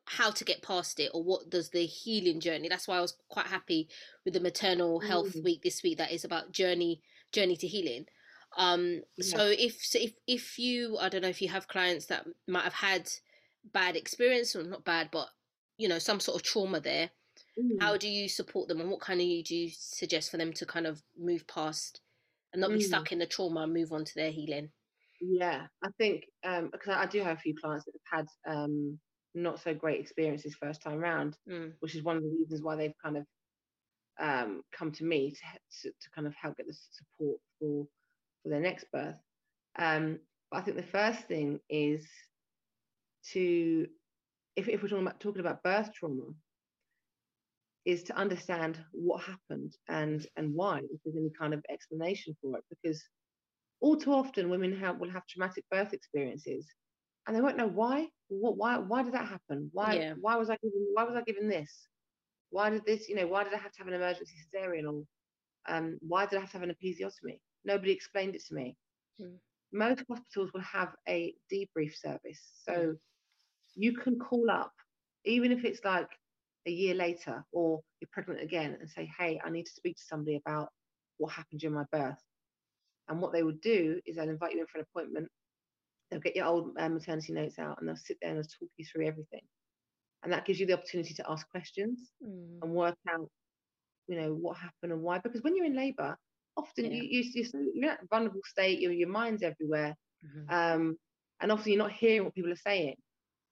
how 0.05 0.31
to 0.31 0.43
get 0.43 0.61
past 0.61 0.99
it 0.99 1.11
or 1.13 1.23
what 1.23 1.49
does 1.49 1.69
the 1.69 1.85
healing 1.85 2.39
journey. 2.39 2.67
That's 2.67 2.87
why 2.87 2.97
I 2.97 3.01
was 3.01 3.17
quite 3.29 3.47
happy 3.47 3.87
with 4.25 4.33
the 4.33 4.39
maternal 4.39 4.99
health 4.99 5.33
mm. 5.33 5.43
week 5.43 5.63
this 5.63 5.81
week 5.83 5.97
that 5.97 6.11
is 6.11 6.25
about 6.25 6.51
journey 6.51 7.01
journey 7.31 7.55
to 7.57 7.67
healing. 7.67 8.05
Um, 8.57 9.01
yeah. 9.17 9.37
so 9.37 9.47
if 9.47 9.83
so 9.83 9.99
if 9.99 10.13
if 10.27 10.59
you 10.59 10.97
I 10.99 11.09
don't 11.09 11.21
know 11.21 11.29
if 11.29 11.41
you 11.41 11.49
have 11.49 11.67
clients 11.67 12.05
that 12.07 12.25
might 12.47 12.63
have 12.63 12.73
had 12.73 13.09
bad 13.73 13.95
experience 13.95 14.55
or 14.55 14.63
not 14.63 14.83
bad 14.83 15.09
but 15.11 15.29
you 15.77 15.87
know 15.87 15.97
some 15.97 16.19
sort 16.19 16.35
of 16.35 16.43
trauma 16.43 16.79
there 16.79 17.09
Mm. 17.59 17.81
How 17.81 17.97
do 17.97 18.07
you 18.07 18.27
support 18.27 18.67
them, 18.67 18.81
and 18.81 18.89
what 18.89 19.01
kind 19.01 19.19
of 19.19 19.27
you 19.27 19.43
do 19.43 19.55
you 19.55 19.69
suggest 19.71 20.31
for 20.31 20.37
them 20.37 20.53
to 20.53 20.65
kind 20.65 20.87
of 20.87 21.01
move 21.17 21.45
past 21.47 22.01
and 22.51 22.61
not 22.61 22.71
mm. 22.71 22.75
be 22.75 22.81
stuck 22.81 23.11
in 23.11 23.19
the 23.19 23.25
trauma 23.25 23.61
and 23.61 23.73
move 23.73 23.91
on 23.91 24.05
to 24.05 24.15
their 24.15 24.31
healing? 24.31 24.69
Yeah, 25.21 25.67
I 25.83 25.89
think 25.97 26.25
um, 26.43 26.69
because 26.71 26.95
I 26.97 27.05
do 27.05 27.21
have 27.21 27.37
a 27.37 27.39
few 27.39 27.55
clients 27.55 27.85
that 27.85 27.93
have 28.11 28.27
had 28.45 28.53
um, 28.55 28.99
not 29.33 29.59
so 29.59 29.73
great 29.73 29.99
experiences 29.99 30.55
first 30.55 30.81
time 30.81 30.99
round, 30.99 31.37
mm. 31.49 31.71
which 31.79 31.95
is 31.95 32.03
one 32.03 32.17
of 32.17 32.23
the 32.23 32.29
reasons 32.29 32.61
why 32.61 32.75
they've 32.75 32.93
kind 33.03 33.17
of 33.17 33.25
um, 34.19 34.61
come 34.71 34.91
to 34.91 35.03
me 35.03 35.31
to, 35.31 35.37
to, 35.81 35.89
to 35.89 36.09
kind 36.13 36.27
of 36.27 36.33
help 36.35 36.57
get 36.57 36.67
the 36.67 36.73
support 36.91 37.39
for 37.59 37.85
for 38.41 38.49
their 38.49 38.59
next 38.59 38.85
birth. 38.91 39.19
Um, 39.79 40.19
but 40.51 40.57
I 40.57 40.61
think 40.61 40.77
the 40.77 40.83
first 40.83 41.21
thing 41.27 41.59
is 41.69 42.05
to 43.31 43.87
if, 44.55 44.67
if 44.67 44.83
we're 44.83 44.89
talking 44.89 45.05
about 45.05 45.19
talking 45.19 45.39
about 45.39 45.63
birth 45.63 45.91
trauma, 45.93 46.33
is 47.85 48.03
to 48.03 48.17
understand 48.17 48.79
what 48.91 49.23
happened 49.23 49.75
and 49.89 50.25
and 50.37 50.53
why 50.53 50.79
if 50.79 51.01
there's 51.03 51.17
any 51.17 51.31
kind 51.37 51.53
of 51.53 51.63
explanation 51.69 52.35
for 52.41 52.57
it 52.57 52.63
because 52.69 53.03
all 53.81 53.97
too 53.97 54.13
often 54.13 54.49
women 54.49 54.73
have, 54.79 54.97
will 54.97 55.09
have 55.09 55.27
traumatic 55.27 55.65
birth 55.69 55.91
experiences 55.91 56.65
and 57.27 57.35
they 57.35 57.41
won't 57.41 57.57
know 57.57 57.67
why. 57.67 58.07
What, 58.27 58.57
why, 58.57 58.77
why 58.77 59.03
did 59.03 59.13
that 59.13 59.27
happen? 59.27 59.69
Why, 59.73 59.93
yeah. 59.93 60.13
why 60.19 60.35
was 60.35 60.49
I 60.49 60.57
given, 60.63 60.87
why 60.93 61.03
was 61.03 61.15
I 61.15 61.21
given 61.21 61.47
this? 61.47 61.87
Why 62.49 62.69
did 62.69 62.85
this, 62.85 63.09
you 63.09 63.15
know, 63.15 63.27
why 63.27 63.43
did 63.43 63.53
I 63.53 63.57
have 63.57 63.71
to 63.71 63.79
have 63.79 63.87
an 63.87 63.93
emergency 63.93 64.35
cesarean 64.53 64.91
or 64.91 65.03
um, 65.67 65.97
why 66.01 66.25
did 66.25 66.37
I 66.37 66.41
have 66.41 66.51
to 66.51 66.59
have 66.59 66.67
an 66.67 66.75
episiotomy? 66.75 67.39
Nobody 67.65 67.91
explained 67.91 68.35
it 68.35 68.43
to 68.47 68.55
me. 68.55 68.77
Mm. 69.21 69.37
Most 69.71 70.03
hospitals 70.09 70.51
will 70.53 70.61
have 70.61 70.93
a 71.07 71.33
debrief 71.51 71.95
service. 71.95 72.41
So 72.63 72.73
mm. 72.73 72.97
you 73.75 73.93
can 73.97 74.19
call 74.19 74.49
up, 74.51 74.71
even 75.25 75.51
if 75.51 75.63
it's 75.63 75.83
like 75.83 76.09
a 76.67 76.71
year 76.71 76.95
later 76.95 77.43
or 77.51 77.81
you're 77.99 78.09
pregnant 78.11 78.41
again 78.41 78.77
and 78.79 78.89
say, 78.89 79.09
hey, 79.17 79.39
I 79.43 79.49
need 79.49 79.65
to 79.65 79.71
speak 79.71 79.97
to 79.97 80.03
somebody 80.03 80.39
about 80.45 80.69
what 81.17 81.33
happened 81.33 81.61
during 81.61 81.75
my 81.75 81.85
birth. 81.91 82.19
And 83.09 83.21
what 83.21 83.33
they 83.33 83.43
would 83.43 83.61
do 83.61 83.99
is 84.05 84.15
they'll 84.15 84.29
invite 84.29 84.53
you 84.53 84.61
in 84.61 84.67
for 84.67 84.79
an 84.79 84.85
appointment. 84.89 85.29
They'll 86.13 86.21
get 86.21 86.35
your 86.35 86.45
old 86.45 86.77
uh, 86.77 86.89
maternity 86.89 87.33
notes 87.33 87.57
out 87.57 87.79
and 87.79 87.89
they'll 87.89 87.95
sit 87.95 88.17
there 88.21 88.29
and 88.29 88.37
they'll 88.37 88.43
talk 88.43 88.69
you 88.77 88.85
through 88.85 89.07
everything. 89.07 89.41
And 90.23 90.31
that 90.31 90.45
gives 90.45 90.59
you 90.59 90.67
the 90.67 90.73
opportunity 90.73 91.15
to 91.15 91.25
ask 91.27 91.49
questions 91.49 92.11
mm. 92.23 92.59
and 92.61 92.71
work 92.71 92.95
out, 93.09 93.27
you 94.07 94.21
know, 94.21 94.31
what 94.31 94.57
happened 94.57 94.91
and 94.91 95.01
why. 95.01 95.17
Because 95.17 95.41
when 95.41 95.55
you're 95.55 95.65
in 95.65 95.75
labour, 95.75 96.15
often 96.55 96.85
yeah. 96.85 96.91
you, 96.91 97.03
you, 97.03 97.31
you're, 97.33 97.63
you're 97.73 97.91
in 97.91 97.97
a 98.03 98.07
vulnerable 98.11 98.41
state, 98.45 98.79
your, 98.79 98.91
your 98.91 99.09
mind's 99.09 99.41
everywhere. 99.41 99.95
Mm-hmm. 100.23 100.53
Um, 100.53 100.97
and 101.41 101.51
often 101.51 101.71
you're 101.71 101.81
not 101.81 101.91
hearing 101.91 102.23
what 102.23 102.35
people 102.35 102.51
are 102.51 102.55
saying. 102.55 102.95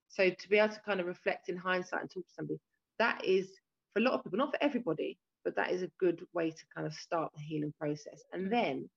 So 0.09 0.29
to 0.29 0.49
be 0.49 0.59
able 0.59 0.73
to 0.75 0.81
kind 0.81 0.99
of 0.99 1.07
reflect 1.07 1.49
in 1.49 1.57
hindsight 1.57 2.01
and 2.01 2.11
talk 2.11 2.27
to 2.27 2.33
somebody, 2.33 2.59
that 2.99 3.25
is 3.25 3.47
for 3.93 4.01
a 4.01 4.03
lot 4.03 4.13
of 4.13 4.23
people, 4.23 4.37
not 4.37 4.51
for 4.51 4.63
everybody, 4.63 5.17
but 5.43 5.55
that 5.55 5.71
is 5.71 5.81
a 5.81 5.91
good 5.99 6.23
way 6.33 6.51
to 6.51 6.63
kind 6.75 6.85
of 6.85 6.93
start 6.93 7.31
the 7.35 7.41
healing 7.41 7.73
process. 7.79 8.21
And 8.33 8.47
mm. 8.47 8.51
then 8.51 8.89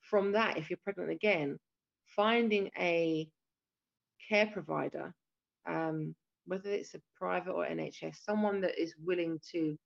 from 0.00 0.32
that, 0.32 0.56
if 0.56 0.70
you're 0.70 0.78
pregnant 0.82 1.10
again, 1.10 1.58
finding 2.16 2.70
a 2.78 3.28
care 4.28 4.46
provider, 4.46 5.14
um, 5.68 6.14
whether 6.46 6.70
it's 6.70 6.94
a 6.94 7.00
private 7.18 7.52
or 7.52 7.66
NHS, 7.66 8.16
someone 8.24 8.60
that 8.62 8.80
is 8.80 8.94
willing 9.02 9.40
to 9.52 9.76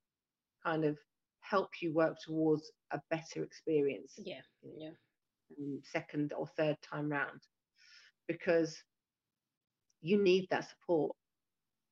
kind 0.64 0.84
of 0.84 0.98
help 1.40 1.70
you 1.80 1.92
work 1.92 2.16
towards 2.24 2.70
a 2.92 3.00
better 3.10 3.42
experience. 3.42 4.14
Yeah, 4.18 4.40
yeah. 4.62 4.90
Um, 5.58 5.80
second 5.84 6.32
or 6.36 6.46
third 6.56 6.76
time 6.82 7.08
round, 7.08 7.40
because 8.26 8.76
you 10.00 10.22
need 10.22 10.46
that 10.50 10.68
support. 10.68 11.14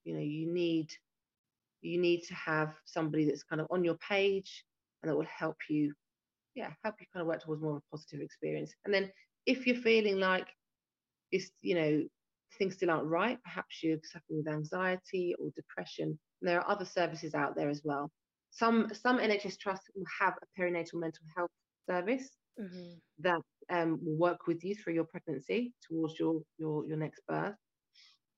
You 0.05 0.15
know, 0.15 0.21
you 0.21 0.53
need 0.53 0.91
you 1.83 2.01
need 2.01 2.23
to 2.25 2.35
have 2.35 2.75
somebody 2.85 3.25
that's 3.25 3.45
kind 3.45 3.61
of 3.61 3.67
on 3.71 3.85
your 3.85 3.97
page 3.97 4.65
and 5.03 5.11
that 5.11 5.17
will 5.17 5.27
help 5.27 5.57
you 5.69 5.93
yeah 6.55 6.71
help 6.83 6.97
you 7.01 7.07
kind 7.13 7.21
of 7.21 7.27
work 7.29 7.43
towards 7.43 7.63
more 7.63 7.77
of 7.77 7.77
a 7.79 7.91
positive 7.91 8.21
experience 8.21 8.75
and 8.85 8.93
then 8.93 9.11
if 9.47 9.67
you're 9.67 9.77
feeling 9.77 10.19
like 10.19 10.47
it's 11.33 11.51
you 11.63 11.75
know 11.75 12.03
things 12.59 12.75
still 12.75 12.91
aren't 12.91 13.07
right 13.07 13.39
perhaps 13.45 13.83
you're 13.83 13.99
suffering 14.03 14.39
with 14.39 14.49
anxiety 14.49 15.35
or 15.39 15.51
depression 15.55 16.19
and 16.41 16.49
there 16.49 16.61
are 16.61 16.71
other 16.71 16.85
services 16.85 17.35
out 17.35 17.55
there 17.57 17.69
as 17.69 17.83
well 17.85 18.11
some 18.51 18.91
some 18.93 19.19
nhs 19.19 19.59
trusts 19.59 19.89
will 19.95 20.05
have 20.21 20.35
a 20.43 20.61
perinatal 20.61 20.95
mental 20.95 21.25
health 21.37 21.51
service 21.89 22.31
mm-hmm. 22.61 22.93
that 23.19 23.41
um, 23.71 23.99
will 24.03 24.17
work 24.17 24.47
with 24.47 24.65
you 24.65 24.75
through 24.75 24.95
your 24.95 25.05
pregnancy 25.05 25.73
towards 25.87 26.19
your 26.19 26.41
your 26.59 26.87
your 26.87 26.97
next 26.97 27.21
birth 27.29 27.55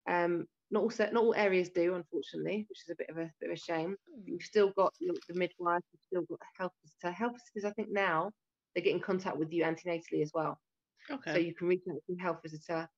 um, 0.09 0.47
not 0.71 0.83
all 0.83 0.93
not 0.99 1.23
all 1.23 1.35
areas 1.35 1.71
do, 1.71 1.95
unfortunately, 1.95 2.67
which 2.69 2.81
is 2.87 2.91
a 2.91 2.97
bit 2.97 3.09
of 3.11 3.17
a 3.17 3.31
bit 3.41 3.51
of 3.51 3.57
a 3.57 3.61
shame. 3.61 3.93
Mm. 3.93 4.23
You've 4.27 4.43
still 4.43 4.71
got 4.77 4.93
the 5.01 5.35
midwife, 5.35 5.83
you've 5.93 6.03
still 6.03 6.23
got 6.23 6.41
health 6.59 6.73
visitor. 6.85 7.13
Health 7.13 7.33
visitors, 7.33 7.71
I 7.71 7.73
think 7.75 7.89
now 7.91 8.31
they 8.75 8.83
get 8.83 8.95
in 8.95 9.01
contact 9.01 9.39
with 9.39 9.53
you 9.53 9.65
antenatally 9.65 10.23
as 10.23 10.31
well. 10.35 10.59
Okay. 11.11 11.33
So 11.33 11.39
you 11.39 11.55
can 11.55 11.69
reach 11.69 11.83
out 11.91 11.97
to 12.07 12.17
health 12.17 12.39
visitor, 12.43 12.89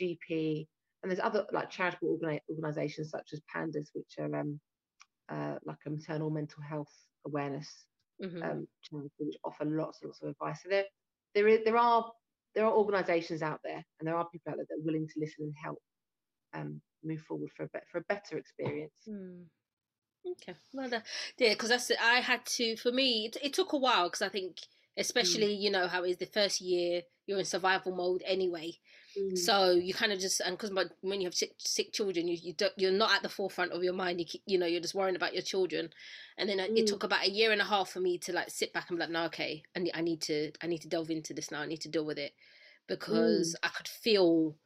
GP, 0.00 0.66
and 1.02 1.10
there's 1.10 1.20
other 1.20 1.44
like 1.52 1.70
charitable 1.70 2.18
organi- 2.18 2.40
organisations 2.48 3.10
such 3.10 3.30
as 3.32 3.40
Pandas, 3.54 3.88
which 3.92 4.14
are 4.18 4.34
um, 4.34 4.60
uh, 5.28 5.56
like 5.64 5.78
a 5.86 5.90
maternal 5.90 6.30
mental 6.30 6.62
health 6.62 6.92
awareness 7.26 7.86
mm-hmm. 8.22 8.42
um, 8.42 8.66
charity, 8.82 9.10
which 9.18 9.36
offer 9.44 9.64
lots 9.64 10.00
and 10.02 10.08
lots 10.08 10.22
of 10.22 10.30
advice. 10.30 10.60
So 10.62 10.68
there, 10.70 10.84
there 11.34 11.48
is, 11.48 11.60
there 11.64 11.76
are 11.76 12.10
there 12.54 12.64
are 12.64 12.72
organisations 12.72 13.42
out 13.42 13.60
there, 13.64 13.84
and 13.98 14.06
there 14.06 14.16
are 14.16 14.28
people 14.30 14.50
out 14.50 14.56
there 14.56 14.66
that 14.68 14.82
are 14.82 14.84
willing 14.84 15.06
to 15.06 15.20
listen 15.20 15.44
and 15.44 15.54
help 15.62 15.78
um, 16.54 16.80
move 17.02 17.20
forward 17.20 17.50
for 17.56 17.64
a 17.64 17.68
be- 17.68 17.86
for 17.90 17.98
a 17.98 18.04
better 18.08 18.38
experience. 18.38 18.92
Mm. 19.08 19.44
Okay, 20.26 20.54
well, 20.72 20.88
yeah, 21.38 21.50
because 21.50 21.68
that's 21.68 21.90
I 22.02 22.20
had 22.20 22.46
to. 22.46 22.76
For 22.76 22.92
me, 22.92 23.26
it, 23.26 23.36
it 23.42 23.52
took 23.52 23.72
a 23.72 23.78
while 23.78 24.04
because 24.04 24.22
I 24.22 24.30
think, 24.30 24.56
especially 24.96 25.54
mm. 25.54 25.60
you 25.60 25.70
know 25.70 25.86
how 25.86 26.04
it 26.04 26.10
is 26.10 26.16
the 26.16 26.26
first 26.26 26.60
year 26.60 27.02
you're 27.26 27.38
in 27.38 27.44
survival 27.44 27.94
mode 27.94 28.22
anyway, 28.26 28.72
mm. 29.18 29.36
so 29.36 29.70
you 29.70 29.94
kind 29.94 30.12
of 30.12 30.18
just 30.18 30.40
and 30.40 30.56
because 30.56 30.72
when 31.00 31.20
you 31.20 31.26
have 31.26 31.34
sick, 31.34 31.52
sick 31.58 31.92
children, 31.92 32.28
you 32.28 32.38
you 32.40 32.52
don't, 32.52 32.72
you're 32.76 32.92
not 32.92 33.12
at 33.12 33.22
the 33.22 33.28
forefront 33.28 33.72
of 33.72 33.82
your 33.82 33.92
mind. 33.92 34.20
You 34.20 34.26
you 34.46 34.58
know 34.58 34.66
you're 34.66 34.80
just 34.80 34.94
worrying 34.94 35.16
about 35.16 35.34
your 35.34 35.42
children, 35.42 35.90
and 36.38 36.48
then 36.48 36.58
mm. 36.58 36.78
it 36.78 36.86
took 36.86 37.04
about 37.04 37.26
a 37.26 37.30
year 37.30 37.52
and 37.52 37.60
a 37.60 37.64
half 37.64 37.90
for 37.90 38.00
me 38.00 38.18
to 38.18 38.32
like 38.32 38.50
sit 38.50 38.72
back 38.72 38.90
and 38.90 38.98
be 38.98 39.04
like, 39.04 39.10
no, 39.10 39.24
okay, 39.24 39.62
I 39.76 39.80
need, 39.80 39.92
I 39.94 40.00
need 40.00 40.20
to 40.22 40.52
I 40.62 40.66
need 40.66 40.82
to 40.82 40.88
delve 40.88 41.10
into 41.10 41.34
this 41.34 41.50
now. 41.50 41.60
I 41.60 41.66
need 41.66 41.80
to 41.82 41.88
deal 41.88 42.04
with 42.04 42.18
it 42.18 42.32
because 42.86 43.54
mm. 43.54 43.66
I 43.66 43.68
could 43.68 43.88
feel 43.88 44.56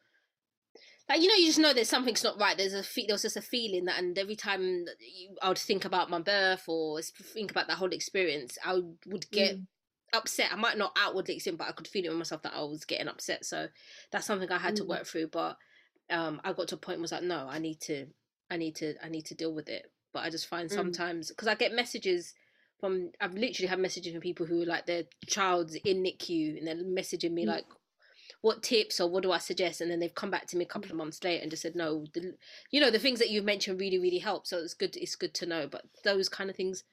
like 1.09 1.23
you 1.23 1.29
know 1.29 1.35
you 1.35 1.47
just 1.47 1.59
know 1.59 1.73
that 1.73 1.87
something's 1.87 2.25
not 2.25 2.39
right 2.39 2.57
there's 2.57 2.75
a 2.75 2.83
fe- 2.83 3.07
there 3.07 3.15
was 3.15 3.23
just 3.23 3.37
a 3.37 3.43
feeling 3.43 3.87
that 3.87 3.99
and 3.99 4.19
every 4.19 4.37
time 4.37 4.63
you, 5.01 5.37
i 5.43 5.49
would 5.49 5.59
think 5.59 5.85
about 5.85 6.11
my 6.11 6.21
birth 6.21 6.65
or 6.69 7.01
think 7.01 7.51
about 7.51 7.67
that 7.69 7.79
whole 7.79 7.93
experience 7.93 8.59
i 8.65 8.75
would 9.07 9.31
get 9.31 9.57
mm. 9.57 9.67
Upset 10.13 10.53
i 10.53 10.57
might 10.57 10.79
not 10.79 10.97
outwardly 10.97 11.35
explain 11.35 11.57
but 11.57 11.69
i 11.69 11.73
could 11.73 11.89
feel 11.89 12.05
it 12.05 12.11
in 12.11 12.17
myself 12.17 12.43
that 12.43 12.55
i 12.55 12.61
was 12.61 12.85
getting 12.85 13.09
upset 13.09 13.45
so 13.45 13.69
that's 14.11 14.27
something 14.27 14.51
i 14.51 14.59
had 14.59 14.75
mm. 14.75 14.79
to 14.79 14.85
work 14.85 15.07
through 15.07 15.27
but 15.27 15.57
um 16.11 16.41
i 16.45 16.53
got 16.53 16.69
to 16.69 16.75
a 16.75 16.79
point 16.79 16.99
where 16.99 17.03
I 17.03 17.03
was 17.03 17.13
like 17.13 17.23
no 17.23 17.47
i 17.49 17.59
need 17.59 17.81
to 17.83 18.07
i 18.51 18.57
need 18.57 18.77
to 18.77 18.95
i 19.05 19.09
need 19.09 19.27
to 19.27 19.35
deal 19.35 19.53
with 19.53 19.69
it 19.69 19.91
but 20.13 20.21
i 20.21 20.31
just 20.31 20.47
find 20.47 20.71
mm. 20.71 20.75
sometimes 20.75 21.29
because 21.29 21.49
i 21.49 21.55
get 21.55 21.73
messages 21.73 22.35
from 22.81 23.11
I've 23.21 23.35
literally 23.35 23.67
had 23.67 23.81
messages 23.81 24.13
from 24.13 24.21
people 24.21 24.47
who 24.47 24.65
like 24.65 24.87
their 24.87 25.03
child's 25.27 25.75
in 25.75 26.03
NICU 26.03 26.59
and 26.59 26.67
they're 26.67 26.77
messaging 26.77 27.33
me 27.33 27.45
mm. 27.45 27.49
like 27.49 27.65
what 28.41 28.63
tips 28.63 29.01
or 29.01 29.11
what 29.11 29.23
do 29.23 29.33
I 29.33 29.39
suggest? 29.39 29.81
And 29.81 29.91
then 29.91 29.99
they've 29.99 30.15
come 30.15 30.31
back 30.31 30.47
to 30.49 30.57
me 30.57 30.65
a 30.65 30.69
couple 30.69 30.91
of 30.91 30.97
months 30.97 31.23
later 31.25 31.43
and 31.43 31.51
just 31.51 31.63
said, 31.63 31.75
no, 31.75 32.07
the, 32.15 32.35
you 32.71 32.81
know, 32.81 32.91
the 32.91 32.99
things 32.99 33.19
that 33.19 33.31
you've 33.31 33.45
mentioned 33.45 33.81
really, 33.81 33.99
really 33.99 34.19
help. 34.19 34.47
So 34.47 34.59
it's 34.59 34.75
good. 34.75 34.97
It's 34.97 35.17
good 35.17 35.35
to 35.35 35.47
know. 35.47 35.67
But 35.67 35.83
those 36.05 36.29
kind 36.29 36.49
of 36.49 36.55
things, 36.55 36.85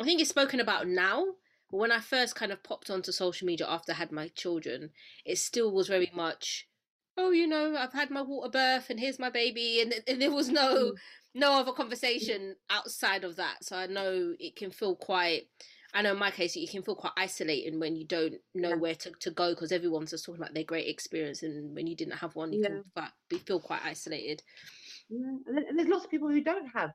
I 0.00 0.04
think 0.04 0.20
it's 0.20 0.30
spoken 0.30 0.60
about 0.60 0.86
now. 0.86 1.24
But 1.70 1.78
when 1.78 1.92
I 1.92 2.00
first 2.00 2.34
kind 2.34 2.52
of 2.52 2.62
popped 2.62 2.90
onto 2.90 3.12
social 3.12 3.46
media 3.46 3.66
after 3.68 3.92
I 3.92 3.96
had 3.96 4.12
my 4.12 4.28
children, 4.28 4.90
it 5.24 5.38
still 5.38 5.72
was 5.72 5.88
very 5.88 6.10
much, 6.14 6.68
oh, 7.16 7.30
you 7.30 7.46
know, 7.46 7.76
I've 7.76 7.92
had 7.92 8.10
my 8.10 8.22
water 8.22 8.50
birth 8.50 8.90
and 8.90 9.00
here's 9.00 9.18
my 9.18 9.30
baby, 9.30 9.80
and, 9.80 9.94
and 10.06 10.22
there 10.22 10.30
was 10.30 10.48
no 10.48 10.92
mm. 10.92 10.92
no 11.34 11.58
other 11.58 11.72
conversation 11.72 12.56
outside 12.70 13.24
of 13.24 13.36
that. 13.36 13.64
So 13.64 13.76
I 13.76 13.86
know 13.86 14.34
it 14.38 14.56
can 14.56 14.70
feel 14.70 14.94
quite 14.94 15.48
I 15.96 16.02
know 16.02 16.12
in 16.12 16.18
my 16.18 16.30
case, 16.30 16.54
you 16.54 16.68
can 16.68 16.82
feel 16.82 16.94
quite 16.94 17.14
isolating 17.16 17.80
when 17.80 17.96
you 17.96 18.06
don't 18.06 18.34
know 18.54 18.70
yeah. 18.70 18.74
where 18.74 18.94
to, 18.94 19.12
to 19.20 19.30
go 19.30 19.52
because 19.52 19.72
everyone's 19.72 20.10
just 20.10 20.26
talking 20.26 20.42
about 20.42 20.52
their 20.52 20.62
great 20.62 20.88
experience, 20.88 21.42
and 21.42 21.74
when 21.74 21.86
you 21.86 21.96
didn't 21.96 22.18
have 22.18 22.36
one, 22.36 22.52
you 22.52 22.62
yeah. 22.62 23.08
can 23.30 23.38
feel 23.40 23.60
quite 23.60 23.80
isolated. 23.82 24.42
Yeah, 25.08 25.36
and 25.46 25.78
there's 25.78 25.88
lots 25.88 26.04
of 26.04 26.10
people 26.10 26.28
who 26.28 26.42
don't 26.42 26.68
have 26.74 26.90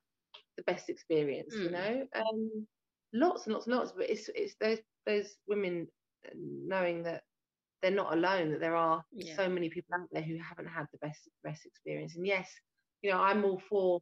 the 0.55 0.63
best 0.63 0.89
experience, 0.89 1.55
mm. 1.55 1.63
you 1.63 1.71
know, 1.71 2.07
um, 2.15 2.67
lots 3.13 3.45
and 3.45 3.54
lots 3.54 3.67
and 3.67 3.76
lots. 3.76 3.91
But 3.91 4.10
it's 4.10 4.30
it's 4.36 4.56
those 4.60 4.80
those 5.06 5.36
women 5.47 5.88
knowing 6.36 7.04
that 7.04 7.24
they're 7.82 7.91
not 7.91 8.13
alone, 8.13 8.52
that 8.52 8.60
there 8.60 8.76
are 8.76 9.04
yeah. 9.12 9.36
so 9.36 9.50
many 9.50 9.69
people 9.69 9.95
out 9.95 10.08
there 10.12 10.21
who 10.21 10.38
haven't 10.38 10.67
had 10.67 10.86
the 10.91 11.00
best 11.00 11.30
best 11.43 11.65
experience. 11.65 12.15
And 12.15 12.26
yes, 12.26 12.50
you 13.02 13.12
know, 13.12 13.17
I'm 13.17 13.43
all 13.43 13.62
for 13.69 14.02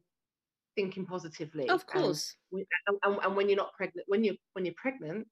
thinking 0.76 1.06
positively. 1.06 1.68
Of 1.68 1.86
course. 1.86 2.36
And, 2.52 2.64
and, 3.04 3.18
and, 3.22 3.36
when 3.36 3.48
you're 3.48 3.56
not 3.56 3.72
pregnant, 3.74 4.06
when 4.08 4.24
you're 4.24 4.36
when 4.52 4.64
you're 4.64 4.74
pregnant, 4.76 5.26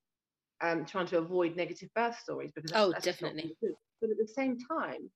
um, 0.61 0.85
trying 0.85 1.07
to 1.09 1.19
avoid 1.19 1.57
negative 1.57 1.89
birth 1.95 2.19
stories 2.19 2.51
because 2.55 2.71
that's, 2.71 2.83
oh, 2.83 2.91
that's 2.91 3.05
definitely. 3.05 3.57
But 4.01 4.11
at 4.11 4.17
the 4.19 4.33
same 4.33 4.57
time, 4.71 5.11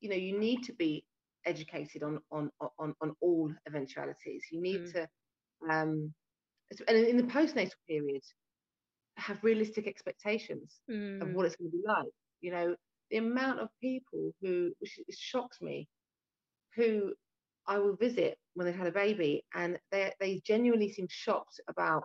you 0.00 0.08
know, 0.08 0.16
you 0.16 0.38
need 0.38 0.62
to 0.64 0.72
be 0.72 1.04
educated 1.46 2.02
on 2.02 2.20
on 2.30 2.50
on 2.78 2.94
on 3.00 3.14
all 3.20 3.52
eventualities. 3.66 4.44
You 4.50 4.60
need 4.60 4.80
mm. 4.82 4.92
to, 4.92 5.08
um, 5.70 6.12
and 6.86 6.96
in 6.96 7.16
the 7.16 7.22
postnatal 7.22 7.72
period, 7.88 8.22
have 9.16 9.42
realistic 9.42 9.86
expectations 9.86 10.80
mm. 10.90 11.20
of 11.20 11.34
what 11.34 11.46
it's 11.46 11.56
going 11.56 11.70
to 11.70 11.76
be 11.76 11.82
like. 11.86 12.12
You 12.40 12.52
know, 12.52 12.76
the 13.10 13.16
amount 13.18 13.60
of 13.60 13.68
people 13.80 14.32
who, 14.40 14.72
which 14.78 14.98
shocks 15.10 15.60
me, 15.60 15.88
who 16.76 17.12
I 17.66 17.78
will 17.78 17.96
visit 17.96 18.38
when 18.54 18.66
they've 18.66 18.76
had 18.76 18.86
a 18.86 18.92
baby, 18.92 19.44
and 19.54 19.78
they 19.90 20.12
they 20.20 20.40
genuinely 20.44 20.92
seem 20.92 21.06
shocked 21.10 21.60
about 21.68 22.04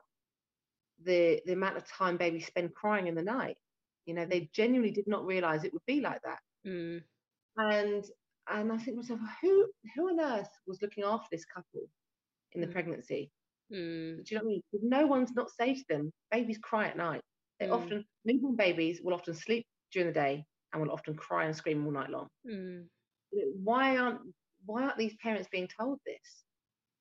the 1.03 1.41
the 1.45 1.53
amount 1.53 1.77
of 1.77 1.87
time 1.87 2.17
babies 2.17 2.47
spend 2.47 2.73
crying 2.73 3.07
in 3.07 3.15
the 3.15 3.21
night. 3.21 3.57
You 4.05 4.13
know, 4.13 4.25
they 4.25 4.49
genuinely 4.53 4.91
did 4.91 5.07
not 5.07 5.25
realize 5.25 5.63
it 5.63 5.73
would 5.73 5.85
be 5.85 6.01
like 6.01 6.21
that. 6.23 6.39
Mm. 6.67 7.01
And 7.57 8.03
and 8.49 8.71
I 8.71 8.77
think 8.77 8.97
to 8.97 9.15
myself, 9.15 9.19
who 9.41 9.67
who 9.95 10.09
on 10.09 10.19
earth 10.19 10.49
was 10.67 10.81
looking 10.81 11.03
after 11.03 11.27
this 11.31 11.45
couple 11.45 11.87
in 12.53 12.61
the 12.61 12.67
mm. 12.67 12.73
pregnancy? 12.73 13.31
Mm. 13.73 14.23
Do 14.23 14.23
you 14.27 14.37
know 14.37 14.43
what 14.43 14.49
I 14.49 14.53
mean? 14.53 14.61
Because 14.71 14.85
no 14.87 15.07
one's 15.07 15.31
not 15.35 15.49
say 15.49 15.73
to 15.73 15.83
them, 15.89 16.11
babies 16.31 16.59
cry 16.61 16.87
at 16.87 16.97
night. 16.97 17.21
They 17.59 17.67
mm. 17.67 17.73
often 17.73 18.05
newborn 18.25 18.55
babies 18.55 19.01
will 19.03 19.13
often 19.13 19.33
sleep 19.33 19.65
during 19.91 20.07
the 20.07 20.13
day 20.13 20.45
and 20.71 20.81
will 20.81 20.91
often 20.91 21.15
cry 21.15 21.45
and 21.45 21.55
scream 21.55 21.85
all 21.85 21.91
night 21.91 22.09
long. 22.09 22.27
Mm. 22.49 22.85
Why 23.63 23.97
aren't 23.97 24.19
why 24.65 24.83
aren't 24.83 24.97
these 24.97 25.15
parents 25.21 25.49
being 25.51 25.67
told 25.67 25.99
this? 26.05 26.43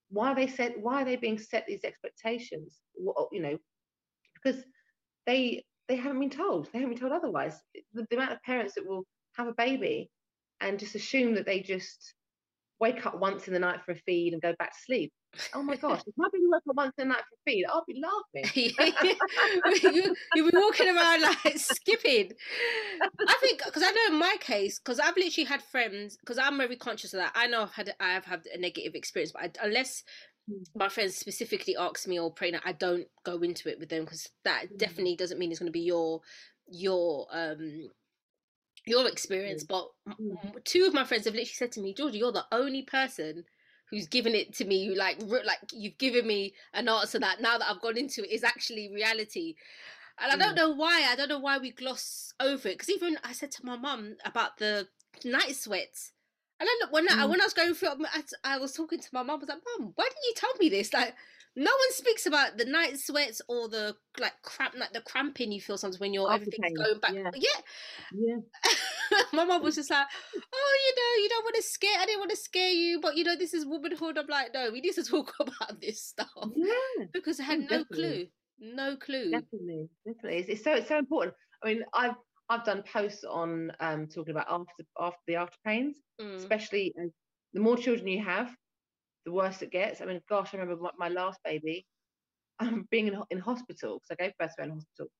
Why 0.08 0.28
are 0.28 0.35
they 0.35 0.46
set? 0.46 0.78
Why 0.80 1.02
are 1.02 1.04
they 1.04 1.16
being 1.16 1.38
set 1.38 1.64
these 1.66 1.85
expectations? 1.85 2.80
What, 2.94 3.28
you 3.32 3.42
know, 3.42 3.58
because 4.35 4.62
they 5.26 5.64
they 5.88 5.96
haven't 5.96 6.20
been 6.20 6.30
told. 6.30 6.68
They 6.72 6.78
haven't 6.78 6.94
been 6.94 7.00
told 7.00 7.12
otherwise. 7.12 7.58
The, 7.92 8.06
the 8.08 8.16
amount 8.16 8.32
of 8.32 8.42
parents 8.42 8.74
that 8.74 8.87
will 8.87 9.04
have 9.37 9.46
a 9.46 9.54
baby 9.54 10.11
and 10.61 10.78
just 10.78 10.94
assume 10.94 11.35
that 11.35 11.46
they 11.46 11.61
just 11.61 12.14
wake 12.80 13.04
up 13.06 13.18
once 13.18 13.46
in 13.46 13.54
the 13.54 13.61
night 13.61 13.80
for 13.85 13.92
a 13.92 13.96
feed 14.06 14.32
and 14.32 14.42
go 14.42 14.54
back 14.58 14.72
to 14.72 14.85
sleep. 14.85 15.12
Oh 15.55 15.62
my 15.62 15.77
gosh, 15.77 16.03
if 16.07 16.14
my 16.16 16.29
baby 16.33 16.45
woke 16.47 16.62
up 16.68 16.77
once 16.77 16.95
in 16.99 17.09
the 17.09 17.14
night 17.14 17.23
for 17.29 17.35
a 17.35 17.51
feed, 17.51 17.64
I'll 17.68 17.85
be 17.87 18.01
laughing. 18.01 18.51
you, 19.92 20.14
you'll 20.35 20.51
be 20.51 20.57
walking 20.57 20.88
around 20.88 21.23
like 21.23 21.59
skipping. 21.59 22.33
I 23.27 23.35
think 23.40 23.62
because 23.64 23.83
I 23.83 23.90
know 23.90 24.14
in 24.14 24.18
my 24.18 24.37
case, 24.40 24.79
because 24.79 24.99
I've 24.99 25.16
literally 25.16 25.47
had 25.47 25.62
friends, 25.62 26.16
because 26.18 26.38
I'm 26.38 26.59
very 26.59 26.77
conscious 26.77 27.14
of 27.14 27.21
that. 27.21 27.33
I 27.35 27.47
know 27.47 27.62
I've 27.62 27.73
had 27.73 27.95
I 28.01 28.12
have 28.12 28.25
had 28.25 28.42
a 28.53 28.59
negative 28.59 28.95
experience, 28.95 29.33
but 29.33 29.42
I, 29.42 29.66
unless 29.66 30.03
hmm. 30.49 30.62
my 30.75 30.88
friends 30.88 31.16
specifically 31.16 31.77
ask 31.77 32.07
me 32.07 32.21
or 32.21 32.33
pregnant, 32.33 32.64
I 32.66 32.73
don't 32.73 33.07
go 33.25 33.38
into 33.40 33.71
it 33.71 33.79
with 33.79 33.88
them 33.88 34.05
because 34.05 34.29
that 34.45 34.64
mm. 34.64 34.79
definitely 34.79 35.16
doesn't 35.16 35.38
mean 35.38 35.51
it's 35.51 35.61
going 35.61 35.68
to 35.68 35.73
be 35.73 35.81
your 35.81 36.21
your 36.68 37.27
um 37.33 37.88
your 38.85 39.07
experience, 39.07 39.64
but 39.64 39.88
mm. 40.09 40.64
two 40.64 40.85
of 40.85 40.95
my 40.95 41.05
friends 41.05 41.25
have 41.25 41.35
literally 41.35 41.47
said 41.47 41.73
to 41.73 41.81
me, 41.81 41.95
Georgia, 41.95 42.18
you're 42.18 42.33
the 42.33 42.47
only 42.51 42.83
person 42.83 43.45
who's 43.92 44.07
given 44.07 44.35
it 44.35 44.55
to 44.55 44.64
me, 44.64 44.96
like 44.96 45.18
like 45.20 45.59
you've 45.70 45.98
given 45.98 46.26
me 46.26 46.55
an 46.72 46.88
answer 46.88 47.18
that 47.18 47.42
now 47.42 47.59
that 47.59 47.70
I've 47.70 47.83
gone 47.83 47.98
into 47.98 48.24
it 48.24 48.33
is 48.33 48.42
actually 48.42 48.90
reality. 48.92 49.55
And 50.18 50.33
I 50.33 50.37
don't 50.37 50.55
mm. 50.55 50.57
know 50.57 50.70
why. 50.70 51.07
I 51.09 51.14
don't 51.14 51.28
know 51.28 51.38
why 51.38 51.59
we 51.59 51.70
gloss 51.70 52.33
over 52.40 52.68
it. 52.68 52.78
Because 52.78 52.90
even 52.90 53.18
I 53.22 53.33
said 53.33 53.50
to 53.52 53.66
my 53.66 53.76
mum 53.76 54.16
about 54.24 54.57
the 54.57 54.88
night 55.24 55.55
sweats. 55.57 56.12
And 56.59 56.68
then 56.68 56.90
when 56.90 57.09
I, 57.09 57.24
mm. 57.24 57.31
when 57.31 57.40
I 57.40 57.44
was 57.44 57.52
going 57.52 57.74
through, 57.74 57.88
I, 57.88 58.22
I 58.44 58.59
was 58.59 58.72
talking 58.72 58.98
to 58.98 59.09
my 59.12 59.22
mum. 59.22 59.37
I 59.37 59.40
was 59.40 59.48
like, 59.48 59.59
"Mum, 59.78 59.92
why 59.94 60.05
didn't 60.05 60.24
you 60.24 60.35
tell 60.37 60.52
me 60.59 60.68
this? 60.68 60.92
Like, 60.92 61.14
no 61.55 61.71
one 61.71 61.93
speaks 61.93 62.25
about 62.25 62.57
the 62.57 62.65
night 62.65 62.99
sweats 62.99 63.43
or 63.47 63.69
the 63.69 63.95
like 64.19 64.33
cramp, 64.43 64.75
like 64.79 64.93
the 64.93 65.03
cramping 65.03 65.53
you 65.53 65.61
feel 65.61 65.77
sometimes 65.77 66.01
when 66.01 66.15
you're 66.15 66.33
everything's 66.33 66.77
going 66.77 66.99
back. 66.99 67.12
Yeah, 67.12 67.31
yeah. 67.35 67.61
yeah. 68.12 69.19
My 69.33 69.45
mom 69.45 69.62
was 69.62 69.75
just 69.75 69.91
like, 69.91 70.07
"Oh, 70.35 70.79
you 70.87 70.95
know, 70.97 71.23
you 71.23 71.29
don't 71.29 71.45
want 71.45 71.57
to 71.57 71.62
scare. 71.62 71.99
I 71.99 72.07
didn't 72.07 72.21
want 72.21 72.31
to 72.31 72.37
scare 72.37 72.71
you, 72.71 73.01
but 73.01 73.17
you 73.17 73.25
know, 73.25 73.37
this 73.37 73.53
is 73.53 73.67
womanhood." 73.67 74.17
I'm 74.17 74.27
like, 74.29 74.55
"No, 74.55 74.71
we 74.73 74.81
need 74.81 74.95
to 74.95 75.05
talk 75.11 75.35
about 75.41 75.81
this 75.81 76.03
stuff." 76.03 76.29
Yeah, 76.55 77.07
because 77.12 77.38
I 77.38 77.45
had 77.45 77.61
no 77.61 77.67
definitely. 77.85 77.97
clue, 77.97 78.27
no 78.75 78.97
clue. 78.97 79.31
Definitely, 79.31 79.88
definitely. 80.07 80.38
It's, 80.38 80.49
it's 80.49 80.65
so 80.65 80.73
it's 80.73 80.88
so 80.88 80.99
important. 80.99 81.35
I 81.62 81.67
mean, 81.69 81.85
I've 81.93 82.15
I've 82.49 82.65
done 82.65 82.83
posts 82.91 83.25
on 83.25 83.73
um 83.81 84.07
talking 84.07 84.31
about 84.31 84.47
after 84.49 84.85
after 84.99 85.21
the 85.27 85.37
after 85.37 85.57
pains, 85.67 85.97
mm. 86.19 86.37
especially 86.37 86.95
as 87.03 87.11
the 87.53 87.61
more 87.61 87.77
children 87.77 88.09
you 88.09 88.25
have, 88.25 88.55
the 89.24 89.32
worse 89.32 89.62
it 89.62 89.70
gets. 89.70 90.00
I 90.00 90.04
mean, 90.04 90.20
gosh, 90.28 90.50
I 90.52 90.58
remember 90.58 90.82
my, 90.82 90.90
my 90.98 91.08
last 91.08 91.38
baby 91.44 91.87
um, 92.61 92.87
being 92.90 93.08
in, 93.08 93.20
in 93.30 93.38
hospital 93.38 94.00
because 94.00 94.16
I 94.18 94.22
gave 94.22 94.37
birth 94.38 94.54
to 94.56 94.62
her 94.62 94.68
in 94.68 94.74
hospital, 94.74 95.11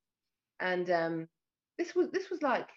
and 0.61 0.91
um, 0.91 1.29
this 1.79 1.95
was 1.95 2.11
this 2.11 2.31
was 2.31 2.43
like 2.43 2.69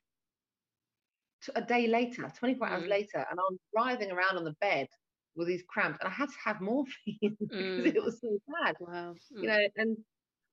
a 1.53 1.61
day 1.61 1.87
later, 1.87 2.31
24 2.39 2.67
hours 2.67 2.83
mm. 2.83 2.89
later, 2.89 3.25
and 3.29 3.39
I 3.39 3.43
was 3.49 3.59
writhing 3.75 4.11
around 4.11 4.37
on 4.37 4.43
the 4.43 4.55
bed 4.61 4.87
with 5.35 5.47
these 5.47 5.63
cramps, 5.67 5.99
and 6.01 6.07
I 6.07 6.11
had 6.11 6.29
to 6.29 6.35
have 6.43 6.61
morphine 6.61 7.17
because 7.21 7.47
mm. 7.51 7.95
it 7.95 8.03
was 8.03 8.19
so 8.19 8.39
bad. 8.63 8.75
Wow. 8.79 9.15
Mm. 9.35 9.41
You 9.41 9.47
know, 9.47 9.67
and 9.77 9.97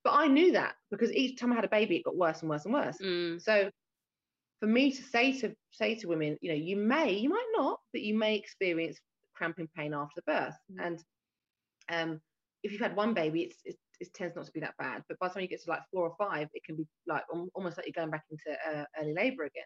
but 0.04 0.14
I 0.14 0.26
knew 0.26 0.52
that 0.52 0.74
because 0.90 1.12
each 1.12 1.38
time 1.38 1.52
I 1.52 1.56
had 1.56 1.64
a 1.64 1.68
baby, 1.68 1.96
it 1.96 2.04
got 2.04 2.16
worse 2.16 2.40
and 2.40 2.50
worse 2.50 2.64
and 2.64 2.74
worse. 2.74 2.98
Mm. 3.02 3.40
So 3.40 3.70
for 4.60 4.66
me 4.66 4.92
to 4.92 5.02
say 5.02 5.38
to 5.40 5.54
say 5.70 5.94
to 5.96 6.08
women, 6.08 6.36
you 6.40 6.50
know, 6.50 6.56
you 6.56 6.76
may, 6.76 7.12
you 7.12 7.28
might 7.28 7.48
not, 7.56 7.80
but 7.92 8.02
you 8.02 8.16
may 8.16 8.36
experience 8.36 8.98
cramping 9.42 9.68
pain 9.76 9.92
after 9.92 10.20
the 10.20 10.32
birth. 10.32 10.56
Mm. 10.72 10.86
And 10.86 11.04
um, 11.90 12.20
if 12.62 12.70
you've 12.70 12.80
had 12.80 12.94
one 12.94 13.12
baby, 13.12 13.42
it's, 13.42 13.56
it's, 13.64 13.78
it 14.00 14.14
tends 14.14 14.36
not 14.36 14.46
to 14.46 14.52
be 14.52 14.60
that 14.60 14.76
bad. 14.78 15.02
But 15.08 15.18
by 15.18 15.28
the 15.28 15.34
time 15.34 15.42
you 15.42 15.48
get 15.48 15.62
to 15.64 15.70
like 15.70 15.80
four 15.92 16.08
or 16.08 16.14
five, 16.16 16.48
it 16.54 16.62
can 16.64 16.76
be 16.76 16.86
like 17.06 17.24
almost 17.54 17.76
like 17.76 17.86
you're 17.86 18.00
going 18.00 18.10
back 18.10 18.24
into 18.30 18.58
uh, 18.70 18.84
early 19.00 19.14
labour 19.14 19.44
again. 19.44 19.64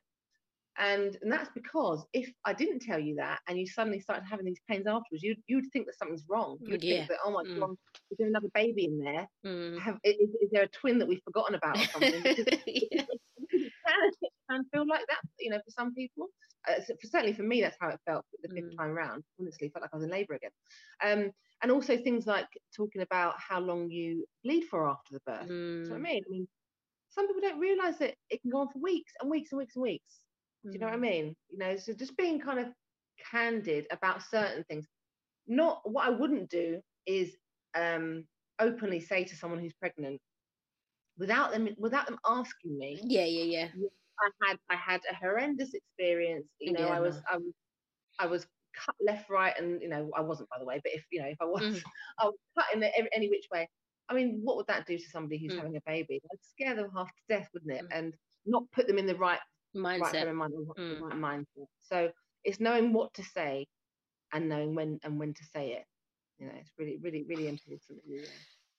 And, 0.78 1.16
and 1.22 1.32
that's 1.32 1.48
because 1.54 2.04
if 2.12 2.30
I 2.44 2.52
didn't 2.52 2.80
tell 2.80 2.98
you 2.98 3.14
that 3.16 3.38
and 3.48 3.58
you 3.58 3.66
suddenly 3.66 3.98
started 3.98 4.24
having 4.30 4.44
these 4.44 4.60
pains 4.68 4.86
afterwards, 4.86 5.22
you 5.22 5.34
you 5.46 5.56
would 5.56 5.72
think 5.72 5.86
that 5.86 5.96
something's 5.98 6.24
wrong. 6.28 6.58
You'd 6.60 6.84
yeah. 6.84 6.96
think 6.96 7.08
that 7.08 7.18
oh 7.24 7.30
my 7.30 7.44
mm. 7.44 7.58
god, 7.58 7.70
is 8.10 8.18
there 8.18 8.28
another 8.28 8.50
baby 8.52 8.84
in 8.84 8.98
there? 8.98 9.26
Mm. 9.46 9.78
Have, 9.80 9.96
is, 10.04 10.16
is, 10.18 10.50
there 10.52 10.64
a 10.64 10.68
twin 10.68 10.98
that 10.98 11.08
we've 11.08 11.22
forgotten 11.24 11.54
about 11.54 11.78
or 11.78 11.84
something? 11.86 12.22
yeah. 12.66 13.04
can, 14.50 14.64
feel 14.72 14.86
like 14.86 15.06
that, 15.08 15.20
you 15.38 15.50
know, 15.50 15.58
for 15.58 15.70
some 15.70 15.94
people 15.94 16.28
uh, 16.68 16.80
certainly 17.04 17.32
for 17.32 17.42
me, 17.42 17.60
that's 17.60 17.76
how 17.80 17.88
it 17.88 18.00
felt 18.06 18.24
the 18.42 18.48
fifth 18.48 18.72
mm. 18.72 18.76
time 18.76 18.90
round. 18.90 19.22
Honestly, 19.40 19.68
felt 19.68 19.82
like 19.82 19.90
I 19.92 19.96
was 19.96 20.04
in 20.04 20.10
labour 20.10 20.34
again. 20.34 20.50
Um, 21.04 21.30
and 21.62 21.72
also 21.72 21.96
things 21.96 22.26
like 22.26 22.48
talking 22.76 23.02
about 23.02 23.34
how 23.38 23.60
long 23.60 23.90
you 23.90 24.26
bleed 24.44 24.64
for 24.64 24.88
after 24.88 25.14
the 25.14 25.20
birth. 25.26 25.48
Mm. 25.48 25.88
what 25.88 25.96
I 25.96 26.00
mean? 26.00 26.22
I 26.26 26.30
mean, 26.30 26.48
some 27.10 27.26
people 27.26 27.42
don't 27.42 27.58
realise 27.60 27.96
that 27.98 28.14
it 28.30 28.42
can 28.42 28.50
go 28.50 28.60
on 28.60 28.68
for 28.68 28.78
weeks 28.80 29.12
and 29.20 29.30
weeks 29.30 29.52
and 29.52 29.58
weeks 29.58 29.76
and 29.76 29.82
weeks. 29.82 30.20
Do 30.64 30.72
you 30.72 30.78
know 30.78 30.86
what 30.86 30.94
I 30.94 30.98
mm. 30.98 31.02
mean? 31.02 31.36
You 31.50 31.58
know, 31.58 31.76
so 31.76 31.92
just 31.92 32.16
being 32.16 32.40
kind 32.40 32.58
of 32.58 32.66
candid 33.30 33.86
about 33.90 34.22
certain 34.22 34.64
things. 34.64 34.86
Not 35.46 35.80
what 35.84 36.06
I 36.06 36.10
wouldn't 36.10 36.50
do 36.50 36.80
is 37.06 37.36
um, 37.74 38.24
openly 38.58 39.00
say 39.00 39.24
to 39.24 39.36
someone 39.36 39.60
who's 39.60 39.74
pregnant 39.74 40.20
without 41.18 41.52
them 41.52 41.68
without 41.78 42.06
them 42.06 42.18
asking 42.26 42.76
me. 42.76 43.00
Yeah, 43.02 43.24
yeah, 43.24 43.44
yeah. 43.44 43.68
I 44.20 44.48
had 44.48 44.58
I 44.70 44.76
had 44.76 45.00
a 45.10 45.14
horrendous 45.14 45.74
experience. 45.74 46.46
You 46.60 46.72
know, 46.72 46.86
yeah. 46.86 46.96
I 46.96 47.00
was 47.00 47.20
I 47.30 47.36
was 47.36 47.54
I 48.18 48.26
was 48.26 48.46
cut 48.76 48.94
left, 49.00 49.30
right, 49.30 49.54
and 49.58 49.80
you 49.82 49.88
know 49.88 50.10
I 50.16 50.20
wasn't 50.20 50.48
by 50.50 50.58
the 50.58 50.64
way. 50.64 50.80
But 50.82 50.92
if 50.92 51.04
you 51.10 51.20
know 51.20 51.28
if 51.28 51.38
I 51.40 51.44
was, 51.44 51.62
mm. 51.62 51.82
I 52.18 52.26
was 52.26 52.34
cut 52.56 52.66
in 52.74 52.82
any, 52.82 53.08
any 53.12 53.28
which 53.28 53.46
way. 53.52 53.68
I 54.08 54.14
mean, 54.14 54.40
what 54.44 54.56
would 54.56 54.68
that 54.68 54.86
do 54.86 54.96
to 54.96 55.10
somebody 55.10 55.38
who's 55.38 55.52
mm. 55.52 55.56
having 55.56 55.76
a 55.76 55.80
baby? 55.84 56.20
I'd 56.32 56.38
scare 56.42 56.76
them 56.76 56.90
half 56.94 57.08
to 57.08 57.22
death, 57.28 57.48
wouldn't 57.52 57.72
it? 57.72 57.84
Mm. 57.84 57.98
And 57.98 58.14
not 58.44 58.64
put 58.72 58.86
them 58.86 58.98
in 58.98 59.06
the 59.06 59.16
right 59.16 59.40
mindset, 59.74 60.26
right 60.26 60.34
mind, 60.34 60.52
mm. 60.78 61.00
right 61.00 61.14
mindset. 61.14 61.66
So 61.82 62.10
it's 62.44 62.60
knowing 62.60 62.92
what 62.92 63.12
to 63.14 63.24
say 63.24 63.66
and 64.32 64.48
knowing 64.48 64.74
when 64.74 65.00
and 65.02 65.18
when 65.18 65.34
to 65.34 65.44
say 65.52 65.72
it. 65.72 65.84
You 66.38 66.46
know, 66.46 66.52
it's 66.60 66.70
really, 66.78 66.98
really, 67.02 67.24
really 67.28 67.48
important. 67.48 68.00
Yeah. 68.06 68.20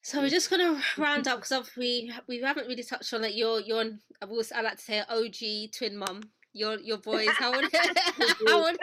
So 0.07 0.21
we're 0.21 0.29
just 0.29 0.49
gonna 0.49 0.81
round 0.97 1.27
up 1.27 1.41
because 1.41 1.69
we 1.75 2.13
we 2.29 2.39
haven't 2.39 2.67
really 2.69 2.83
touched 2.83 3.13
on 3.13 3.25
it. 3.25 3.33
You're 3.33 3.59
you're 3.59 3.83
I've 4.21 4.29
always 4.29 4.53
I 4.53 4.61
like 4.61 4.77
to 4.77 4.81
say 4.81 5.01
OG 5.01 5.73
twin 5.77 5.97
mum. 5.97 6.21
Your 6.53 6.79
your 6.79 6.97
boys 6.99 7.27
how 7.31 7.53
old 7.53 7.65
how 8.47 8.65
old 8.67 8.77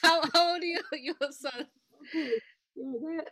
how, 0.00 0.22
how 0.32 0.52
old 0.52 0.62
are 0.62 0.64
your, 0.64 0.80
your 0.92 1.32
son? 1.32 1.66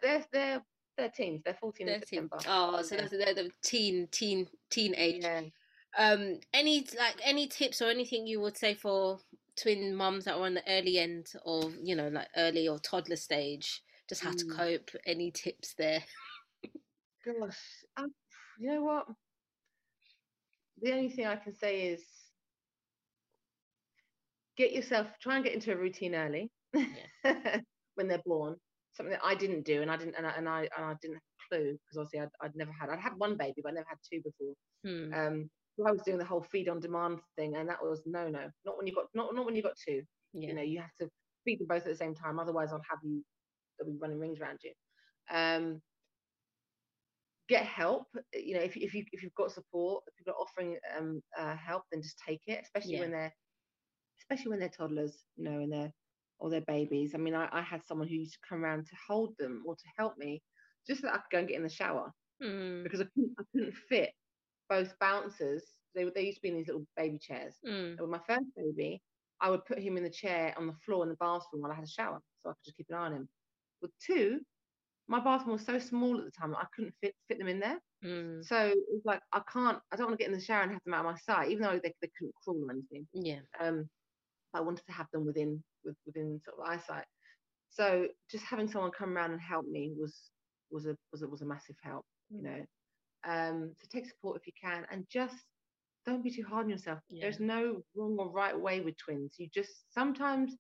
They're 0.03 0.25
they're 0.33 0.63
they're 0.99 1.09
teens. 1.11 1.43
They're 1.45 1.55
fourteen. 1.55 1.87
They're 1.87 2.01
September. 2.01 2.39
Oh, 2.49 2.83
so 2.83 2.97
yeah. 2.97 3.07
they're 3.09 3.35
the 3.35 3.51
teen 3.63 4.09
teen 4.11 4.49
teen 4.69 4.93
age. 4.97 5.23
Yeah. 5.23 5.43
Um, 5.97 6.41
any 6.53 6.89
like 6.99 7.21
any 7.23 7.47
tips 7.47 7.81
or 7.81 7.89
anything 7.89 8.27
you 8.27 8.41
would 8.41 8.57
say 8.57 8.75
for 8.75 9.21
twin 9.55 9.95
mums 9.95 10.25
that 10.25 10.35
are 10.35 10.45
on 10.45 10.55
the 10.55 10.65
early 10.69 10.99
end 10.99 11.29
of 11.45 11.73
you 11.81 11.95
know 11.95 12.09
like 12.09 12.29
early 12.37 12.67
or 12.67 12.81
toddler 12.81 13.15
stage, 13.15 13.81
just 14.09 14.25
how 14.25 14.33
mm. 14.33 14.39
to 14.39 14.47
cope? 14.47 14.91
Any 15.07 15.31
tips 15.31 15.75
there? 15.75 16.03
Gosh, 17.27 17.59
um, 17.97 18.11
you 18.59 18.71
know 18.71 18.83
what? 18.83 19.07
The 20.83 20.93
only 20.93 21.11
thing 21.11 21.27
I 21.27 21.37
can 21.37 21.55
say 21.55 21.89
is 21.89 22.03
get 24.57 24.73
yourself, 24.73 25.07
try 25.21 25.37
and 25.37 25.45
get 25.45 25.55
into 25.55 25.73
a 25.73 25.77
routine 25.77 26.15
early 26.15 26.51
yeah. 26.75 27.59
when 27.95 28.09
they're 28.09 28.23
born. 28.25 28.57
Something 28.95 29.13
that 29.13 29.25
I 29.25 29.35
didn't 29.35 29.67
do, 29.67 29.83
and 29.83 29.91
I 29.91 29.97
didn't, 29.97 30.15
and 30.17 30.27
I, 30.27 30.31
and 30.31 30.49
I, 30.49 30.61
and 30.77 30.85
I 30.87 30.95
didn't 31.03 31.17
have 31.17 31.23
a 31.23 31.55
clue 31.55 31.73
because 31.73 31.99
obviously 31.99 32.21
I'd, 32.21 32.31
I'd 32.41 32.57
never 32.57 32.73
had. 32.73 32.89
I'd 32.89 32.99
had 32.99 33.13
one 33.19 33.37
baby, 33.37 33.61
but 33.63 33.73
I 33.73 33.75
never 33.75 33.87
had 33.89 33.99
two 34.11 34.23
before. 34.23 34.55
Hmm. 34.85 35.13
Um, 35.13 35.51
so 35.77 35.87
I 35.87 35.93
was 35.93 36.01
doing 36.01 36.17
the 36.17 36.25
whole 36.25 36.43
feed 36.51 36.71
on 36.71 36.81
demand 36.81 37.19
thing, 37.37 37.57
and 37.57 37.69
that 37.69 37.83
was 37.83 38.01
no, 38.07 38.29
no, 38.31 38.49
not 38.65 38.79
when 38.79 38.87
you've 38.87 38.97
got, 38.97 39.07
not 39.15 39.35
not 39.35 39.45
when 39.45 39.55
you've 39.55 39.67
got 39.67 39.77
two. 39.77 40.03
Yeah. 40.33 40.49
You 40.49 40.55
know, 40.55 40.63
you 40.63 40.81
have 40.81 40.95
to 41.03 41.11
feed 41.45 41.61
them 41.61 41.67
both 41.69 41.83
at 41.83 41.93
the 41.93 41.97
same 41.97 42.15
time, 42.15 42.39
otherwise 42.39 42.73
I'll 42.73 42.81
have 42.89 43.01
you, 43.03 43.23
they'll 43.79 43.93
be 43.93 43.99
running 44.01 44.19
rings 44.19 44.41
around 44.41 44.61
you. 44.65 44.73
Um, 45.31 45.83
get 47.49 47.65
help 47.65 48.07
you 48.35 48.55
know 48.55 48.61
if, 48.61 48.77
if 48.77 48.95
you 48.95 49.05
if 49.13 49.23
you've 49.23 49.35
got 49.35 49.53
support 49.53 50.03
if 50.07 50.17
people 50.17 50.33
are 50.33 50.43
offering 50.43 50.77
um 50.99 51.21
uh, 51.39 51.55
help 51.57 51.83
then 51.93 52.03
just 52.03 52.21
take 52.27 52.41
it 52.47 52.63
especially 52.63 52.95
yeah. 52.95 53.01
when 53.01 53.11
they're 53.11 53.33
especially 54.21 54.51
when 54.51 54.59
they're 54.59 54.69
toddlers 54.69 55.25
you 55.37 55.45
know 55.45 55.61
and 55.61 55.73
they're 55.73 55.93
or 56.39 56.51
their 56.51 56.63
babies 56.63 57.13
i 57.15 57.19
mean 57.19 57.35
I, 57.35 57.49
I 57.53 57.63
had 57.63 57.85
someone 57.85 58.09
who 58.09 58.15
used 58.15 58.33
to 58.33 58.49
come 58.49 58.65
around 58.65 58.87
to 58.87 58.97
hold 59.09 59.35
them 59.39 59.63
or 59.67 59.75
to 59.75 59.85
help 59.97 60.19
me 60.19 60.43
just 60.87 61.01
so 61.01 61.07
that 61.07 61.15
i 61.15 61.17
could 61.19 61.31
go 61.33 61.39
and 61.39 61.49
get 61.49 61.57
in 61.57 61.63
the 61.63 61.69
shower 61.69 62.13
mm. 62.43 62.83
because 62.83 63.01
I 63.01 63.07
couldn't, 63.15 63.33
I 63.39 63.43
couldn't 63.53 63.75
fit 63.89 64.11
both 64.69 64.93
bouncers 65.01 65.63
they, 65.95 66.05
they 66.05 66.27
used 66.27 66.39
to 66.39 66.43
be 66.43 66.49
in 66.49 66.57
these 66.57 66.67
little 66.67 66.87
baby 66.97 67.19
chairs 67.19 67.55
mm. 67.67 67.99
with 68.01 68.11
my 68.11 68.21
first 68.27 68.47
baby 68.57 69.01
i 69.41 69.51
would 69.51 69.65
put 69.65 69.79
him 69.79 69.97
in 69.97 70.03
the 70.03 70.11
chair 70.11 70.55
on 70.59 70.67
the 70.67 70.75
floor 70.85 71.05
in 71.05 71.09
the 71.09 71.17
bathroom 71.17 71.63
while 71.63 71.73
i 71.73 71.75
had 71.75 71.85
a 71.85 71.89
shower 71.89 72.21
so 72.41 72.51
i 72.51 72.53
could 72.53 72.65
just 72.65 72.77
keep 72.77 72.87
an 72.91 72.97
eye 72.97 73.07
on 73.07 73.13
him 73.13 73.29
with 73.81 73.93
two 74.05 74.41
my 75.09 75.21
bathroom 75.21 75.53
was 75.53 75.65
so 75.65 75.79
small 75.79 76.19
at 76.19 76.25
the 76.25 76.31
time 76.31 76.55
I 76.55 76.67
couldn't 76.75 76.95
fit 77.01 77.15
fit 77.29 77.39
them 77.39 77.49
in 77.49 77.61
there. 77.61 77.79
Mm. 78.05 78.45
So 78.45 78.73
it's 78.93 79.07
like 79.07 79.21
I 79.33 79.41
can't. 79.53 79.79
I 79.93 79.97
don't 79.97 80.07
want 80.07 80.19
to 80.19 80.23
get 80.23 80.33
in 80.33 80.39
the 80.39 80.45
shower 80.45 80.63
and 80.63 80.73
have 80.73 80.83
them 80.85 80.95
out 80.95 81.07
of 81.07 81.13
my 81.13 81.19
sight, 81.19 81.51
even 81.51 81.63
though 81.63 81.81
they, 81.83 81.93
they 82.03 82.11
couldn't 82.19 82.35
crawl 82.43 82.65
or 82.67 82.73
anything. 82.73 83.07
Yeah. 83.13 83.41
Um, 83.61 83.89
I 84.55 84.61
wanted 84.61 84.87
to 84.87 84.93
have 84.93 85.07
them 85.13 85.27
within 85.27 85.63
with, 85.85 85.97
within 86.07 86.41
sort 86.45 86.59
of 86.59 86.67
eyesight. 86.67 87.05
So 87.71 88.07
just 88.31 88.45
having 88.45 88.69
someone 88.69 88.91
come 88.91 89.17
around 89.17 89.33
and 89.33 89.41
help 89.41 89.67
me 89.67 89.93
was 89.99 90.31
was 90.71 90.87
a 90.87 90.97
was 91.13 91.23
a 91.23 91.29
was 91.29 91.43
a 91.43 91.47
massive 91.47 91.77
help. 91.83 92.05
You 92.31 92.43
know, 92.43 92.65
um, 93.25 93.73
to 93.81 93.89
take 93.89 94.07
support 94.07 94.41
if 94.41 94.47
you 94.47 94.53
can, 94.61 94.87
and 94.91 95.05
just 95.11 95.37
don't 96.05 96.23
be 96.25 96.31
too 96.31 96.45
hard 96.49 96.65
on 96.65 96.71
yourself. 96.71 97.01
Yeah. 97.09 97.23
There's 97.23 97.41
no 97.41 97.83
wrong 97.95 98.17
or 98.19 98.31
right 98.31 98.59
way 98.59 98.81
with 98.81 98.97
twins. 98.97 99.35
You 99.39 99.49
just 99.53 99.93
sometimes. 99.93 100.57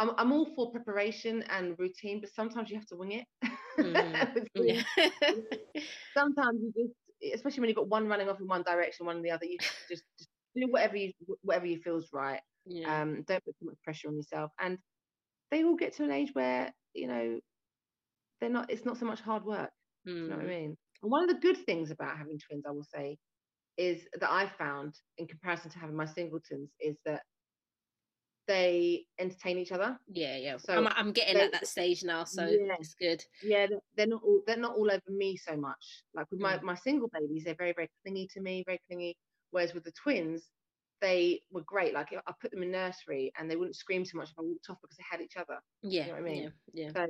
I'm, 0.00 0.12
I'm 0.18 0.32
all 0.32 0.46
for 0.56 0.72
preparation 0.72 1.44
and 1.50 1.78
routine, 1.78 2.20
but 2.20 2.30
sometimes 2.32 2.70
you 2.70 2.76
have 2.78 2.86
to 2.88 2.96
wing 2.96 3.12
it. 3.12 3.26
Mm. 3.80 4.46
Yeah. 4.54 4.82
sometimes 6.16 6.60
you 6.62 6.72
just, 6.76 7.34
especially 7.34 7.60
when 7.62 7.68
you've 7.70 7.76
got 7.76 7.88
one 7.88 8.08
running 8.08 8.28
off 8.28 8.40
in 8.40 8.48
one 8.48 8.62
direction, 8.62 9.06
one 9.06 9.18
in 9.18 9.22
the 9.22 9.30
other, 9.32 9.46
you 9.46 9.58
just, 9.60 9.74
just 9.88 10.04
do 10.56 10.66
whatever 10.70 10.96
you 10.96 11.12
whatever 11.42 11.66
you 11.66 11.80
feels 11.80 12.08
right. 12.12 12.40
yeah. 12.66 13.02
Um, 13.02 13.22
don't 13.28 13.44
put 13.44 13.58
too 13.58 13.66
much 13.66 13.76
pressure 13.84 14.08
on 14.08 14.16
yourself. 14.16 14.52
And 14.60 14.78
they 15.50 15.64
all 15.64 15.76
get 15.76 15.94
to 15.94 16.04
an 16.04 16.12
age 16.12 16.30
where 16.34 16.72
you 16.94 17.08
know 17.08 17.40
they're 18.40 18.50
not. 18.50 18.70
It's 18.70 18.84
not 18.84 18.98
so 18.98 19.06
much 19.06 19.20
hard 19.20 19.44
work. 19.44 19.70
Do 20.24 20.32
you 20.32 20.32
know 20.32 20.36
what 20.38 20.46
I 20.46 20.48
Mm. 20.48 20.60
mean? 20.60 20.76
And 21.02 21.10
one 21.12 21.24
of 21.24 21.30
the 21.30 21.40
good 21.40 21.58
things 21.66 21.90
about 21.90 22.18
having 22.18 22.38
twins, 22.38 22.64
I 22.66 22.72
will 22.72 22.84
say, 22.84 23.18
is 23.76 24.08
that 24.20 24.30
I 24.30 24.48
found 24.58 24.94
in 25.18 25.26
comparison 25.28 25.70
to 25.72 25.78
having 25.78 25.96
my 25.96 26.06
singletons 26.06 26.70
is 26.80 26.98
that 27.06 27.22
they 28.48 29.04
entertain 29.18 29.58
each 29.58 29.72
other. 29.72 29.98
Yeah, 30.08 30.36
yeah. 30.36 30.56
So 30.56 30.74
I'm, 30.74 30.88
I'm 30.88 31.12
getting 31.12 31.34
they- 31.34 31.44
at 31.44 31.52
that 31.52 31.66
stage 31.66 32.02
now, 32.04 32.24
so 32.24 32.44
Yeah. 32.46 32.74
it's 32.80 32.94
good. 32.94 33.24
Yeah, 33.42 33.66
they're, 33.68 33.78
they're 33.96 34.06
not 34.06 34.22
all 34.22 34.40
they're 34.46 34.56
not 34.56 34.74
all 34.76 34.90
over 34.90 35.02
me 35.08 35.36
so 35.36 35.56
much. 35.56 36.02
Like 36.14 36.26
with 36.30 36.40
my 36.40 36.58
Mm. 36.58 36.62
my 36.62 36.74
single 36.74 37.08
babies, 37.12 37.44
they're 37.44 37.54
very 37.54 37.72
very 37.74 37.88
clingy 38.02 38.28
to 38.34 38.40
me, 38.40 38.64
very 38.66 38.80
clingy. 38.88 39.16
Whereas 39.52 39.74
with 39.74 39.84
the 39.84 39.92
twins, 39.92 40.48
they 41.00 41.42
were 41.50 41.62
great. 41.62 41.94
Like 41.94 42.08
I 42.12 42.32
put 42.40 42.50
them 42.50 42.62
in 42.62 42.70
nursery 42.70 43.32
and 43.38 43.50
they 43.50 43.56
wouldn't 43.56 43.76
scream 43.76 44.04
too 44.04 44.18
much 44.18 44.30
if 44.30 44.38
I 44.38 44.42
walked 44.42 44.68
off 44.70 44.78
because 44.82 44.96
they 44.96 45.04
had 45.10 45.20
each 45.20 45.36
other. 45.36 45.58
Yeah, 45.82 46.08
what 46.08 46.18
I 46.18 46.20
mean? 46.20 46.52
yeah, 46.72 46.86
yeah. 46.86 46.88
So 46.94 47.06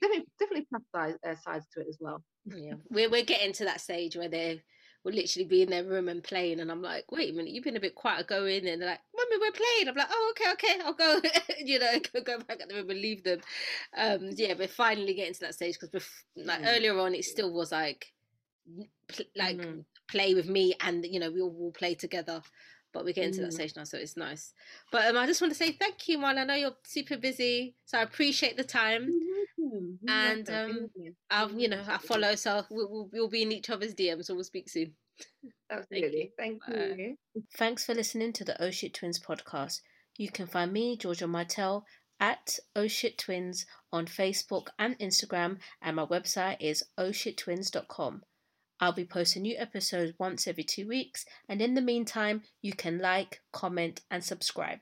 definitely 0.00 0.26
definitely 0.38 0.66
plus 0.70 0.82
size, 0.94 1.14
uh, 1.26 1.34
sides 1.36 1.66
to 1.74 1.80
it 1.80 1.86
as 1.88 1.96
well. 2.00 2.22
yeah. 2.44 2.74
We're 2.90 3.10
we're 3.10 3.24
getting 3.24 3.52
to 3.54 3.64
that 3.64 3.80
stage 3.80 4.16
where 4.16 4.28
they 4.28 4.62
will 5.06 5.12
literally 5.14 5.46
be 5.46 5.62
in 5.62 5.70
their 5.70 5.84
room 5.84 6.08
and 6.08 6.22
playing, 6.22 6.58
and 6.58 6.68
I'm 6.70 6.82
like, 6.82 7.10
wait 7.12 7.30
a 7.30 7.32
minute, 7.32 7.52
you've 7.52 7.62
been 7.62 7.76
a 7.76 7.80
bit 7.80 7.94
quiet. 7.94 8.26
Go 8.26 8.44
in, 8.44 8.66
and 8.66 8.82
they're 8.82 8.90
like, 8.90 9.00
"Mummy, 9.16 9.36
we're 9.40 9.52
playing." 9.52 9.88
I'm 9.88 9.94
like, 9.94 10.08
"Oh, 10.10 10.32
okay, 10.32 10.52
okay, 10.52 10.80
I'll 10.84 10.94
go." 10.94 11.20
you 11.64 11.78
know, 11.78 11.92
go, 12.12 12.20
go 12.22 12.38
back 12.40 12.60
at 12.60 12.68
the 12.68 12.74
room 12.74 12.90
and 12.90 13.00
leave 13.00 13.22
them. 13.22 13.40
Um, 13.96 14.30
yeah, 14.32 14.54
we're 14.58 14.66
finally 14.66 15.14
getting 15.14 15.34
to 15.34 15.40
that 15.40 15.54
stage 15.54 15.78
because 15.80 16.04
like 16.36 16.60
Mm. 16.60 16.66
earlier 16.66 16.98
on, 16.98 17.14
it 17.14 17.24
still 17.24 17.52
was 17.52 17.70
like, 17.70 18.12
pl- 19.08 19.26
like 19.36 19.58
Mhm. 19.58 19.84
play 20.08 20.34
with 20.34 20.48
me, 20.48 20.74
and 20.80 21.06
you 21.06 21.20
know, 21.20 21.30
we 21.30 21.40
all 21.40 21.52
will 21.52 21.72
play 21.72 21.94
together. 21.94 22.42
But 22.96 23.04
we 23.04 23.12
get 23.12 23.24
into 23.26 23.38
to 23.40 23.42
that 23.42 23.50
Mm. 23.50 23.54
stage 23.54 23.76
now, 23.76 23.84
so 23.84 23.98
it's 23.98 24.16
nice. 24.16 24.54
But 24.90 25.06
um, 25.06 25.18
I 25.18 25.26
just 25.26 25.42
want 25.42 25.52
to 25.52 25.56
say 25.58 25.72
thank 25.72 26.08
you, 26.08 26.16
Marley. 26.18 26.40
I 26.40 26.44
know 26.44 26.54
you're 26.54 26.76
super 26.84 27.18
busy, 27.18 27.74
so 27.84 27.98
I 27.98 28.02
appreciate 28.02 28.56
the 28.56 28.64
time. 28.64 29.02
welcome. 29.58 29.98
You're 30.00 30.14
And, 30.14 30.48
um, 30.50 30.90
You're. 30.96 31.12
I'll, 31.30 31.50
You're 31.52 31.68
know, 31.70 31.82
I 31.86 31.98
follow, 31.98 32.34
so 32.36 32.64
we'll, 32.70 32.88
we'll, 32.90 33.10
we'll 33.12 33.28
be 33.28 33.42
in 33.42 33.52
each 33.52 33.68
other's 33.68 33.94
DMs, 33.94 34.24
so 34.24 34.34
we'll 34.34 34.44
speak 34.44 34.68
soon. 34.70 34.94
Absolutely. 35.70 36.32
Thank 36.38 36.64
Bye. 36.66 36.94
you. 36.96 37.16
Thanks 37.58 37.84
for 37.84 37.94
listening 37.94 38.32
to 38.34 38.44
the 38.44 38.60
Oh 38.62 38.70
Shit 38.70 38.94
Twins 38.94 39.18
podcast. 39.20 39.80
You 40.16 40.30
can 40.30 40.46
find 40.46 40.72
me, 40.72 40.96
Georgia 40.96 41.26
Martel, 41.26 41.84
at 42.18 42.58
Oh 42.74 42.86
Shit 42.86 43.18
Twins 43.18 43.66
on 43.92 44.06
Facebook 44.06 44.68
and 44.78 44.98
Instagram, 44.98 45.58
and 45.82 45.96
my 45.96 46.06
website 46.06 46.56
is 46.60 46.82
ohshittwins.com. 46.98 48.22
I'll 48.80 48.92
be 48.92 49.04
posting 49.04 49.42
new 49.42 49.56
episodes 49.56 50.12
once 50.18 50.46
every 50.46 50.64
two 50.64 50.86
weeks, 50.86 51.24
and 51.48 51.62
in 51.62 51.74
the 51.74 51.80
meantime, 51.80 52.42
you 52.60 52.72
can 52.72 52.98
like, 52.98 53.40
comment, 53.52 54.02
and 54.10 54.22
subscribe. 54.22 54.80